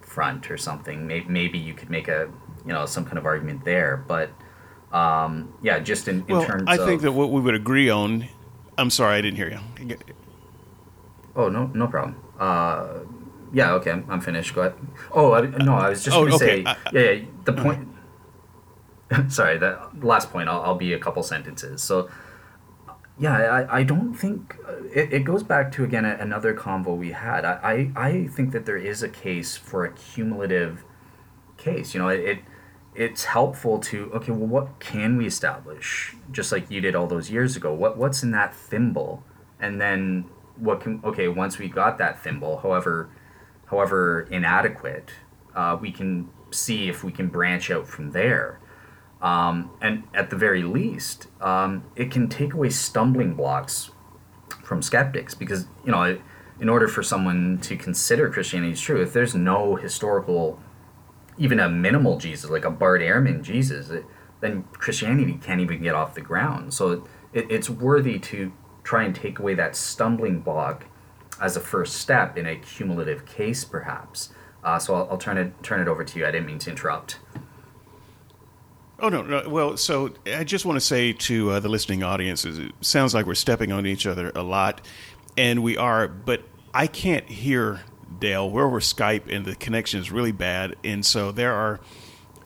front 0.00 0.48
or 0.48 0.56
something, 0.56 1.08
maybe, 1.08 1.26
maybe 1.28 1.58
you 1.58 1.74
could 1.74 1.90
make 1.90 2.06
a 2.06 2.30
you 2.64 2.72
know 2.72 2.86
some 2.86 3.04
kind 3.04 3.18
of 3.18 3.26
argument 3.26 3.64
there. 3.64 3.96
But 3.96 4.30
um, 4.92 5.52
yeah, 5.60 5.80
just 5.80 6.06
in, 6.06 6.24
in 6.28 6.36
well, 6.36 6.44
terms. 6.44 6.64
I 6.68 6.76
of, 6.76 6.86
think 6.86 7.02
that 7.02 7.10
what 7.10 7.32
we 7.32 7.40
would 7.40 7.56
agree 7.56 7.90
on. 7.90 8.28
I'm 8.78 8.90
sorry, 8.90 9.18
I 9.18 9.22
didn't 9.22 9.38
hear 9.38 9.50
you. 9.50 9.96
Oh 11.34 11.48
no, 11.48 11.66
no 11.74 11.88
problem. 11.88 12.14
Uh, 12.38 13.00
yeah, 13.52 13.72
okay, 13.74 13.92
I'm, 13.92 14.04
I'm 14.08 14.20
finished. 14.20 14.54
Go 14.54 14.62
ahead. 14.62 14.74
Oh, 15.12 15.32
I, 15.32 15.42
no, 15.42 15.74
I 15.74 15.90
was 15.90 16.04
just 16.04 16.16
oh, 16.16 16.26
going 16.26 16.38
to 16.38 16.44
okay. 16.44 16.64
say, 16.64 16.76
yeah, 16.92 17.10
yeah, 17.10 17.24
the 17.44 17.52
point. 17.52 17.88
sorry, 19.28 19.58
the 19.58 19.78
last 20.00 20.30
point. 20.30 20.48
I'll, 20.48 20.62
I'll 20.62 20.74
be 20.74 20.92
a 20.92 20.98
couple 20.98 21.22
sentences. 21.22 21.82
So, 21.82 22.10
yeah, 23.18 23.34
I, 23.34 23.78
I 23.78 23.82
don't 23.82 24.14
think 24.14 24.56
it, 24.94 25.12
it 25.12 25.24
goes 25.24 25.42
back 25.42 25.72
to 25.72 25.84
again 25.84 26.04
another 26.04 26.54
convo 26.54 26.96
we 26.96 27.12
had. 27.12 27.44
I, 27.44 27.90
I, 27.96 28.06
I 28.08 28.26
think 28.26 28.52
that 28.52 28.66
there 28.66 28.76
is 28.76 29.02
a 29.02 29.08
case 29.08 29.56
for 29.56 29.84
a 29.84 29.92
cumulative 29.92 30.84
case. 31.56 31.94
You 31.94 32.00
know, 32.00 32.08
it, 32.08 32.20
it 32.20 32.38
it's 32.94 33.24
helpful 33.24 33.78
to 33.78 34.10
okay, 34.14 34.32
well, 34.32 34.46
what 34.46 34.80
can 34.80 35.16
we 35.16 35.26
establish? 35.26 36.14
Just 36.30 36.52
like 36.52 36.70
you 36.70 36.80
did 36.80 36.94
all 36.94 37.06
those 37.06 37.30
years 37.30 37.56
ago. 37.56 37.72
What 37.72 37.96
what's 37.96 38.22
in 38.22 38.30
that 38.32 38.54
thimble, 38.54 39.22
and 39.60 39.80
then 39.80 40.26
what 40.56 40.80
can 40.80 41.00
okay 41.04 41.28
once 41.28 41.58
we 41.58 41.68
got 41.68 41.98
that 41.98 42.22
thimble, 42.22 42.58
however 42.58 43.08
however 43.70 44.26
inadequate, 44.30 45.10
uh, 45.54 45.76
we 45.80 45.90
can 45.90 46.28
see 46.50 46.88
if 46.88 47.04
we 47.04 47.12
can 47.12 47.28
branch 47.28 47.70
out 47.70 47.86
from 47.86 48.12
there. 48.12 48.60
Um, 49.20 49.70
and 49.80 50.04
at 50.14 50.30
the 50.30 50.36
very 50.36 50.62
least, 50.62 51.26
um, 51.40 51.84
it 51.96 52.10
can 52.10 52.28
take 52.28 52.54
away 52.54 52.70
stumbling 52.70 53.34
blocks 53.34 53.90
from 54.62 54.82
skeptics 54.82 55.34
because 55.34 55.66
you 55.84 55.90
know 55.90 56.18
in 56.60 56.68
order 56.68 56.88
for 56.88 57.02
someone 57.02 57.58
to 57.58 57.76
consider 57.76 58.28
Christianity 58.30 58.72
as 58.72 58.80
true, 58.80 59.00
if 59.00 59.12
there's 59.12 59.34
no 59.34 59.76
historical, 59.76 60.60
even 61.36 61.60
a 61.60 61.68
minimal 61.68 62.18
Jesus 62.18 62.50
like 62.50 62.64
a 62.64 62.70
Bart 62.70 63.00
Ehrman 63.00 63.42
Jesus, 63.42 63.90
it, 63.90 64.04
then 64.40 64.64
Christianity 64.72 65.38
can't 65.40 65.60
even 65.60 65.82
get 65.82 65.94
off 65.94 66.14
the 66.14 66.20
ground. 66.20 66.74
So 66.74 67.06
it, 67.32 67.46
it's 67.50 67.70
worthy 67.70 68.18
to 68.20 68.52
try 68.82 69.04
and 69.04 69.14
take 69.14 69.38
away 69.38 69.54
that 69.54 69.76
stumbling 69.76 70.40
block 70.40 70.86
as 71.40 71.56
a 71.56 71.60
first 71.60 71.96
step 71.96 72.36
in 72.36 72.46
a 72.46 72.56
cumulative 72.56 73.26
case, 73.26 73.64
perhaps. 73.64 74.30
Uh, 74.64 74.78
so 74.78 74.94
I'll, 74.94 75.08
I'll, 75.12 75.18
turn 75.18 75.38
it 75.38 75.62
turn 75.62 75.80
it 75.80 75.88
over 75.88 76.04
to 76.04 76.18
you. 76.18 76.26
I 76.26 76.30
didn't 76.30 76.46
mean 76.46 76.58
to 76.60 76.70
interrupt. 76.70 77.18
Oh 79.00 79.08
no, 79.08 79.22
no. 79.22 79.48
Well, 79.48 79.76
so 79.76 80.12
I 80.26 80.42
just 80.44 80.64
want 80.64 80.76
to 80.76 80.84
say 80.84 81.12
to 81.12 81.52
uh, 81.52 81.60
the 81.60 81.68
listening 81.68 82.02
audiences, 82.02 82.58
it 82.58 82.72
sounds 82.80 83.14
like 83.14 83.26
we're 83.26 83.34
stepping 83.34 83.70
on 83.70 83.86
each 83.86 84.06
other 84.06 84.32
a 84.34 84.42
lot, 84.42 84.80
and 85.36 85.62
we 85.62 85.76
are. 85.76 86.08
But 86.08 86.42
I 86.74 86.88
can't 86.88 87.28
hear 87.28 87.80
Dale. 88.18 88.50
We're 88.50 88.66
over 88.66 88.80
Skype, 88.80 89.32
and 89.32 89.46
the 89.46 89.54
connection 89.54 90.00
is 90.00 90.10
really 90.10 90.32
bad, 90.32 90.74
and 90.82 91.06
so 91.06 91.30
there 91.30 91.54
are 91.54 91.80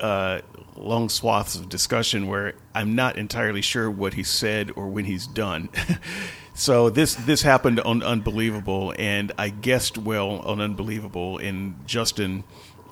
uh, 0.01 0.41
long 0.77 1.09
swaths 1.09 1.55
of 1.55 1.69
discussion 1.69 2.27
where 2.27 2.55
I'm 2.75 2.95
not 2.95 3.17
entirely 3.17 3.63
sure 3.63 3.91
what 3.91 4.15
he 4.15 4.23
said 4.23 4.73
or 4.77 4.89
when 4.89 5.07
he's 5.07 5.27
done. 5.27 5.71
so 6.55 6.91
this 6.91 7.15
this 7.15 7.43
happened 7.43 7.81
on 7.81 8.03
Unbelievable, 8.03 8.95
and 8.99 9.33
I 9.39 9.49
guessed 9.49 9.97
well 9.97 10.39
on 10.41 10.61
Unbelievable, 10.61 11.39
and 11.39 11.87
Justin 11.87 12.45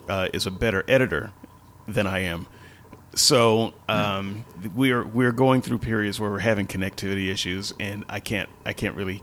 uh, 0.08 0.28
is 0.32 0.46
a 0.46 0.50
better 0.50 0.84
editor 0.88 1.32
than 1.86 2.06
I 2.06 2.20
am. 2.20 2.46
So 3.14 3.74
um, 3.88 4.44
we're 4.74 5.04
we're 5.04 5.32
going 5.32 5.62
through 5.62 5.78
periods 5.78 6.20
where 6.20 6.30
we're 6.30 6.38
having 6.38 6.66
connectivity 6.66 7.30
issues, 7.30 7.74
and 7.78 8.04
I 8.08 8.20
can't 8.20 8.48
I 8.64 8.72
can't 8.72 8.96
really 8.96 9.22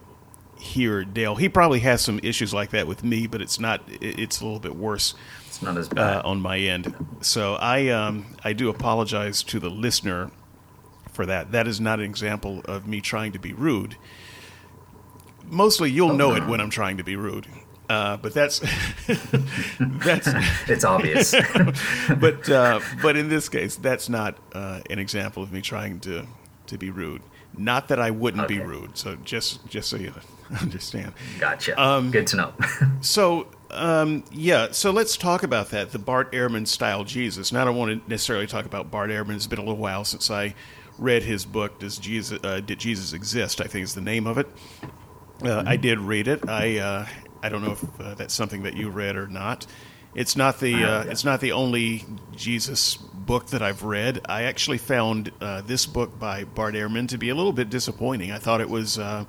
hear 0.60 1.04
Dale. 1.06 1.36
He 1.36 1.50
probably 1.50 1.80
has 1.80 2.02
some 2.02 2.20
issues 2.22 2.54
like 2.54 2.72
that 2.72 2.88
with 2.88 3.04
me, 3.04 3.28
but 3.28 3.42
it's 3.42 3.60
not. 3.60 3.82
It's 3.88 4.42
a 4.42 4.44
little 4.44 4.60
bit 4.60 4.76
worse. 4.76 5.16
It's 5.48 5.62
not 5.62 5.78
as 5.78 5.88
bad 5.88 6.18
uh, 6.18 6.22
on 6.26 6.42
my 6.42 6.60
end. 6.60 6.94
So 7.22 7.56
I 7.56 7.88
um, 7.90 8.36
I 8.44 8.54
do 8.54 8.70
apologize 8.70 9.42
to 9.44 9.60
the 9.60 9.70
listener 9.70 10.32
for 11.12 11.26
that. 11.26 11.52
That 11.52 11.68
is 11.68 11.80
not 11.80 12.00
an 12.00 12.06
example 12.06 12.62
of 12.66 12.88
me 12.88 13.02
trying 13.02 13.32
to 13.32 13.40
be 13.40 13.54
rude. 13.54 13.96
Mostly, 15.50 15.92
you'll 15.92 16.12
oh, 16.12 16.16
know 16.16 16.32
no. 16.32 16.36
it 16.36 16.48
when 16.48 16.60
I'm 16.60 16.70
trying 16.70 16.98
to 16.98 17.04
be 17.04 17.16
rude. 17.16 17.48
Uh, 17.90 18.18
but 18.18 18.34
that's 18.34 18.60
that's 19.08 20.28
it's 20.68 20.84
obvious. 20.84 21.32
but 22.20 22.50
uh, 22.50 22.80
but 23.02 23.16
in 23.16 23.30
this 23.30 23.48
case, 23.50 23.76
that's 23.76 24.10
not 24.10 24.38
uh, 24.54 24.82
an 24.90 25.00
example 25.00 25.42
of 25.42 25.52
me 25.52 25.62
trying 25.62 26.00
to 26.02 26.28
to 26.68 26.78
be 26.78 26.90
rude. 26.90 27.22
Not 27.58 27.88
that 27.88 28.00
I 28.00 28.12
wouldn't 28.12 28.44
okay. 28.44 28.58
be 28.58 28.64
rude. 28.64 28.98
So 28.98 29.16
just 29.24 29.66
just 29.68 29.90
so 29.90 29.98
you 29.98 30.14
understand. 30.62 31.14
Gotcha. 31.40 31.82
Um, 31.82 32.12
Good 32.12 32.28
to 32.28 32.36
know. 32.36 32.54
so 33.02 33.48
um, 33.72 34.24
yeah, 34.32 34.72
so 34.72 34.92
let's 34.92 35.16
talk 35.16 35.44
about 35.44 35.70
that. 35.70 35.92
The 35.92 36.00
Bart 36.00 36.32
Ehrman 36.34 36.68
style 36.68 37.04
Jesus. 37.04 37.52
Now 37.52 37.62
I 37.62 37.66
don't 37.66 37.78
want 37.78 38.04
to 38.04 38.10
necessarily 38.10 38.48
talk 38.48 38.66
about 38.66 38.92
Bart 38.92 39.10
Ehrman. 39.10 39.36
It's 39.36 39.48
been 39.48 39.60
a 39.60 39.64
little 39.64 39.78
while 39.78 40.04
since 40.04 40.30
I 40.30 40.56
read 40.98 41.24
his 41.24 41.46
book. 41.46 41.80
Does 41.80 41.98
Jesus 41.98 42.40
uh, 42.44 42.60
Did 42.60 42.80
Jesus 42.80 43.14
Exist? 43.14 43.62
I 43.62 43.66
think 43.66 43.84
is 43.84 43.96
the 43.96 44.02
name 44.02 44.28
of 44.28 44.38
it. 44.38 44.48
Uh. 45.44 45.64
I 45.66 45.76
did 45.78 46.00
read 46.00 46.28
it. 46.28 46.48
I 46.48 46.80
uh, 46.80 47.08
I 47.44 47.50
don't 47.50 47.64
know 47.64 47.74
if 47.74 48.02
uh, 48.02 48.14
that's 48.16 48.34
something 48.34 48.64
that 48.64 48.76
you 48.76 48.90
read 48.90 49.16
or 49.16 49.28
not. 49.28 49.66
It's 50.16 50.36
not 50.36 50.60
the 50.60 50.84
uh, 50.84 51.04
it's 51.04 51.24
not 51.24 51.42
the 51.42 51.52
only 51.52 52.06
Jesus 52.36 52.98
book 52.98 53.48
that 53.48 53.62
I've 53.62 53.84
read. 53.84 54.22
I 54.28 54.44
actually 54.44 54.80
found 54.80 55.32
uh, 55.40 55.62
this 55.62 55.86
book 55.86 56.18
by 56.18 56.44
Bart 56.44 56.74
Ehrman 56.74 57.10
to 57.10 57.18
be 57.18 57.30
a 57.30 57.36
little 57.36 57.54
bit 57.54 57.70
disappointing. 57.70 58.32
I 58.32 58.40
thought 58.40 58.62
it 58.62 58.70
was 58.70 58.98
uh, 58.98 59.26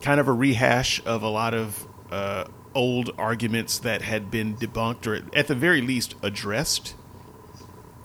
kind 0.00 0.18
of 0.18 0.28
a 0.28 0.32
rehash 0.32 1.04
of 1.04 1.22
a 1.22 1.28
lot 1.28 1.52
of 1.52 1.86
uh, 2.10 2.44
old 2.74 3.10
arguments 3.18 3.80
that 3.80 4.00
had 4.00 4.30
been 4.30 4.56
debunked 4.56 5.06
or 5.06 5.22
at 5.36 5.46
the 5.46 5.54
very 5.54 5.82
least 5.82 6.14
addressed. 6.22 6.94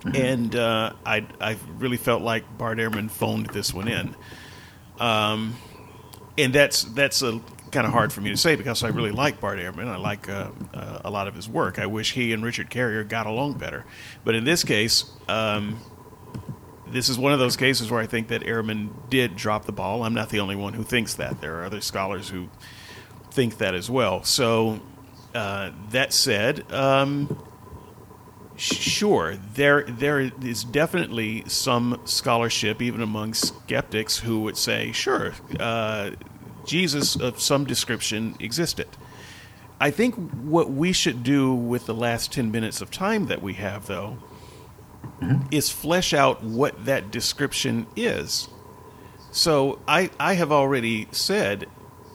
Mm-hmm. 0.02 0.16
And 0.16 0.56
uh, 0.56 0.94
I 1.06 1.26
I 1.40 1.58
really 1.78 1.98
felt 1.98 2.22
like 2.22 2.58
Bart 2.58 2.80
Ehrman 2.80 3.10
phoned 3.10 3.46
this 3.48 3.74
one 3.74 3.88
in. 3.88 4.16
Um, 5.00 5.56
and 6.38 6.54
that's 6.54 6.84
that's 6.84 7.22
a 7.22 7.40
kind 7.72 7.88
of 7.88 7.92
hard 7.92 8.14
for 8.14 8.22
me 8.22 8.30
to 8.30 8.38
say 8.38 8.56
because 8.56 8.84
I 8.84 8.90
really 8.90 9.12
like 9.12 9.42
Bart 9.42 9.58
Ehrman. 9.58 9.88
I 9.88 9.98
like 9.98 10.30
uh, 10.30 10.50
uh, 10.74 11.02
a 11.04 11.10
lot 11.10 11.28
of 11.28 11.36
his 11.36 11.50
work. 11.50 11.80
I 11.80 11.88
wish 11.88 12.14
he 12.14 12.32
and 12.32 12.44
Richard 12.44 12.70
Carrier 12.70 13.04
got 13.04 13.26
along 13.26 13.54
better. 13.54 13.84
But 14.24 14.36
in 14.36 14.44
this 14.44 14.64
case, 14.64 15.06
um, 15.28 15.80
this 16.88 17.10
is 17.10 17.18
one 17.18 17.34
of 17.34 17.40
those 17.40 17.58
cases 17.58 17.90
where 17.90 18.00
I 18.00 18.06
think 18.06 18.28
that 18.28 18.44
Ehrman 18.44 18.92
did 19.10 19.36
drop 19.36 19.66
the 19.66 19.72
ball. 19.72 20.04
I'm 20.04 20.14
not 20.14 20.30
the 20.30 20.40
only 20.40 20.56
one 20.56 20.74
who 20.74 20.84
thinks 20.84 21.16
that. 21.16 21.42
There 21.42 21.60
are 21.60 21.66
other 21.66 21.82
scholars 21.82 22.30
who 22.30 22.50
think 23.32 23.58
that 23.58 23.74
as 23.74 23.90
well. 23.90 24.24
So, 24.24 24.80
uh, 25.34 25.72
that 25.90 26.14
said, 26.14 26.72
um, 26.72 27.44
sure, 28.58 29.36
there 29.54 29.84
there 29.84 30.20
is 30.20 30.64
definitely 30.64 31.44
some 31.48 32.02
scholarship, 32.06 32.82
even 32.82 33.02
among 33.02 33.34
skeptics, 33.34 34.20
who 34.20 34.42
would 34.42 34.58
say, 34.58 34.92
sure, 34.92 35.34
uh, 35.60 36.12
Jesus 36.66 37.16
of 37.16 37.40
some 37.40 37.66
description 37.66 38.36
existed. 38.40 38.88
I 39.80 39.92
think 39.92 40.16
what 40.16 40.72
we 40.72 40.94
should 40.94 41.24
do 41.24 41.54
with 41.54 41.88
the 41.88 41.94
last 41.94 42.32
10 42.32 42.52
minutes 42.52 42.80
of 42.80 42.90
time 42.90 43.26
that 43.26 43.42
we 43.42 43.56
have, 43.56 43.88
though, 43.88 44.18
mm-hmm. 45.20 45.48
is 45.52 45.70
flesh 45.70 46.14
out 46.14 46.44
what 46.44 46.86
that 46.86 47.12
description 47.12 47.88
is. 47.96 48.48
So 49.32 49.80
I, 49.88 50.10
I 50.20 50.36
have 50.36 50.52
already 50.52 51.08
said 51.12 51.66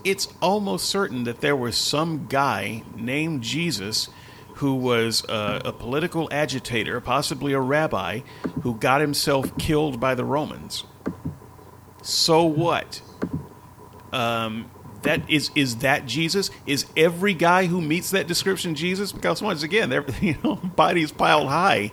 it's 0.04 0.28
almost 0.40 0.88
certain 0.88 1.24
that 1.24 1.40
there 1.40 1.56
was 1.56 1.76
some 1.76 2.26
guy 2.28 2.84
named 2.96 3.42
Jesus 3.42 4.08
who 4.58 4.74
was 4.74 5.24
a, 5.28 5.62
a 5.66 5.72
political 5.72 6.28
agitator, 6.32 7.00
possibly 7.00 7.52
a 7.52 7.60
rabbi, 7.60 8.20
who 8.62 8.74
got 8.74 9.00
himself 9.00 9.56
killed 9.56 10.00
by 10.00 10.16
the 10.16 10.24
Romans. 10.24 10.82
So 12.02 12.44
what? 12.44 13.00
Um, 14.12 14.68
that 15.02 15.30
is 15.30 15.52
is 15.54 15.76
that 15.76 16.06
Jesus? 16.06 16.50
Is 16.66 16.86
every 16.96 17.34
guy 17.34 17.66
who 17.66 17.80
meets 17.80 18.10
that 18.10 18.26
description 18.26 18.74
Jesus? 18.74 19.12
Because 19.12 19.40
once 19.40 19.62
again, 19.62 19.90
there 19.90 20.04
you 20.20 20.36
know 20.42 20.56
bodies 20.56 21.12
piled 21.12 21.48
high 21.48 21.92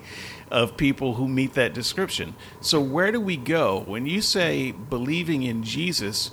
of 0.50 0.76
people 0.76 1.16
who 1.16 1.28
meet 1.28 1.54
that 1.54 1.74
description. 1.74 2.36
So 2.62 2.82
where 2.82 3.12
do 3.12 3.22
we 3.22 3.38
go 3.38 3.84
when 3.86 4.08
you 4.08 4.22
say 4.22 4.72
believing 4.72 5.44
in 5.44 5.62
Jesus? 5.62 6.30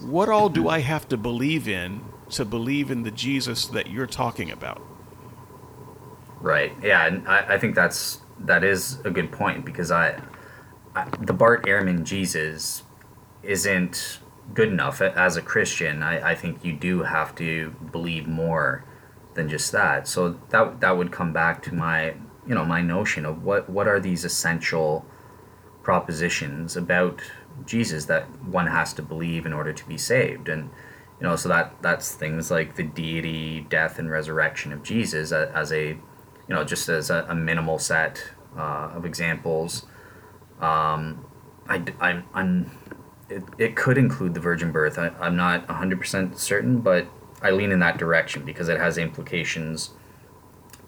What 0.00 0.28
all 0.28 0.48
do 0.48 0.68
I 0.68 0.78
have 0.78 1.08
to 1.08 1.16
believe 1.16 1.66
in 1.66 2.04
to 2.30 2.44
believe 2.44 2.90
in 2.90 3.02
the 3.02 3.10
Jesus 3.10 3.66
that 3.66 3.90
you're 3.90 4.06
talking 4.06 4.50
about? 4.50 4.91
Right. 6.42 6.72
Yeah, 6.82 7.06
and 7.06 7.26
I, 7.26 7.54
I 7.54 7.58
think 7.58 7.76
that's 7.76 8.20
that 8.40 8.64
is 8.64 8.98
a 9.04 9.10
good 9.10 9.30
point 9.30 9.64
because 9.64 9.92
I, 9.92 10.20
I 10.94 11.08
the 11.20 11.32
Bart 11.32 11.64
Ehrman 11.66 12.02
Jesus 12.02 12.82
isn't 13.44 14.18
good 14.52 14.68
enough 14.68 15.00
as 15.00 15.36
a 15.36 15.42
Christian. 15.42 16.02
I, 16.02 16.32
I 16.32 16.34
think 16.34 16.64
you 16.64 16.72
do 16.72 17.04
have 17.04 17.34
to 17.36 17.70
believe 17.92 18.26
more 18.26 18.84
than 19.34 19.48
just 19.48 19.70
that. 19.70 20.08
So 20.08 20.40
that 20.50 20.80
that 20.80 20.96
would 20.96 21.12
come 21.12 21.32
back 21.32 21.62
to 21.62 21.74
my 21.74 22.14
you 22.46 22.56
know 22.56 22.64
my 22.64 22.82
notion 22.82 23.24
of 23.24 23.44
what 23.44 23.70
what 23.70 23.86
are 23.86 24.00
these 24.00 24.24
essential 24.24 25.06
propositions 25.84 26.76
about 26.76 27.22
Jesus 27.66 28.06
that 28.06 28.24
one 28.44 28.66
has 28.66 28.92
to 28.94 29.02
believe 29.02 29.46
in 29.46 29.52
order 29.52 29.72
to 29.72 29.86
be 29.86 29.96
saved 29.96 30.48
and 30.48 30.70
you 31.20 31.26
know 31.26 31.36
so 31.36 31.48
that 31.48 31.80
that's 31.82 32.14
things 32.14 32.50
like 32.50 32.74
the 32.74 32.82
deity 32.82 33.60
death 33.68 33.98
and 33.98 34.10
resurrection 34.10 34.72
of 34.72 34.82
Jesus 34.82 35.30
as, 35.30 35.50
as 35.50 35.72
a 35.72 35.96
you 36.48 36.54
know 36.54 36.64
just 36.64 36.88
as 36.88 37.10
a, 37.10 37.26
a 37.28 37.34
minimal 37.34 37.78
set 37.78 38.22
uh, 38.56 38.90
of 38.94 39.04
examples 39.04 39.86
um, 40.60 41.26
I, 41.68 41.82
I'm, 42.00 42.24
I'm 42.34 42.70
it, 43.28 43.42
it 43.58 43.76
could 43.76 43.98
include 43.98 44.34
the 44.34 44.40
virgin 44.40 44.72
birth. 44.72 44.98
I, 44.98 45.08
I'm 45.20 45.36
not 45.36 45.66
100% 45.66 46.38
certain, 46.38 46.80
but 46.80 47.06
I 47.42 47.50
lean 47.50 47.72
in 47.72 47.80
that 47.80 47.98
direction 47.98 48.44
because 48.44 48.68
it 48.68 48.78
has 48.78 48.98
implications, 48.98 49.90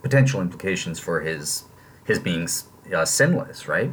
potential 0.02 0.40
implications 0.40 0.98
for 0.98 1.20
his 1.20 1.64
his 2.04 2.18
being 2.18 2.46
uh, 2.94 3.04
sinless, 3.04 3.66
right? 3.66 3.90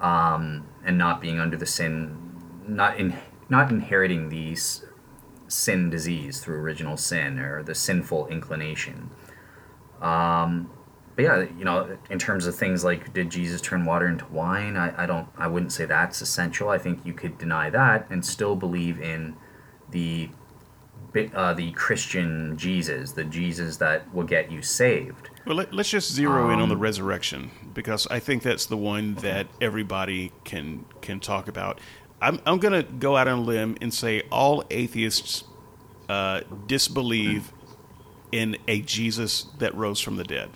Um, 0.00 0.66
and 0.84 0.96
not 0.96 1.20
being 1.20 1.38
under 1.38 1.56
the 1.56 1.66
sin, 1.66 2.16
not 2.66 2.98
in 2.98 3.16
not 3.48 3.70
inheriting 3.70 4.30
the 4.30 4.56
sin 5.46 5.90
disease 5.90 6.40
through 6.40 6.56
original 6.56 6.96
sin 6.96 7.38
or 7.38 7.62
the 7.62 7.74
sinful 7.74 8.26
inclination. 8.28 9.10
Um, 10.00 10.70
but 11.16 11.22
yeah, 11.22 11.46
you 11.56 11.64
know, 11.64 11.96
in 12.10 12.18
terms 12.18 12.46
of 12.46 12.56
things 12.56 12.84
like 12.84 13.12
did 13.12 13.30
Jesus 13.30 13.60
turn 13.60 13.84
water 13.84 14.08
into 14.08 14.26
wine, 14.26 14.76
I, 14.76 15.04
I 15.04 15.06
don't 15.06 15.28
I 15.36 15.46
wouldn't 15.46 15.72
say 15.72 15.84
that's 15.84 16.20
essential. 16.20 16.68
I 16.68 16.78
think 16.78 17.00
you 17.04 17.12
could 17.12 17.38
deny 17.38 17.70
that 17.70 18.06
and 18.10 18.24
still 18.24 18.56
believe 18.56 19.00
in 19.00 19.36
the 19.90 20.30
uh, 21.32 21.54
the 21.54 21.70
Christian 21.72 22.56
Jesus, 22.56 23.12
the 23.12 23.22
Jesus 23.24 23.76
that 23.76 24.12
will 24.12 24.24
get 24.24 24.50
you 24.50 24.62
saved. 24.62 25.30
Well, 25.46 25.56
let, 25.56 25.72
us 25.72 25.88
just 25.88 26.12
zero 26.12 26.46
um, 26.46 26.54
in 26.54 26.60
on 26.60 26.68
the 26.68 26.74
um, 26.74 26.80
resurrection 26.80 27.50
because 27.72 28.08
I 28.08 28.18
think 28.18 28.42
that's 28.42 28.66
the 28.66 28.76
one 28.76 29.14
that 29.16 29.46
everybody 29.60 30.32
can 30.42 30.84
can 31.00 31.20
talk 31.20 31.46
about. 31.46 31.80
I'm 32.20 32.40
I'm 32.46 32.58
gonna 32.58 32.82
go 32.82 33.16
out 33.16 33.28
on 33.28 33.38
a 33.38 33.42
limb 33.42 33.76
and 33.80 33.94
say 33.94 34.22
all 34.32 34.64
atheists 34.70 35.44
uh, 36.08 36.40
disbelieve 36.66 37.52
in 38.32 38.56
a 38.66 38.80
Jesus 38.80 39.44
that 39.58 39.74
rose 39.76 40.00
from 40.00 40.16
the 40.16 40.24
dead. 40.24 40.50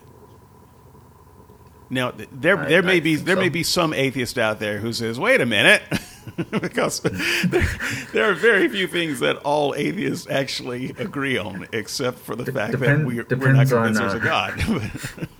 Now, 1.91 2.13
there 2.33 2.59
I- 2.59 2.69
there 2.69 2.83
may 2.83 2.97
I 2.97 3.01
be 3.01 3.15
think 3.17 3.27
there 3.27 3.37
may 3.37 3.49
be 3.49 3.63
some 3.63 3.93
atheist 3.95 4.39
out 4.39 4.59
there 4.61 4.79
who 4.79 4.93
says, 4.93 5.19
"Wait 5.19 5.41
a 5.41 5.47
minute," 5.47 5.83
because 6.51 7.01
there, 7.01 7.67
there 8.13 8.31
are 8.31 8.35
very 8.35 8.69
few 8.69 8.87
things 8.87 9.21
that 9.21 9.37
all 9.39 9.75
atheists 9.75 10.29
actually 10.29 10.91
agree 10.99 11.39
on, 11.39 11.67
except 11.73 12.19
for 12.19 12.37
the 12.37 12.45
fact 12.53 12.73
that 12.73 12.79
depend- 12.81 13.07
we, 13.07 13.15
we're 13.15 13.23
not 13.23 13.29
depends 13.29 13.73
on, 13.73 13.85
convinced 13.95 14.01
there's 14.01 14.15
a 14.15 14.19
uh, 14.19 14.51
God. 14.57 15.29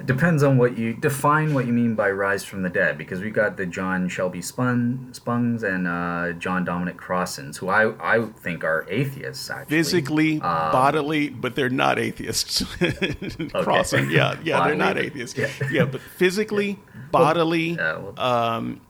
It 0.00 0.06
depends 0.06 0.42
on 0.42 0.56
what 0.56 0.78
you 0.78 0.94
define 0.94 1.52
what 1.52 1.66
you 1.66 1.74
mean 1.74 1.94
by 1.94 2.10
rise 2.10 2.42
from 2.42 2.62
the 2.62 2.70
dead, 2.70 2.96
because 2.96 3.20
we 3.20 3.30
got 3.30 3.58
the 3.58 3.66
John 3.66 4.08
Shelby 4.08 4.40
Spun, 4.40 5.10
Spongs 5.12 5.62
and 5.62 5.86
uh, 5.86 6.32
John 6.38 6.64
Dominic 6.64 6.96
Crossons, 6.96 7.58
who 7.58 7.68
I, 7.68 7.92
I 8.16 8.24
think 8.24 8.64
are 8.64 8.86
atheists 8.88 9.50
actually. 9.50 9.76
physically, 9.76 10.32
Um, 10.40 10.72
bodily, 10.72 11.28
but 11.28 11.54
they're 11.54 11.68
not 11.68 11.98
atheists. 11.98 12.62
Crossan, 13.52 14.10
yeah, 14.10 14.36
yeah, 14.42 14.66
they're 14.66 14.74
not 14.74 14.96
atheists. 14.96 15.38
yeah. 15.38 15.48
Yeah, 15.70 15.84
but 15.84 16.00
physically, 16.00 16.78
bodily, 17.12 17.72
Yeah, 17.72 17.98
well, 17.98 18.14
um, 18.18 18.80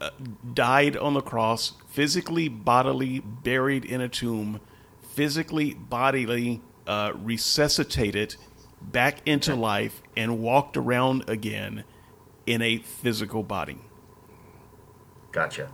uh, 0.00 0.10
died 0.52 0.96
on 0.96 1.14
the 1.14 1.22
cross, 1.22 1.72
physically, 1.88 2.48
bodily, 2.48 3.20
buried 3.20 3.84
in 3.86 4.02
a 4.02 4.08
tomb, 4.10 4.60
physically, 5.00 5.72
bodily, 5.72 6.60
uh, 6.86 7.12
resuscitated 7.14 8.36
back 8.92 9.26
into 9.26 9.54
life, 9.54 10.02
and 10.16 10.40
walked 10.40 10.76
around 10.76 11.28
again 11.28 11.84
in 12.46 12.62
a 12.62 12.78
physical 12.78 13.42
body. 13.42 13.78
gotcha. 15.32 15.68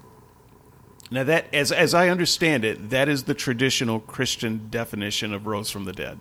Now 1.10 1.24
that, 1.24 1.52
as 1.52 1.72
as 1.72 1.92
I 1.92 2.08
understand 2.08 2.64
it, 2.64 2.90
that 2.90 3.08
is 3.08 3.24
the 3.24 3.34
traditional 3.34 3.98
Christian 4.00 4.68
definition 4.70 5.34
of 5.34 5.46
rose 5.46 5.70
from 5.70 5.84
the 5.84 5.92
dead. 5.92 6.20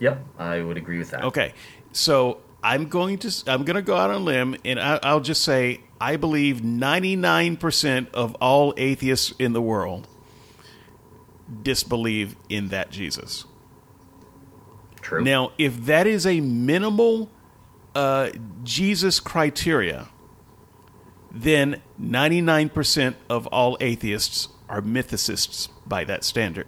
Yep, 0.00 0.24
I 0.38 0.60
would 0.60 0.76
agree 0.76 0.98
with 0.98 1.10
that. 1.10 1.22
Okay, 1.24 1.54
so 1.92 2.40
I'm 2.62 2.88
going 2.88 3.18
to 3.18 3.32
I'm 3.46 3.64
going 3.64 3.76
to 3.76 3.82
go 3.82 3.96
out 3.96 4.10
on 4.10 4.16
a 4.16 4.24
limb, 4.24 4.56
and 4.64 4.80
I, 4.80 4.98
I'll 5.02 5.20
just 5.20 5.42
say 5.42 5.80
I 6.00 6.16
believe 6.16 6.64
99 6.64 7.56
percent 7.56 8.08
of 8.12 8.34
all 8.36 8.74
atheists 8.76 9.32
in 9.38 9.52
the 9.52 9.62
world 9.62 10.08
disbelieve 11.62 12.36
in 12.48 12.68
that 12.68 12.90
Jesus. 12.90 13.44
True. 15.06 15.22
Now, 15.22 15.52
if 15.56 15.84
that 15.84 16.08
is 16.08 16.26
a 16.26 16.40
minimal 16.40 17.30
uh, 17.94 18.30
Jesus 18.64 19.20
criteria, 19.20 20.08
then 21.30 21.80
99% 22.00 23.14
of 23.30 23.46
all 23.46 23.76
atheists 23.80 24.48
are 24.68 24.82
mythicists 24.82 25.68
by 25.86 26.02
that 26.02 26.24
standard. 26.24 26.66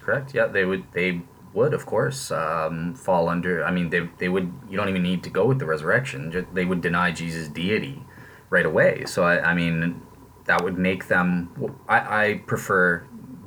Correct. 0.00 0.32
Yeah, 0.34 0.46
they 0.46 0.64
would. 0.64 0.90
They 0.92 1.20
would, 1.52 1.74
of 1.74 1.84
course, 1.84 2.30
um, 2.30 2.94
fall 2.94 3.28
under. 3.28 3.62
I 3.62 3.70
mean, 3.70 3.90
they 3.90 4.08
they 4.16 4.30
would. 4.30 4.50
You 4.70 4.78
don't 4.78 4.88
even 4.88 5.02
need 5.02 5.22
to 5.24 5.30
go 5.30 5.44
with 5.44 5.58
the 5.58 5.66
resurrection. 5.66 6.46
They 6.54 6.64
would 6.64 6.80
deny 6.80 7.10
Jesus' 7.10 7.48
deity 7.48 8.02
right 8.48 8.64
away. 8.64 9.04
So 9.04 9.24
I, 9.24 9.50
I 9.50 9.54
mean, 9.54 10.00
that 10.46 10.64
would 10.64 10.78
make 10.78 11.08
them. 11.08 11.50
I, 11.86 11.98
I 11.98 12.34
prefer 12.46 13.06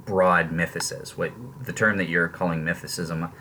broad 0.09 0.49
mythicists. 0.51 1.11
What 1.11 1.31
the 1.63 1.73
term 1.73 1.97
that 1.97 2.09
you're 2.09 2.27
calling 2.27 2.63
mythicism. 2.63 3.31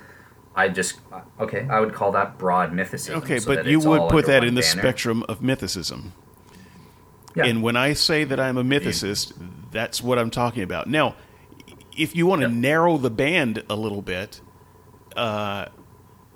I 0.55 0.69
just 0.69 1.01
okay. 1.41 1.67
I 1.71 1.81
would 1.81 1.95
call 1.95 2.13
that 2.13 2.39
broad 2.39 2.73
mythicism. 2.73 3.17
Okay, 3.23 3.39
so 3.39 3.55
but 3.55 3.67
you 3.67 3.81
would 3.81 4.11
put 4.11 4.27
that 4.27 4.45
in 4.45 4.55
the 4.55 4.63
spectrum 4.63 5.23
of 5.29 5.41
mythicism. 5.41 6.13
Yeah. 7.35 7.47
And 7.47 7.63
when 7.63 7.77
I 7.77 7.93
say 7.93 8.25
that 8.25 8.41
I'm 8.41 8.57
a 8.57 8.65
mythicist, 8.65 9.33
that's 9.71 10.03
what 10.03 10.19
I'm 10.19 10.31
talking 10.31 10.63
about. 10.63 10.89
Now, 10.89 11.15
if 11.97 12.17
you 12.17 12.27
want 12.27 12.43
to 12.43 12.49
Yep. 12.49 12.57
narrow 12.57 12.97
the 12.97 13.11
band 13.11 13.63
a 13.71 13.77
little 13.77 14.03
bit, 14.03 14.41
uh, 15.17 15.67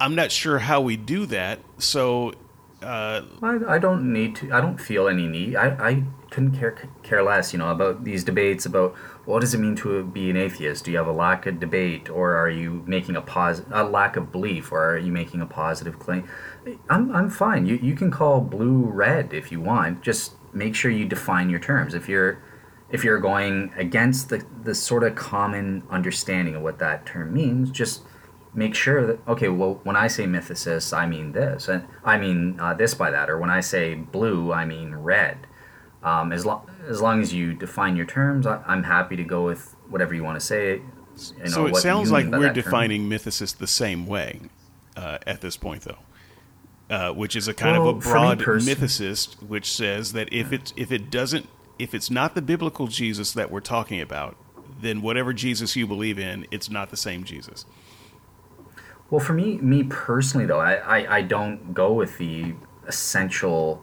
I'm 0.01 0.14
not 0.14 0.30
sure 0.30 0.61
how 0.61 0.80
we 0.80 0.97
do 0.97 1.26
that. 1.26 1.59
So, 1.78 2.35
uh, 2.83 3.22
I, 3.43 3.59
I 3.68 3.78
don't 3.78 4.12
need 4.12 4.37
to. 4.37 4.53
I 4.53 4.61
don't 4.61 4.80
feel 4.80 5.09
any 5.09 5.26
need. 5.26 5.57
I, 5.57 5.68
I 5.91 6.05
couldn't 6.30 6.57
care 6.59 6.76
care 7.03 7.22
less. 7.22 7.53
You 7.53 7.59
know 7.59 7.70
about 7.70 8.05
these 8.05 8.24
debates 8.24 8.66
about 8.66 8.95
what 9.25 9.41
does 9.41 9.55
it 9.55 9.59
mean 9.59 9.77
to 9.77 10.03
be 10.03 10.31
an 10.31 10.37
atheist. 10.37 10.85
Do 10.85 10.91
you 10.91 10.97
have 10.97 11.07
a 11.07 11.12
lack 11.12 11.47
of 11.47 11.61
debate, 11.61 12.11
or 12.11 12.35
are 12.37 12.51
you 12.51 12.83
making 12.87 13.16
a 13.16 13.23
pos 13.23 13.62
a 13.70 13.85
lack 13.85 14.16
of 14.16 14.33
belief, 14.33 14.73
or 14.73 14.91
are 14.91 14.99
you 14.99 15.12
making 15.12 15.41
a 15.41 15.47
positive 15.47 15.99
claim? 15.99 16.29
I'm 16.91 17.14
I'm 17.14 17.31
fine. 17.31 17.66
You 17.66 17.77
you 17.77 17.95
can 17.95 18.11
call 18.11 18.41
blue 18.41 18.81
red 18.85 19.33
if 19.33 19.53
you 19.53 19.61
want. 19.61 20.03
Just 20.03 20.33
make 20.53 20.75
sure 20.75 20.91
you 20.91 21.05
define 21.05 21.51
your 21.51 21.61
terms. 21.61 21.95
If 21.95 22.09
you're 22.09 22.43
if 22.91 23.05
you're 23.05 23.20
going 23.20 23.73
against 23.77 24.29
the 24.29 24.45
the 24.64 24.75
sort 24.75 25.05
of 25.05 25.14
common 25.14 25.85
understanding 25.89 26.57
of 26.57 26.62
what 26.62 26.79
that 26.81 27.07
term 27.07 27.33
means, 27.33 27.70
just 27.70 28.03
make 28.55 28.75
sure 28.75 29.07
that 29.07 29.18
okay 29.27 29.49
well 29.49 29.81
when 29.83 29.97
i 29.97 30.07
say 30.07 30.25
mythicist 30.25 30.95
i 30.95 31.07
mean 31.07 31.33
this 31.33 31.68
and 31.68 31.87
i 32.05 32.18
mean 32.18 32.61
uh, 32.61 32.75
this 32.75 32.93
by 32.93 33.11
that 33.11 33.31
or 33.31 33.39
when 33.39 33.49
i 33.49 33.61
say 33.61 33.95
blue 33.95 34.53
i 34.53 34.62
mean 34.62 34.95
red 34.95 35.47
um, 36.03 36.33
as, 36.33 36.45
lo- 36.45 36.66
as 36.89 37.01
long 37.01 37.20
as 37.20 37.33
you 37.33 37.55
define 37.55 37.97
your 37.97 38.07
terms 38.07 38.47
I- 38.47 38.62
i'm 38.66 38.83
happy 38.83 39.16
to 39.16 39.24
go 39.24 39.45
with 39.45 39.74
whatever 39.89 40.14
you 40.14 40.24
want 40.24 40.41
to 40.41 40.45
say 40.45 40.83
you 41.37 41.45
know, 41.45 41.49
so 41.49 41.66
it 41.66 41.76
sounds 41.76 42.11
like 42.11 42.26
we're 42.26 42.41
that 42.41 42.55
term. 42.55 42.55
defining 42.55 43.09
mythicist 43.09 43.59
the 43.59 43.66
same 43.66 44.07
way 44.07 44.41
uh, 44.97 45.18
at 45.26 45.41
this 45.41 45.57
point, 45.57 45.83
though. 45.83 45.99
Uh, 46.91 47.11
which 47.12 47.37
is 47.37 47.49
a 47.49 47.55
kind 47.55 47.76
of 47.76 47.87
a 47.87 47.95
broad 47.95 48.39
mythicist, 48.39 49.43
which 49.43 49.72
says 49.72 50.12
that 50.12 50.30
if 50.30 50.53
it 50.53 50.74
if 50.76 50.93
it 50.93 51.11
doesn't 51.11 51.49
if 51.78 51.95
it's 51.95 52.11
not 52.11 52.35
the 52.35 52.43
biblical 52.43 52.87
Jesus 52.87 53.33
that 53.33 53.51
we're 53.51 53.61
talking 53.61 54.01
about, 54.01 54.37
then 54.80 55.01
whatever 55.01 55.33
Jesus 55.33 55.74
you 55.74 55.87
believe 55.87 56.18
in, 56.18 56.47
it's 56.51 56.68
not 56.68 56.91
the 56.91 56.97
same 56.97 57.24
Jesus. 57.24 57.64
Well, 59.11 59.20
for 59.20 59.33
me, 59.33 59.59
me 59.59 59.85
personally, 59.85 60.47
though, 60.47 60.61
I, 60.61 60.74
I, 60.74 61.16
I 61.16 61.22
don't 61.22 61.72
go 61.72 61.93
with 61.93 62.18
the 62.18 62.55
essential 62.87 63.83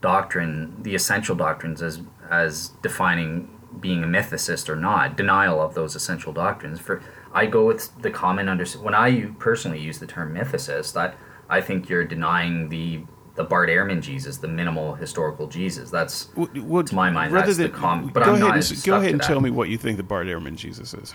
doctrine, 0.00 0.82
the 0.82 0.94
essential 0.94 1.34
doctrines 1.34 1.82
as 1.82 2.00
as 2.30 2.68
defining 2.82 3.48
being 3.80 4.02
a 4.02 4.06
mythicist 4.06 4.68
or 4.68 4.76
not, 4.76 5.16
denial 5.16 5.60
of 5.60 5.74
those 5.74 5.94
essential 5.94 6.32
doctrines. 6.32 6.80
For 6.80 7.02
I 7.32 7.46
go 7.46 7.66
with 7.66 7.90
the 8.02 8.10
common 8.10 8.48
under 8.48 8.64
when 8.80 8.94
I 8.94 9.26
personally 9.38 9.78
use 9.80 9.98
the 9.98 10.06
term 10.06 10.34
mythicist, 10.34 10.96
I 10.96 11.14
I 11.48 11.60
think 11.60 11.88
you're 11.88 12.04
denying 12.04 12.68
the 12.68 13.02
the 13.36 13.44
Bart 13.44 13.68
Ehrman 13.68 14.00
Jesus, 14.02 14.38
the 14.38 14.48
minimal 14.48 14.94
historical 14.94 15.46
Jesus. 15.46 15.88
That's 15.90 16.26
W- 16.36 16.62
would- 16.64 16.88
To 16.88 16.94
my 16.94 17.10
mind, 17.10 17.32
rather 17.32 17.46
that's 17.46 17.58
the 17.58 17.68
than- 17.68 17.72
com- 17.72 18.06
but 18.08 18.24
go 18.24 18.30
I'm 18.30 18.36
ahead 18.36 18.40
not 18.40 18.50
and, 18.50 18.58
as 18.58 18.72
s- 18.72 18.78
stuck 18.78 18.86
go 18.94 18.98
ahead 19.00 19.12
and 19.12 19.22
tell 19.22 19.40
me 19.40 19.50
what 19.50 19.68
you 19.68 19.78
think 19.78 19.96
the 19.96 20.02
Bart 20.02 20.26
Ehrman 20.26 20.56
Jesus 20.56 20.92
is. 20.94 21.14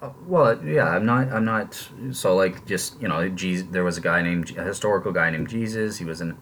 Uh, 0.00 0.10
well, 0.26 0.60
yeah, 0.64 0.84
I'm 0.88 1.06
not. 1.06 1.30
I'm 1.32 1.44
not. 1.44 1.88
So, 2.12 2.34
like, 2.34 2.64
just 2.66 3.00
you 3.00 3.08
know, 3.08 3.28
Jesus, 3.28 3.66
there 3.70 3.84
was 3.84 3.96
a 3.98 4.00
guy 4.00 4.22
named 4.22 4.56
a 4.56 4.62
historical 4.64 5.12
guy 5.12 5.30
named 5.30 5.48
Jesus. 5.48 5.98
He 5.98 6.04
was 6.04 6.20
an 6.20 6.36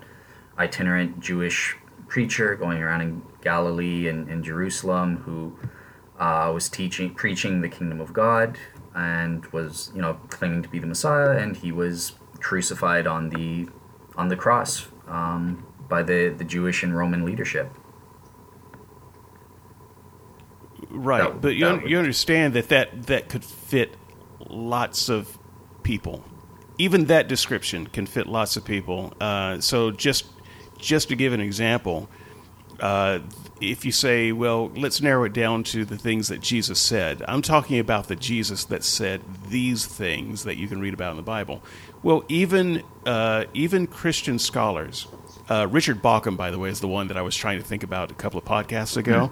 itinerant 0.58 1.20
Jewish 1.20 1.76
preacher 2.14 2.54
going 2.56 2.82
around 2.82 3.00
in 3.00 3.22
Galilee 3.40 4.08
and 4.08 4.28
in 4.28 4.42
Jerusalem 4.42 5.16
who 5.18 5.56
uh, 6.18 6.50
was 6.52 6.68
teaching, 6.68 7.14
preaching 7.14 7.62
the 7.62 7.68
kingdom 7.68 8.00
of 8.02 8.12
God, 8.12 8.58
and 8.94 9.46
was 9.46 9.90
you 9.94 10.02
know 10.02 10.14
claiming 10.28 10.62
to 10.62 10.68
be 10.68 10.78
the 10.78 10.86
Messiah. 10.86 11.30
And 11.38 11.56
he 11.56 11.72
was 11.72 12.12
crucified 12.40 13.06
on 13.06 13.30
the 13.30 13.68
on 14.16 14.28
the 14.28 14.36
cross 14.36 14.86
um, 15.08 15.64
by 15.88 16.02
the 16.02 16.28
the 16.36 16.44
Jewish 16.44 16.82
and 16.82 16.94
Roman 16.94 17.24
leadership. 17.24 17.70
Right, 20.90 21.22
That- 21.22 21.40
but 21.40 21.54
you 21.56 21.66
un- 21.66 21.82
would- 21.82 21.90
you 21.90 21.98
understand 21.98 22.54
that, 22.54 22.68
that 22.68 23.06
that 23.06 23.28
could 23.28 23.44
fit 23.44 23.96
lots 24.48 25.08
of 25.08 25.38
people. 25.82 26.24
Even 26.78 27.04
that 27.06 27.28
description 27.28 27.86
can 27.86 28.06
fit 28.06 28.26
lots 28.26 28.56
of 28.56 28.64
people. 28.64 29.12
Uh, 29.20 29.60
so 29.60 29.90
just 29.90 30.26
just 30.80 31.08
to 31.08 31.16
give 31.16 31.32
an 31.32 31.40
example, 31.40 32.08
uh, 32.80 33.20
if 33.60 33.84
you 33.84 33.92
say, 33.92 34.32
well, 34.32 34.68
let's 34.74 35.00
narrow 35.02 35.24
it 35.24 35.32
down 35.34 35.62
to 35.64 35.84
the 35.84 35.98
things 35.98 36.28
that 36.28 36.40
Jesus 36.40 36.80
said. 36.80 37.22
I'm 37.28 37.42
talking 37.42 37.78
about 37.78 38.08
the 38.08 38.16
Jesus 38.16 38.64
that 38.66 38.82
said 38.84 39.20
these 39.48 39.84
things 39.86 40.44
that 40.44 40.56
you 40.56 40.66
can 40.66 40.80
read 40.80 40.94
about 40.94 41.10
in 41.10 41.16
the 41.18 41.22
Bible. 41.22 41.62
Well, 42.02 42.24
even 42.28 42.82
uh, 43.04 43.44
even 43.52 43.86
Christian 43.86 44.38
scholars, 44.38 45.06
uh, 45.50 45.66
Richard 45.70 46.00
Bauckham, 46.02 46.36
by 46.38 46.50
the 46.50 46.58
way, 46.58 46.70
is 46.70 46.80
the 46.80 46.88
one 46.88 47.08
that 47.08 47.18
I 47.18 47.22
was 47.22 47.36
trying 47.36 47.58
to 47.58 47.64
think 47.64 47.82
about 47.82 48.10
a 48.10 48.14
couple 48.14 48.38
of 48.38 48.44
podcasts 48.46 48.96
ago. 48.96 49.30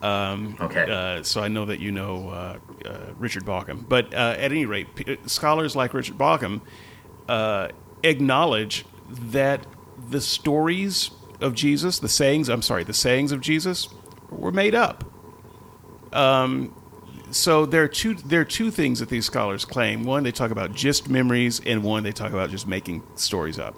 Um, 0.00 0.56
Okay. 0.60 0.90
uh, 0.90 1.22
so 1.22 1.42
I 1.42 1.48
know 1.48 1.66
that 1.66 1.80
you 1.80 1.90
know 1.92 2.28
uh, 2.30 2.58
uh, 2.86 2.98
Richard 3.18 3.44
Bauckham. 3.44 3.84
But 3.86 4.14
uh, 4.14 4.36
at 4.38 4.52
any 4.52 4.64
rate, 4.64 4.94
p- 4.94 5.18
scholars 5.26 5.74
like 5.76 5.92
Richard 5.94 6.16
Bauckham 6.16 6.60
uh, 7.28 7.68
acknowledge 8.02 8.84
that 9.08 9.66
the 10.10 10.20
stories 10.20 11.10
of 11.40 11.54
Jesus, 11.54 11.98
the 11.98 12.08
sayings, 12.08 12.48
I'm 12.48 12.62
sorry, 12.62 12.84
the 12.84 12.94
sayings 12.94 13.32
of 13.32 13.40
Jesus 13.40 13.88
were 14.30 14.52
made 14.52 14.74
up. 14.74 15.04
Um, 16.12 16.74
so 17.30 17.66
there 17.66 17.82
are 17.82 17.88
two 17.88 18.14
there 18.14 18.40
are 18.40 18.44
two 18.44 18.70
things 18.70 19.00
that 19.00 19.08
these 19.08 19.26
scholars 19.26 19.64
claim. 19.64 20.04
One, 20.04 20.22
they 20.22 20.32
talk 20.32 20.50
about 20.50 20.74
just 20.74 21.08
memories, 21.08 21.60
and 21.66 21.82
one 21.82 22.04
they 22.04 22.12
talk 22.12 22.32
about 22.32 22.50
just 22.50 22.66
making 22.66 23.02
stories 23.16 23.58
up. 23.58 23.74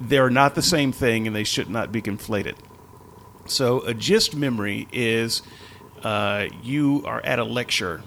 they're 0.00 0.30
not 0.30 0.54
the 0.54 0.62
same 0.62 0.92
thing 0.92 1.26
and 1.26 1.34
they 1.34 1.44
should 1.44 1.68
not 1.68 1.90
be 1.92 2.00
conflated. 2.00 2.54
So, 3.46 3.80
a 3.80 3.94
gist 3.94 4.36
memory 4.36 4.86
is 4.92 5.42
uh, 6.02 6.46
you 6.62 7.02
are 7.06 7.20
at 7.24 7.38
a 7.38 7.44
lecture 7.44 8.02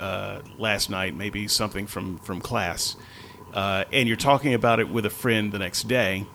uh, 0.00 0.40
last 0.58 0.90
night, 0.90 1.14
maybe 1.14 1.46
something 1.48 1.86
from, 1.86 2.18
from 2.18 2.40
class, 2.40 2.96
uh, 3.52 3.84
and 3.92 4.08
you're 4.08 4.16
talking 4.16 4.54
about 4.54 4.80
it 4.80 4.88
with 4.88 5.06
a 5.06 5.10
friend 5.10 5.52
the 5.52 5.58
next 5.58 5.86
day, 5.88 6.26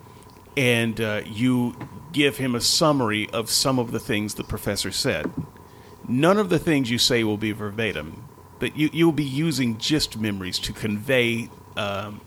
and 0.56 1.00
uh, 1.02 1.22
you 1.26 1.76
give 2.12 2.38
him 2.38 2.56
a 2.56 2.62
summary 2.62 3.30
of 3.32 3.50
some 3.50 3.80
of 3.80 3.92
the 3.92 4.00
things 4.00 4.36
the 4.36 4.44
professor 4.44 4.92
said. 4.92 5.32
None 6.08 6.38
of 6.38 6.50
the 6.50 6.60
things 6.60 6.92
you 6.92 6.98
say 6.98 7.24
will 7.24 7.38
be 7.38 7.52
verbatim, 7.52 8.28
but 8.60 8.78
you, 8.78 8.90
you'll 8.94 9.12
be 9.12 9.24
using 9.24 9.78
gist 9.78 10.18
memories 10.18 10.60
to 10.60 10.74
convey 10.74 11.50
um, 11.76 12.22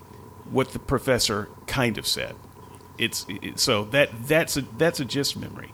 what 0.51 0.70
the 0.70 0.79
professor 0.79 1.49
kind 1.66 1.99
of 1.99 2.07
said. 2.07 2.35
It's 2.99 3.27
it, 3.29 3.59
so 3.59 3.85
that 3.87 4.11
that's 4.27 4.57
a 4.57 4.62
that's 4.62 5.01
a 5.01 5.05
gist 5.05 5.37
memory. 5.37 5.72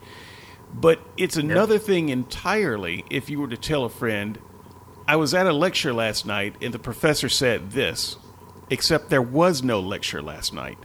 But 0.75 1.01
it's 1.17 1.37
another 1.37 1.75
yep. 1.75 1.83
thing 1.83 2.09
entirely 2.09 3.05
if 3.11 3.29
you 3.31 3.41
were 3.41 3.49
to 3.49 3.57
tell 3.57 3.85
a 3.85 3.91
friend, 3.91 4.39
I 5.07 5.17
was 5.17 5.35
at 5.35 5.47
a 5.47 5.53
lecture 5.53 5.93
last 5.93 6.27
night 6.27 6.57
and 6.61 6.73
the 6.73 6.79
professor 6.79 7.29
said 7.29 7.73
this, 7.73 8.17
except 8.71 9.11
there 9.11 9.23
was 9.23 9.63
no 9.63 9.81
lecture 9.81 10.23
last 10.23 10.53
night. 10.53 10.79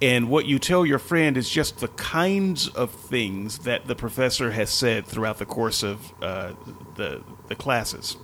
And 0.00 0.30
what 0.30 0.46
you 0.46 0.58
tell 0.58 0.86
your 0.86 1.00
friend 1.00 1.36
is 1.36 1.50
just 1.50 1.80
the 1.80 1.88
kinds 1.88 2.68
of 2.68 2.90
things 2.90 3.58
that 3.60 3.86
the 3.86 3.96
professor 3.96 4.52
has 4.52 4.70
said 4.70 5.06
throughout 5.06 5.38
the 5.38 5.46
course 5.46 5.82
of 5.82 6.12
uh, 6.22 6.52
the 6.94 7.22
the 7.48 7.56
classes. 7.56 8.16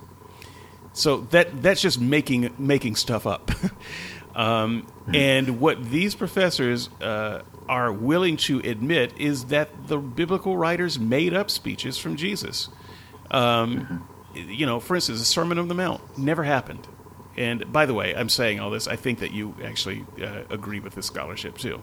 So 0.93 1.23
that 1.31 1.63
that's 1.63 1.81
just 1.81 2.01
making 2.01 2.55
making 2.59 2.95
stuff 2.95 3.27
up. 3.27 3.51
um, 4.37 4.87
and 5.13 5.59
what 5.61 5.91
these 5.91 6.15
professors 6.15 6.89
uh, 7.01 7.43
are 7.69 7.93
willing 7.93 8.37
to 8.37 8.61
admit 8.61 9.13
is 9.19 9.47
that 9.47 9.89
the 9.89 9.99
biblical 9.99 10.57
writers 10.57 10.99
made 10.99 11.35
up 11.35 11.51
speeches 11.51 11.99
from 11.99 12.15
Jesus. 12.15 12.69
Um, 13.33 14.09
you 14.35 14.67
know, 14.67 14.79
for 14.79 14.95
instance, 14.95 15.19
the 15.19 15.25
Sermon 15.25 15.59
on 15.59 15.67
the 15.67 15.75
Mount 15.75 16.19
never 16.19 16.45
happened. 16.45 16.87
And 17.37 17.73
by 17.73 17.87
the 17.87 17.95
way, 17.95 18.15
I'm 18.15 18.29
saying 18.29 18.61
all 18.61 18.71
this. 18.71 18.87
I 18.87 18.97
think 18.97 19.19
that 19.21 19.33
you 19.33 19.55
actually 19.65 20.05
uh, 20.23 20.43
agree 20.51 20.81
with 20.81 20.95
this 20.95 21.07
scholarship 21.07 21.59
too. 21.59 21.83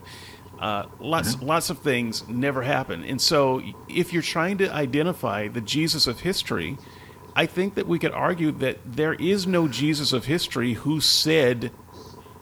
Uh, 0.59 0.85
lots, 0.99 1.35
mm-hmm. 1.35 1.47
lots 1.47 1.69
of 1.69 1.79
things 1.79 2.27
never 2.27 2.61
happen, 2.61 3.03
and 3.03 3.19
so 3.19 3.63
if 3.89 4.13
you're 4.13 4.21
trying 4.21 4.59
to 4.59 4.71
identify 4.71 5.47
the 5.47 5.61
Jesus 5.61 6.05
of 6.05 6.19
history, 6.19 6.77
I 7.35 7.47
think 7.47 7.73
that 7.75 7.87
we 7.87 7.97
could 7.97 8.11
argue 8.11 8.51
that 8.51 8.77
there 8.85 9.13
is 9.13 9.47
no 9.47 9.67
Jesus 9.67 10.13
of 10.13 10.25
history 10.25 10.73
who 10.73 11.01
said 11.01 11.71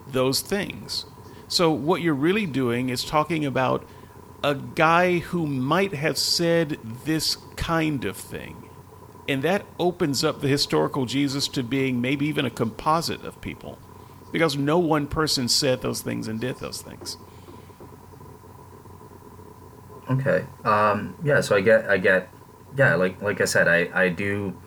those 0.05 0.41
things. 0.41 1.05
So 1.47 1.71
what 1.71 2.01
you're 2.01 2.13
really 2.13 2.45
doing 2.45 2.89
is 2.89 3.05
talking 3.05 3.45
about 3.45 3.87
a 4.43 4.55
guy 4.55 5.19
who 5.19 5.45
might 5.47 5.93
have 5.93 6.17
said 6.17 6.77
this 7.05 7.37
kind 7.55 8.05
of 8.05 8.17
thing. 8.17 8.68
And 9.29 9.43
that 9.43 9.63
opens 9.79 10.23
up 10.23 10.41
the 10.41 10.47
historical 10.47 11.05
Jesus 11.05 11.47
to 11.49 11.61
being 11.61 12.01
maybe 12.01 12.25
even 12.25 12.45
a 12.45 12.49
composite 12.49 13.23
of 13.23 13.39
people. 13.41 13.77
Because 14.31 14.57
no 14.57 14.79
one 14.79 15.05
person 15.05 15.47
said 15.47 15.81
those 15.81 16.01
things 16.01 16.27
and 16.27 16.39
did 16.41 16.57
those 16.57 16.81
things. 16.81 17.17
Okay. 20.09 20.45
Um, 20.63 21.15
yeah, 21.23 21.41
so 21.41 21.55
I 21.55 21.61
get 21.61 21.87
I 21.87 21.97
get 21.97 22.29
yeah, 22.75 22.95
like 22.95 23.21
like 23.21 23.39
I 23.39 23.45
said, 23.45 23.67
I, 23.67 23.89
I 23.93 24.09
do 24.09 24.59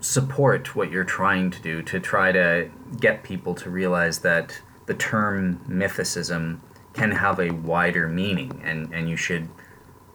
support 0.00 0.76
what 0.76 0.90
you're 0.90 1.02
trying 1.04 1.50
to 1.50 1.62
do 1.62 1.82
to 1.82 1.98
try 1.98 2.30
to 2.32 2.70
get 3.00 3.22
people 3.22 3.54
to 3.54 3.70
realize 3.70 4.18
that 4.18 4.60
the 4.84 4.92
term 4.92 5.58
mythicism 5.66 6.60
can 6.92 7.10
have 7.10 7.40
a 7.40 7.50
wider 7.50 8.06
meaning 8.06 8.60
and, 8.62 8.92
and 8.92 9.08
you 9.08 9.16
should 9.16 9.48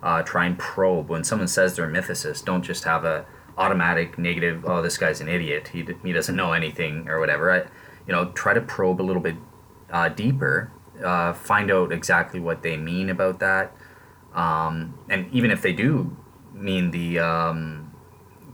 uh, 0.04 0.22
try 0.22 0.46
and 0.46 0.60
probe 0.60 1.10
when 1.10 1.24
someone 1.24 1.48
says 1.48 1.76
they're 1.76 1.90
a 1.90 1.92
mythicist 1.92 2.46
don't 2.46 2.62
just 2.62 2.84
have 2.84 3.04
a 3.04 3.26
automatic 3.60 4.18
negative 4.18 4.64
oh 4.66 4.82
this 4.82 4.98
guy's 4.98 5.22
an 5.22 5.28
idiot. 5.28 5.68
He, 5.68 5.86
he 6.04 6.14
doesn't 6.14 6.36
know 6.36 6.54
anything 6.54 7.08
or 7.10 7.20
whatever. 7.20 7.52
I, 7.52 7.58
you 8.08 8.14
know 8.14 8.32
try 8.32 8.54
to 8.54 8.62
probe 8.62 9.02
a 9.02 9.04
little 9.04 9.22
bit 9.22 9.36
uh, 9.92 10.10
deeper 10.10 10.72
uh, 11.04 11.34
find 11.34 11.70
out 11.70 11.92
exactly 11.92 12.40
what 12.40 12.64
they 12.64 12.78
mean 12.78 13.10
about 13.10 13.40
that. 13.40 13.76
Um, 14.34 14.98
and 15.10 15.32
even 15.34 15.52
if 15.52 15.62
they 15.62 15.74
do 15.74 16.16
mean 16.54 16.92
the 16.92 17.20
um, 17.20 17.94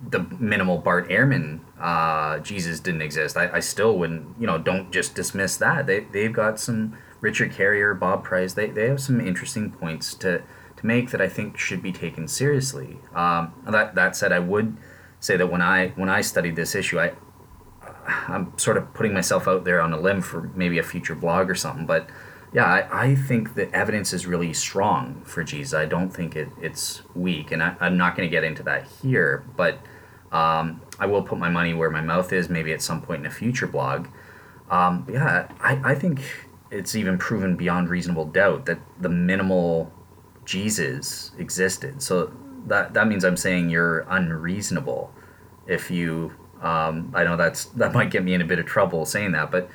the 0.10 0.20
minimal 0.40 0.78
Bart 0.80 1.10
Ehrman 1.10 1.62
uh, 1.80 2.40
Jesus 2.40 2.80
didn't 2.80 3.02
exist 3.02 3.38
I, 3.38 3.50
I 3.54 3.60
still 3.60 3.98
wouldn't 3.98 4.40
you 4.40 4.48
know 4.48 4.58
don't 4.58 4.92
just 4.92 5.16
dismiss 5.16 5.58
that. 5.58 5.88
They, 5.88 6.02
they've 6.02 6.34
got 6.34 6.60
some 6.60 6.98
Richard 7.22 7.52
Carrier 7.52 7.94
Bob 7.94 8.24
Price 8.24 8.54
they, 8.54 8.68
they 8.68 8.88
have 8.88 9.02
some 9.02 9.22
interesting 9.22 9.72
points 9.72 10.14
to 10.16 10.42
to 10.78 10.86
make 10.86 11.12
that 11.12 11.22
I 11.22 11.30
think 11.30 11.58
should 11.58 11.82
be 11.82 11.92
taken 11.92 12.28
seriously. 12.28 12.98
Um, 13.14 13.54
that 13.66 13.96
that 13.96 14.16
said 14.16 14.32
I 14.32 14.40
would 14.40 14.78
say 15.26 15.38
that 15.38 15.48
when 15.48 15.62
I 15.62 15.88
when 15.90 16.08
I 16.08 16.22
studied 16.22 16.56
this 16.56 16.76
issue, 16.76 17.00
I 17.00 17.14
I'm 18.28 18.58
sort 18.58 18.78
of 18.78 18.94
putting 18.94 19.14
myself 19.14 19.48
out 19.48 19.64
there 19.64 19.82
on 19.82 19.92
a 19.92 20.00
limb 20.00 20.22
for 20.22 20.52
maybe 20.56 20.78
a 20.78 20.84
future 20.84 21.16
blog 21.16 21.50
or 21.50 21.56
something, 21.56 21.88
but 21.88 22.08
yeah, 22.54 22.66
I, 22.66 23.08
I 23.08 23.16
think 23.16 23.56
the 23.56 23.74
evidence 23.76 24.14
is 24.14 24.28
really 24.28 24.54
strong 24.54 25.24
for 25.26 25.44
Jesus. 25.44 25.74
I 25.74 25.86
don't 25.86 26.10
think 26.10 26.36
it, 26.36 26.50
it's 26.62 27.02
weak, 27.14 27.52
and 27.52 27.62
I, 27.62 27.76
am 27.82 27.98
not 27.98 28.16
going 28.16 28.30
to 28.30 28.32
get 28.32 28.44
into 28.44 28.64
that 28.64 28.88
here, 29.02 29.44
but 29.58 29.80
um, 30.32 30.82
I 31.00 31.08
will 31.08 31.24
put 31.24 31.38
my 31.38 31.50
money 31.50 31.74
where 31.74 31.90
my 31.90 32.02
mouth 32.02 32.32
is, 32.32 32.48
maybe 32.48 32.72
at 32.72 32.82
some 32.82 33.02
point 33.02 33.22
in 33.22 33.26
a 33.26 33.32
future 33.32 33.68
blog. 33.68 34.08
Um, 34.70 35.06
yeah, 35.12 35.52
I, 35.60 35.92
I 35.92 35.96
think 35.96 36.22
it's 36.72 36.96
even 36.96 37.18
proven 37.18 37.58
beyond 37.58 37.90
reasonable 37.90 38.26
doubt 38.26 38.68
that 38.68 38.80
the 39.02 39.10
minimal 39.10 39.92
Jesus 40.46 41.32
existed. 41.38 42.02
So 42.02 42.32
that 42.66 42.94
that 42.94 43.08
means 43.08 43.24
I'm 43.24 43.38
saying 43.38 43.70
you're 43.70 44.06
unreasonable 44.10 45.14
if 45.68 45.90
you 45.90 46.34
um, 46.62 47.12
I 47.14 47.24
know 47.24 47.38
that's 47.38 47.66
that 47.66 47.94
might 47.94 48.12
get 48.12 48.24
me 48.24 48.34
in 48.34 48.42
a 48.42 48.46
bit 48.46 48.60
of 48.60 48.66
trouble 48.66 49.06
saying 49.06 49.34
that, 49.34 49.52
but 49.52 49.70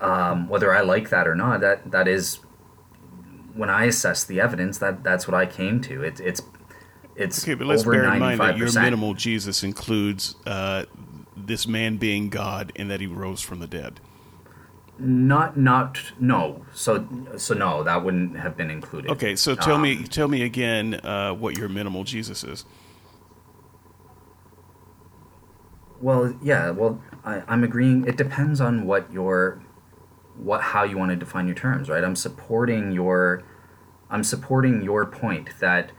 um, 0.00 0.48
whether 0.48 0.74
I 0.74 0.82
like 0.82 1.10
that 1.10 1.26
or 1.26 1.34
not, 1.34 1.60
that 1.60 1.90
that 1.90 2.08
is 2.08 2.40
when 3.54 3.70
I 3.70 3.86
assess 3.86 4.24
the 4.24 4.40
evidence 4.40 4.78
that 4.78 5.02
that's 5.02 5.26
what 5.26 5.34
I 5.34 5.46
came 5.46 5.80
to. 5.82 6.02
It, 6.02 6.20
it's 6.20 6.42
it's 7.16 7.44
okay, 7.44 7.54
but 7.54 7.66
let's 7.66 7.82
bear 7.82 8.12
in 8.12 8.18
mind 8.18 8.40
that 8.40 8.56
your 8.56 8.72
minimal 8.72 9.14
Jesus 9.14 9.62
includes 9.62 10.36
uh, 10.46 10.84
this 11.36 11.66
man 11.66 11.96
being 11.96 12.28
God 12.28 12.72
and 12.76 12.90
that 12.90 13.00
he 13.00 13.06
rose 13.06 13.40
from 13.40 13.60
the 13.60 13.66
dead. 13.66 14.00
Not 14.98 15.56
not 15.56 16.00
no. 16.18 16.64
So 16.72 17.06
so 17.36 17.54
no, 17.54 17.84
that 17.84 18.04
wouldn't 18.04 18.36
have 18.36 18.56
been 18.56 18.70
included. 18.70 19.10
Okay, 19.12 19.36
so 19.36 19.54
tell 19.54 19.76
um, 19.76 19.82
me 19.82 20.02
tell 20.04 20.26
me 20.26 20.42
again 20.42 20.94
uh, 20.94 21.32
what 21.32 21.56
your 21.56 21.68
minimal 21.68 22.02
Jesus 22.04 22.42
is. 22.42 22.64
Well, 26.00 26.36
yeah. 26.42 26.70
Well, 26.70 27.00
I, 27.24 27.42
I'm 27.46 27.62
agreeing. 27.62 28.06
It 28.06 28.16
depends 28.16 28.60
on 28.60 28.86
what 28.86 29.12
your 29.12 29.62
what 30.36 30.62
how 30.62 30.84
you 30.84 30.98
want 30.98 31.10
to 31.10 31.16
define 31.16 31.46
your 31.46 31.56
terms, 31.56 31.88
right? 31.88 32.02
I'm 32.02 32.16
supporting 32.16 32.92
your 32.92 33.44
I'm 34.10 34.24
supporting 34.24 34.82
your 34.82 35.06
point 35.06 35.50
that 35.60 35.92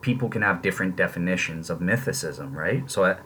people 0.00 0.28
can 0.28 0.42
have 0.42 0.62
different 0.62 0.96
definitions 0.96 1.70
of 1.70 1.80
mythicism, 1.80 2.54
right? 2.54 2.90
So 2.90 3.04
I, 3.04 3.16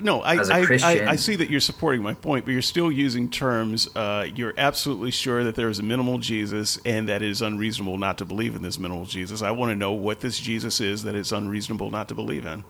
no, 0.00 0.22
I, 0.22 0.36
I, 0.36 0.66
I, 0.82 1.10
I, 1.10 1.16
see 1.16 1.36
that 1.36 1.50
you're 1.50 1.60
supporting 1.60 2.02
my 2.02 2.14
point, 2.14 2.44
but 2.44 2.52
you're 2.52 2.62
still 2.62 2.90
using 2.90 3.30
terms. 3.30 3.88
Uh, 3.94 4.26
you're 4.34 4.54
absolutely 4.56 5.10
sure 5.10 5.44
that 5.44 5.54
there 5.54 5.68
is 5.68 5.78
a 5.78 5.82
minimal 5.82 6.18
Jesus 6.18 6.78
and 6.84 7.08
that 7.08 7.22
it 7.22 7.30
is 7.30 7.42
unreasonable 7.42 7.98
not 7.98 8.18
to 8.18 8.24
believe 8.24 8.56
in 8.56 8.62
this 8.62 8.78
minimal 8.78 9.04
Jesus. 9.04 9.42
I 9.42 9.50
want 9.50 9.70
to 9.70 9.76
know 9.76 9.92
what 9.92 10.20
this 10.20 10.38
Jesus 10.38 10.80
is 10.80 11.02
that 11.04 11.14
it's 11.14 11.32
unreasonable 11.32 11.90
not 11.90 12.08
to 12.08 12.14
believe 12.14 12.46
in 12.46 12.64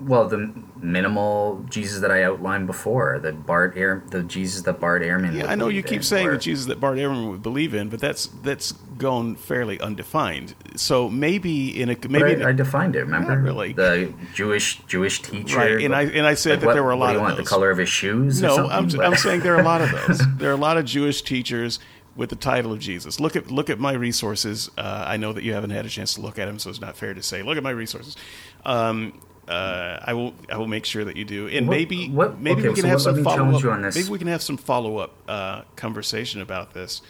well, 0.00 0.28
the 0.28 0.52
minimal 0.80 1.64
Jesus 1.68 2.00
that 2.00 2.10
I 2.10 2.24
outlined 2.24 2.66
before, 2.66 3.18
the 3.18 3.32
Bart 3.32 3.76
Air, 3.76 4.02
the 4.10 4.22
Jesus 4.22 4.62
that 4.62 4.80
Bart 4.80 5.02
Ehrman. 5.02 5.34
Yeah, 5.34 5.46
I 5.46 5.54
know 5.54 5.68
you 5.68 5.82
keep 5.82 6.02
saying 6.04 6.28
or, 6.28 6.32
the 6.32 6.38
Jesus 6.38 6.66
that 6.66 6.80
Bart 6.80 6.98
Ehrman 6.98 7.30
would 7.30 7.42
believe 7.42 7.74
in, 7.74 7.88
but 7.88 8.00
that's 8.00 8.26
that's 8.42 8.72
gone 8.72 9.36
fairly 9.36 9.80
undefined. 9.80 10.54
So 10.76 11.08
maybe 11.08 11.80
in 11.80 11.90
a 11.90 11.96
maybe 12.08 12.44
I, 12.44 12.48
I, 12.48 12.52
defined 12.52 12.96
it. 12.96 13.00
Remember, 13.00 13.38
really 13.38 13.72
the 13.72 14.12
Jewish 14.34 14.80
Jewish 14.86 15.22
teacher, 15.22 15.58
right? 15.58 15.82
And 15.82 15.94
I 15.94 16.02
and 16.02 16.26
I 16.26 16.34
said 16.34 16.52
like 16.52 16.60
that 16.60 16.66
what, 16.66 16.74
there 16.74 16.84
were 16.84 16.90
a 16.90 16.96
lot 16.96 17.14
of 17.14 17.22
want, 17.22 17.36
those. 17.36 17.44
The 17.44 17.50
color 17.50 17.70
of 17.70 17.78
his 17.78 17.88
shoes? 17.88 18.42
No, 18.42 18.68
I'm 18.68 18.88
I'm 19.00 19.16
saying 19.16 19.40
there 19.40 19.56
are 19.56 19.60
a 19.60 19.64
lot 19.64 19.82
of 19.82 19.90
those. 19.90 20.20
there 20.36 20.50
are 20.50 20.54
a 20.54 20.56
lot 20.56 20.76
of 20.76 20.84
Jewish 20.84 21.22
teachers 21.22 21.78
with 22.14 22.30
the 22.30 22.36
title 22.36 22.72
of 22.72 22.78
Jesus. 22.78 23.20
Look 23.20 23.36
at 23.36 23.50
look 23.50 23.70
at 23.70 23.78
my 23.78 23.92
resources. 23.92 24.70
Uh, 24.76 25.04
I 25.06 25.16
know 25.16 25.32
that 25.32 25.44
you 25.44 25.52
haven't 25.54 25.70
had 25.70 25.86
a 25.86 25.88
chance 25.88 26.14
to 26.14 26.20
look 26.20 26.38
at 26.38 26.46
them, 26.46 26.58
so 26.58 26.70
it's 26.70 26.80
not 26.80 26.96
fair 26.96 27.14
to 27.14 27.22
say. 27.22 27.42
Look 27.42 27.56
at 27.56 27.62
my 27.62 27.70
resources. 27.70 28.16
Um, 28.64 29.20
uh, 29.52 30.00
I 30.04 30.12
will 30.14 30.34
I 30.50 30.56
will 30.56 30.66
make 30.66 30.84
sure 30.84 31.04
that 31.04 31.16
you 31.16 31.24
do, 31.24 31.48
and 31.48 31.68
what, 31.68 31.76
maybe 31.76 32.08
what, 32.08 32.40
maybe 32.40 32.60
okay, 32.60 32.68
we 32.70 32.74
can 32.74 32.82
so 32.84 32.88
have 32.88 33.02
some 33.02 33.22
follow 33.22 33.56
up. 33.56 33.94
Maybe 33.94 34.08
we 34.08 34.18
can 34.18 34.28
have 34.28 34.42
some 34.42 34.56
follow 34.56 34.98
up 34.98 35.12
uh, 35.28 35.62
conversation 35.76 36.40
about 36.40 36.72
this, 36.72 37.02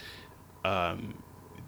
um, 0.65 1.15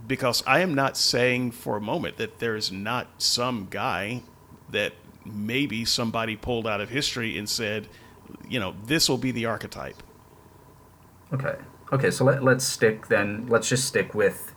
because 0.06 0.42
I 0.46 0.60
am 0.60 0.74
not 0.74 0.96
saying 0.96 1.52
for 1.52 1.76
a 1.76 1.80
moment 1.80 2.16
that 2.16 2.38
there 2.38 2.56
is 2.56 2.72
not 2.72 3.06
some 3.18 3.68
guy 3.70 4.22
that 4.70 4.92
maybe 5.24 5.84
somebody 5.84 6.36
pulled 6.36 6.66
out 6.66 6.80
of 6.80 6.90
history 6.90 7.38
and 7.38 7.48
said, 7.48 7.88
you 8.48 8.60
know, 8.60 8.74
this 8.84 9.08
will 9.08 9.18
be 9.18 9.30
the 9.30 9.46
archetype. 9.46 10.02
Okay. 11.32 11.56
Okay, 11.92 12.10
so 12.10 12.24
let, 12.24 12.42
let's 12.42 12.64
stick 12.64 13.06
then. 13.08 13.46
Let's 13.48 13.68
just 13.68 13.86
stick 13.86 14.14
with 14.14 14.54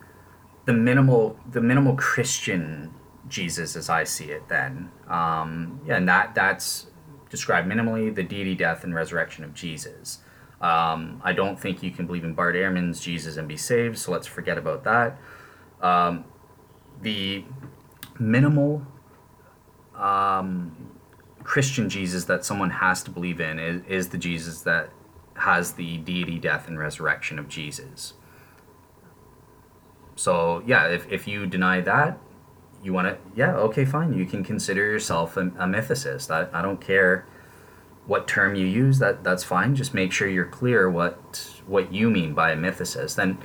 the 0.65 0.73
minimal 0.73 1.37
the 1.51 1.61
minimal 1.61 1.95
Christian 1.95 2.93
Jesus 3.29 3.75
as 3.75 3.89
I 3.89 4.03
see 4.03 4.25
it. 4.25 4.47
Then, 4.47 4.91
um, 5.07 5.81
yeah, 5.85 5.97
and 5.97 6.07
that 6.07 6.35
that's 6.35 6.87
described 7.29 7.67
minimally 7.69 8.13
the 8.13 8.23
deity, 8.23 8.55
death, 8.55 8.83
and 8.83 8.93
resurrection 8.95 9.43
of 9.43 9.53
Jesus. 9.53 10.19
Um, 10.59 11.21
I 11.23 11.33
don't 11.33 11.59
think 11.59 11.83
you 11.83 11.91
can 11.91 12.07
believe 12.07 12.23
in 12.23 12.33
Bart 12.33 12.55
Ehrman's 12.55 12.99
Jesus 12.99 13.37
and 13.37 13.47
be 13.47 13.57
saved, 13.57 13.97
so 13.97 14.11
let's 14.11 14.25
forget 14.27 14.57
about 14.57 14.83
that. 14.85 15.17
Um, 15.81 16.25
the 17.01 17.43
minimal 18.19 18.81
um, 19.95 20.97
Christian 21.43 21.89
Jesus 21.89 22.25
that 22.25 22.43
someone 22.43 22.71
has 22.71 23.03
to 23.03 23.11
believe 23.11 23.39
in 23.39 23.59
is, 23.59 23.81
is 23.87 24.09
the 24.09 24.17
Jesus 24.17 24.61
that 24.61 24.89
has 25.35 25.73
the 25.73 25.97
deity, 25.97 26.39
death, 26.39 26.67
and 26.67 26.79
resurrection 26.79 27.37
of 27.37 27.47
Jesus. 27.47 28.13
So, 30.15 30.63
yeah, 30.65 30.87
if, 30.87 31.09
if 31.11 31.27
you 31.27 31.45
deny 31.45 31.81
that, 31.81 32.17
you 32.87 32.93
want 32.93 33.05
to, 33.09 33.17
yeah, 33.35 33.53
okay, 33.53 33.83
fine. 33.83 34.17
You 34.17 34.25
can 34.25 34.45
consider 34.45 34.81
yourself 34.81 35.35
a, 35.35 35.41
a 35.41 35.67
mythicist. 35.67 36.31
I, 36.31 36.47
I 36.57 36.61
don't 36.61 36.79
care 36.79 37.25
what 38.05 38.29
term 38.29 38.55
you 38.55 38.65
use. 38.65 38.99
That 38.99 39.25
that's 39.25 39.43
fine. 39.43 39.75
Just 39.75 39.93
make 39.93 40.13
sure 40.13 40.29
you're 40.29 40.45
clear 40.45 40.89
what 40.89 41.51
what 41.67 41.91
you 41.91 42.09
mean 42.09 42.33
by 42.33 42.51
a 42.51 42.55
mythicist. 42.55 43.15
Then, 43.15 43.39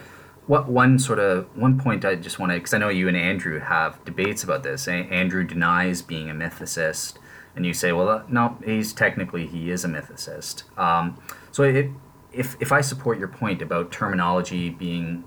what 0.47 0.69
one 0.69 0.97
sort 1.01 1.19
of 1.19 1.49
one 1.57 1.77
point 1.77 2.05
I 2.05 2.15
just 2.15 2.39
want 2.39 2.53
to 2.53 2.59
because 2.59 2.73
I 2.73 2.79
know 2.79 2.89
you 2.89 3.09
and 3.09 3.17
Andrew 3.17 3.59
have 3.59 4.03
debates 4.05 4.45
about 4.45 4.63
this. 4.63 4.87
Andrew 4.87 5.43
denies 5.43 6.03
being 6.03 6.31
a 6.31 6.35
mythicist, 6.35 7.15
and 7.57 7.67
you 7.67 7.75
say, 7.75 7.91
well, 7.91 8.09
uh, 8.09 8.23
no, 8.29 8.57
he's 8.65 8.93
technically 8.93 9.49
he 9.49 9.73
is 9.73 9.85
a 9.85 9.89
mythicist. 9.89 10.63
Um, 10.79 11.21
so 11.51 11.65
it, 11.65 11.91
if 12.33 12.57
if 12.61 12.71
I 12.71 12.81
support 12.81 13.19
your 13.19 13.27
point 13.27 13.61
about 13.61 13.91
terminology 13.91 14.71
being, 14.71 15.25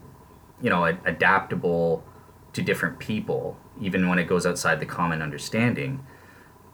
you 0.62 0.70
know, 0.70 0.86
adaptable 0.86 2.06
to 2.54 2.62
different 2.62 3.00
people, 3.00 3.58
even 3.80 4.08
when 4.08 4.20
it 4.20 4.26
goes 4.26 4.46
outside 4.46 4.80
the 4.80 4.86
common 4.86 5.22
understanding, 5.22 6.06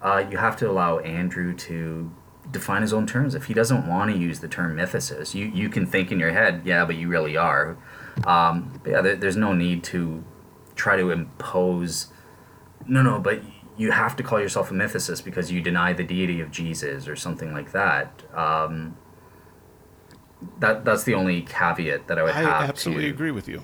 uh, 0.02 0.24
you 0.30 0.38
have 0.38 0.58
to 0.58 0.70
allow 0.70 1.00
Andrew 1.00 1.54
to 1.54 2.12
define 2.50 2.82
his 2.82 2.94
own 2.94 3.06
terms. 3.06 3.36
If 3.36 3.46
he 3.46 3.54
doesn't 3.54 3.88
want 3.88 4.12
to 4.12 4.18
use 4.18 4.40
the 4.40 4.48
term 4.48 4.76
mythicist, 4.76 5.34
you, 5.36 5.46
you 5.46 5.70
can 5.70 5.86
think 5.86 6.12
in 6.12 6.20
your 6.20 6.32
head, 6.32 6.62
yeah, 6.66 6.86
but 6.86 6.96
you 6.96 7.08
really 7.08 7.38
are. 7.38 7.78
Um, 8.26 8.80
but 8.84 8.92
yeah, 8.92 9.02
there, 9.02 9.16
there's 9.16 9.38
no 9.38 9.54
need 9.54 9.84
to 9.86 10.24
try 10.76 10.96
to 10.98 11.12
impose, 11.12 12.08
no, 12.88 13.02
no, 13.02 13.20
but 13.20 13.42
you 13.78 13.92
have 13.92 14.16
to 14.16 14.24
call 14.24 14.40
yourself 14.40 14.72
a 14.72 14.74
mythicist 14.74 15.24
because 15.24 15.52
you 15.52 15.62
deny 15.62 15.94
the 15.94 16.04
deity 16.04 16.42
of 16.42 16.52
Jesus 16.52 17.08
or 17.08 17.16
something 17.16 17.54
like 17.54 17.72
that. 17.72 18.24
Um, 18.34 18.98
that 20.60 20.84
that's 20.86 21.04
the 21.04 21.14
only 21.14 21.42
caveat 21.44 22.08
that 22.08 22.18
I 22.18 22.24
would 22.24 22.32
I 22.32 22.42
have. 22.42 22.62
I 22.62 22.66
absolutely 22.66 23.06
to, 23.06 23.10
agree 23.12 23.32
with 23.32 23.48
you. 23.48 23.62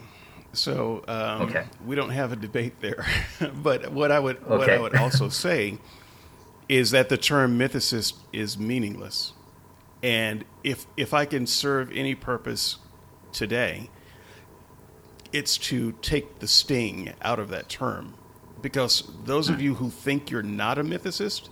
So 0.57 1.03
um, 1.07 1.43
Okay. 1.43 1.65
we 1.85 1.95
don't 1.95 2.09
have 2.09 2.31
a 2.31 2.35
debate 2.35 2.81
there. 2.81 3.05
but 3.63 3.91
what 3.91 4.11
I 4.11 4.19
would 4.19 4.45
what 4.47 4.69
I 4.69 4.79
would 4.79 4.95
also 4.95 5.29
say 5.45 5.77
is 6.67 6.91
that 6.91 7.09
the 7.09 7.17
term 7.17 7.57
mythicist 7.57 8.13
is 8.33 8.57
meaningless. 8.57 9.33
And 10.03 10.45
if 10.63 10.85
if 10.97 11.13
I 11.13 11.25
can 11.25 11.47
serve 11.47 11.91
any 11.93 12.15
purpose 12.15 12.77
today, 13.31 13.89
it's 15.33 15.57
to 15.57 15.91
take 16.01 16.39
the 16.39 16.47
sting 16.47 17.13
out 17.21 17.39
of 17.39 17.49
that 17.49 17.69
term. 17.69 18.15
Because 18.61 19.03
those 19.25 19.49
of 19.49 19.61
you 19.61 19.75
who 19.75 19.89
think 19.89 20.31
you're 20.31 20.41
not 20.41 20.77
a 20.79 20.83
mythicist, 20.83 21.49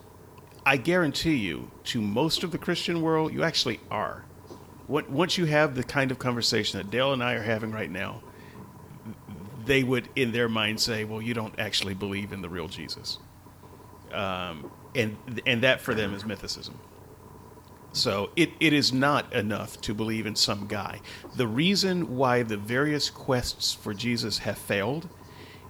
I 0.65 0.77
guarantee 0.77 1.35
you, 1.35 1.69
to 1.85 2.01
most 2.01 2.43
of 2.43 2.51
the 2.51 2.57
Christian 2.57 3.01
world, 3.01 3.31
you 3.31 3.43
actually 3.43 3.79
are. 3.91 4.25
What- 4.87 5.09
Once 5.09 5.37
you 5.37 5.45
have 5.45 5.75
the 5.75 5.83
kind 5.83 6.09
of 6.11 6.17
conversation 6.17 6.79
that 6.79 6.89
Dale 6.89 7.13
and 7.13 7.23
I 7.23 7.33
are 7.33 7.43
having 7.43 7.71
right 7.71 7.91
now, 7.91 8.21
they 9.65 9.83
would, 9.83 10.09
in 10.15 10.31
their 10.31 10.49
mind, 10.49 10.79
say, 10.79 11.03
"Well, 11.03 11.21
you 11.21 11.33
don't 11.33 11.57
actually 11.59 11.93
believe 11.93 12.31
in 12.31 12.41
the 12.41 12.49
real 12.49 12.67
Jesus," 12.67 13.19
um, 14.11 14.71
and 14.93 15.17
and 15.45 15.63
that 15.63 15.81
for 15.81 15.93
them 15.93 16.13
is 16.13 16.23
mythicism. 16.23 16.73
So 17.95 18.29
it, 18.35 18.51
it 18.59 18.73
is 18.73 18.91
not 18.91 19.31
enough 19.31 19.79
to 19.81 19.93
believe 19.93 20.25
in 20.25 20.35
some 20.35 20.67
guy. 20.67 20.99
The 21.37 21.47
reason 21.47 22.17
why 22.17 22.43
the 22.43 22.57
various 22.57 23.09
quests 23.09 23.73
for 23.73 23.93
Jesus 23.93 24.39
have 24.39 24.57
failed 24.57 25.07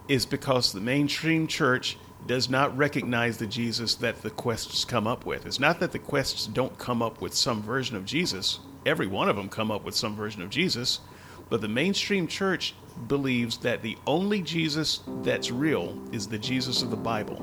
is 0.08 0.26
because 0.26 0.72
the 0.72 0.82
mainstream 0.82 1.46
church 1.46 1.98
does 2.26 2.50
not 2.50 2.76
recognize 2.76 3.38
the 3.38 3.46
Jesus 3.46 3.94
that 3.96 4.24
the 4.24 4.32
quests 4.32 4.86
come 4.86 5.06
up 5.06 5.26
with. 5.28 5.46
It's 5.46 5.60
not 5.60 5.80
that 5.80 5.92
the 5.92 6.00
quests 6.00 6.48
don't 6.48 6.78
come 6.80 7.04
up 7.04 7.22
with 7.22 7.36
some 7.36 7.62
version 7.62 7.96
of 7.96 8.06
Jesus. 8.06 8.60
Every 8.88 9.06
one 9.06 9.30
of 9.30 9.36
them 9.36 9.48
come 9.48 9.70
up 9.70 9.84
with 9.84 9.96
some 9.96 10.16
version 10.16 10.42
of 10.42 10.50
Jesus, 10.50 11.02
but 11.50 11.62
the 11.62 11.68
mainstream 11.68 12.28
church 12.28 12.74
believes 13.08 13.58
that 13.60 13.82
the 13.82 13.98
only 14.08 14.41
Jesus 14.41 15.02
that's 15.24 15.52
real 15.52 15.98
is 16.12 16.28
the 16.28 16.38
Jesus 16.39 16.82
of 16.82 16.89
the 16.89 16.96
Bible. 16.98 17.38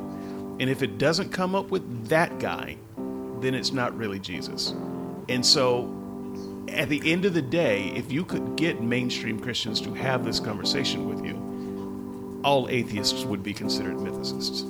And 0.60 0.70
if 0.70 0.82
it 0.82 0.98
doesn't 0.98 1.30
come 1.30 1.54
up 1.54 1.70
with 1.70 2.08
that 2.08 2.38
guy, 2.38 2.76
then 3.40 3.54
it's 3.54 3.72
not 3.72 3.96
really 3.96 4.18
Jesus. 4.18 4.74
And 5.28 5.44
so 5.44 5.92
at 6.68 6.88
the 6.88 7.10
end 7.12 7.24
of 7.24 7.34
the 7.34 7.42
day, 7.42 7.92
if 7.94 8.10
you 8.12 8.24
could 8.24 8.56
get 8.56 8.80
mainstream 8.82 9.38
Christians 9.40 9.80
to 9.82 9.92
have 9.94 10.24
this 10.24 10.40
conversation 10.40 11.08
with 11.08 11.24
you, 11.24 12.40
all 12.44 12.68
atheists 12.68 13.24
would 13.24 13.42
be 13.42 13.52
considered 13.52 13.96
mythicists. 13.96 14.62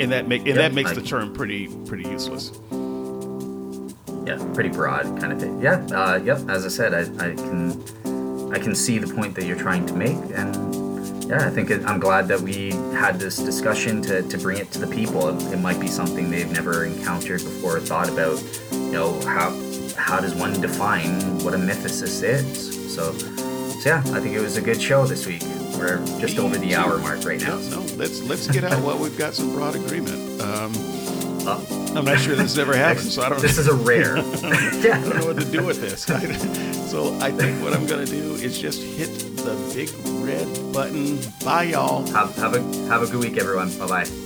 And 0.00 0.12
that 0.12 0.28
make 0.28 0.40
and 0.40 0.48
Yep, 0.48 0.56
that 0.56 0.74
makes 0.74 0.90
I- 0.90 0.94
the 0.94 1.02
term 1.02 1.32
pretty 1.32 1.68
pretty 1.86 2.08
useless. 2.08 2.52
yeah, 4.26 4.38
pretty 4.54 4.68
broad 4.70 5.04
kind 5.20 5.32
of 5.32 5.40
thing. 5.40 5.60
Yeah, 5.60 5.86
uh, 5.92 6.16
yep. 6.22 6.48
As 6.48 6.64
I 6.64 6.68
said, 6.68 6.92
I, 6.92 7.00
I 7.24 7.34
can 7.34 7.82
I 8.52 8.58
can 8.58 8.74
see 8.74 8.98
the 8.98 9.12
point 9.12 9.34
that 9.34 9.44
you're 9.44 9.58
trying 9.58 9.86
to 9.86 9.94
make, 9.94 10.16
and 10.34 11.24
yeah, 11.26 11.46
I 11.46 11.50
think 11.50 11.70
it, 11.70 11.84
I'm 11.84 11.98
glad 11.98 12.28
that 12.28 12.40
we 12.40 12.70
had 12.94 13.18
this 13.18 13.36
discussion 13.38 14.00
to, 14.02 14.22
to 14.22 14.38
bring 14.38 14.58
it 14.58 14.70
to 14.72 14.78
the 14.78 14.86
people. 14.86 15.28
It, 15.28 15.54
it 15.54 15.60
might 15.60 15.80
be 15.80 15.88
something 15.88 16.30
they've 16.30 16.50
never 16.50 16.84
encountered 16.84 17.42
before, 17.42 17.76
or 17.76 17.80
thought 17.80 18.08
about. 18.08 18.40
You 18.72 18.92
know 18.92 19.20
how 19.22 19.50
how 19.96 20.20
does 20.20 20.34
one 20.34 20.60
define 20.60 21.10
what 21.42 21.54
a 21.54 21.58
mythicist 21.58 22.22
is? 22.22 22.94
So, 22.94 23.12
so 23.12 23.88
yeah, 23.88 23.98
I 24.14 24.20
think 24.20 24.36
it 24.36 24.40
was 24.40 24.56
a 24.56 24.62
good 24.62 24.80
show 24.80 25.04
this 25.06 25.26
week. 25.26 25.42
We're 25.76 25.98
just 26.18 26.38
over 26.38 26.56
the 26.56 26.74
hour 26.76 26.98
mark 26.98 27.24
right 27.24 27.40
now. 27.40 27.58
No, 27.58 27.80
no, 27.80 27.94
let's 27.96 28.22
let's 28.22 28.46
get 28.46 28.64
out 28.64 28.80
while 28.82 28.98
we've 28.98 29.18
got 29.18 29.34
some 29.34 29.52
broad 29.52 29.74
agreement. 29.74 30.40
Um, 30.40 30.72
Uh, 31.46 31.60
I'm 31.96 32.04
not 32.04 32.18
sure 32.20 32.34
this 32.34 32.54
has 32.54 32.58
ever 32.58 32.76
happened, 32.76 33.10
so 33.10 33.22
I 33.22 33.28
don't. 33.30 33.40
this 33.40 33.58
is 33.58 33.68
a 33.68 33.74
rare. 33.74 34.18
I 34.18 34.22
yeah. 34.82 35.00
don't 35.00 35.16
know 35.16 35.26
what 35.26 35.38
to 35.40 35.50
do 35.50 35.64
with 35.64 35.80
this. 35.80 36.02
so 36.90 37.18
I 37.20 37.30
think 37.30 37.62
what 37.62 37.72
I'm 37.72 37.86
going 37.86 38.04
to 38.04 38.10
do 38.10 38.34
is 38.34 38.60
just 38.60 38.82
hit 38.82 39.08
the 39.36 39.56
big 39.74 39.90
red 40.24 40.46
button. 40.72 41.18
Bye, 41.44 41.64
y'all. 41.64 42.06
Have, 42.08 42.36
have 42.36 42.54
a 42.54 42.60
have 42.88 43.02
a 43.02 43.06
good 43.06 43.20
week, 43.20 43.38
everyone. 43.38 43.76
Bye 43.78 43.86
bye. 43.86 44.25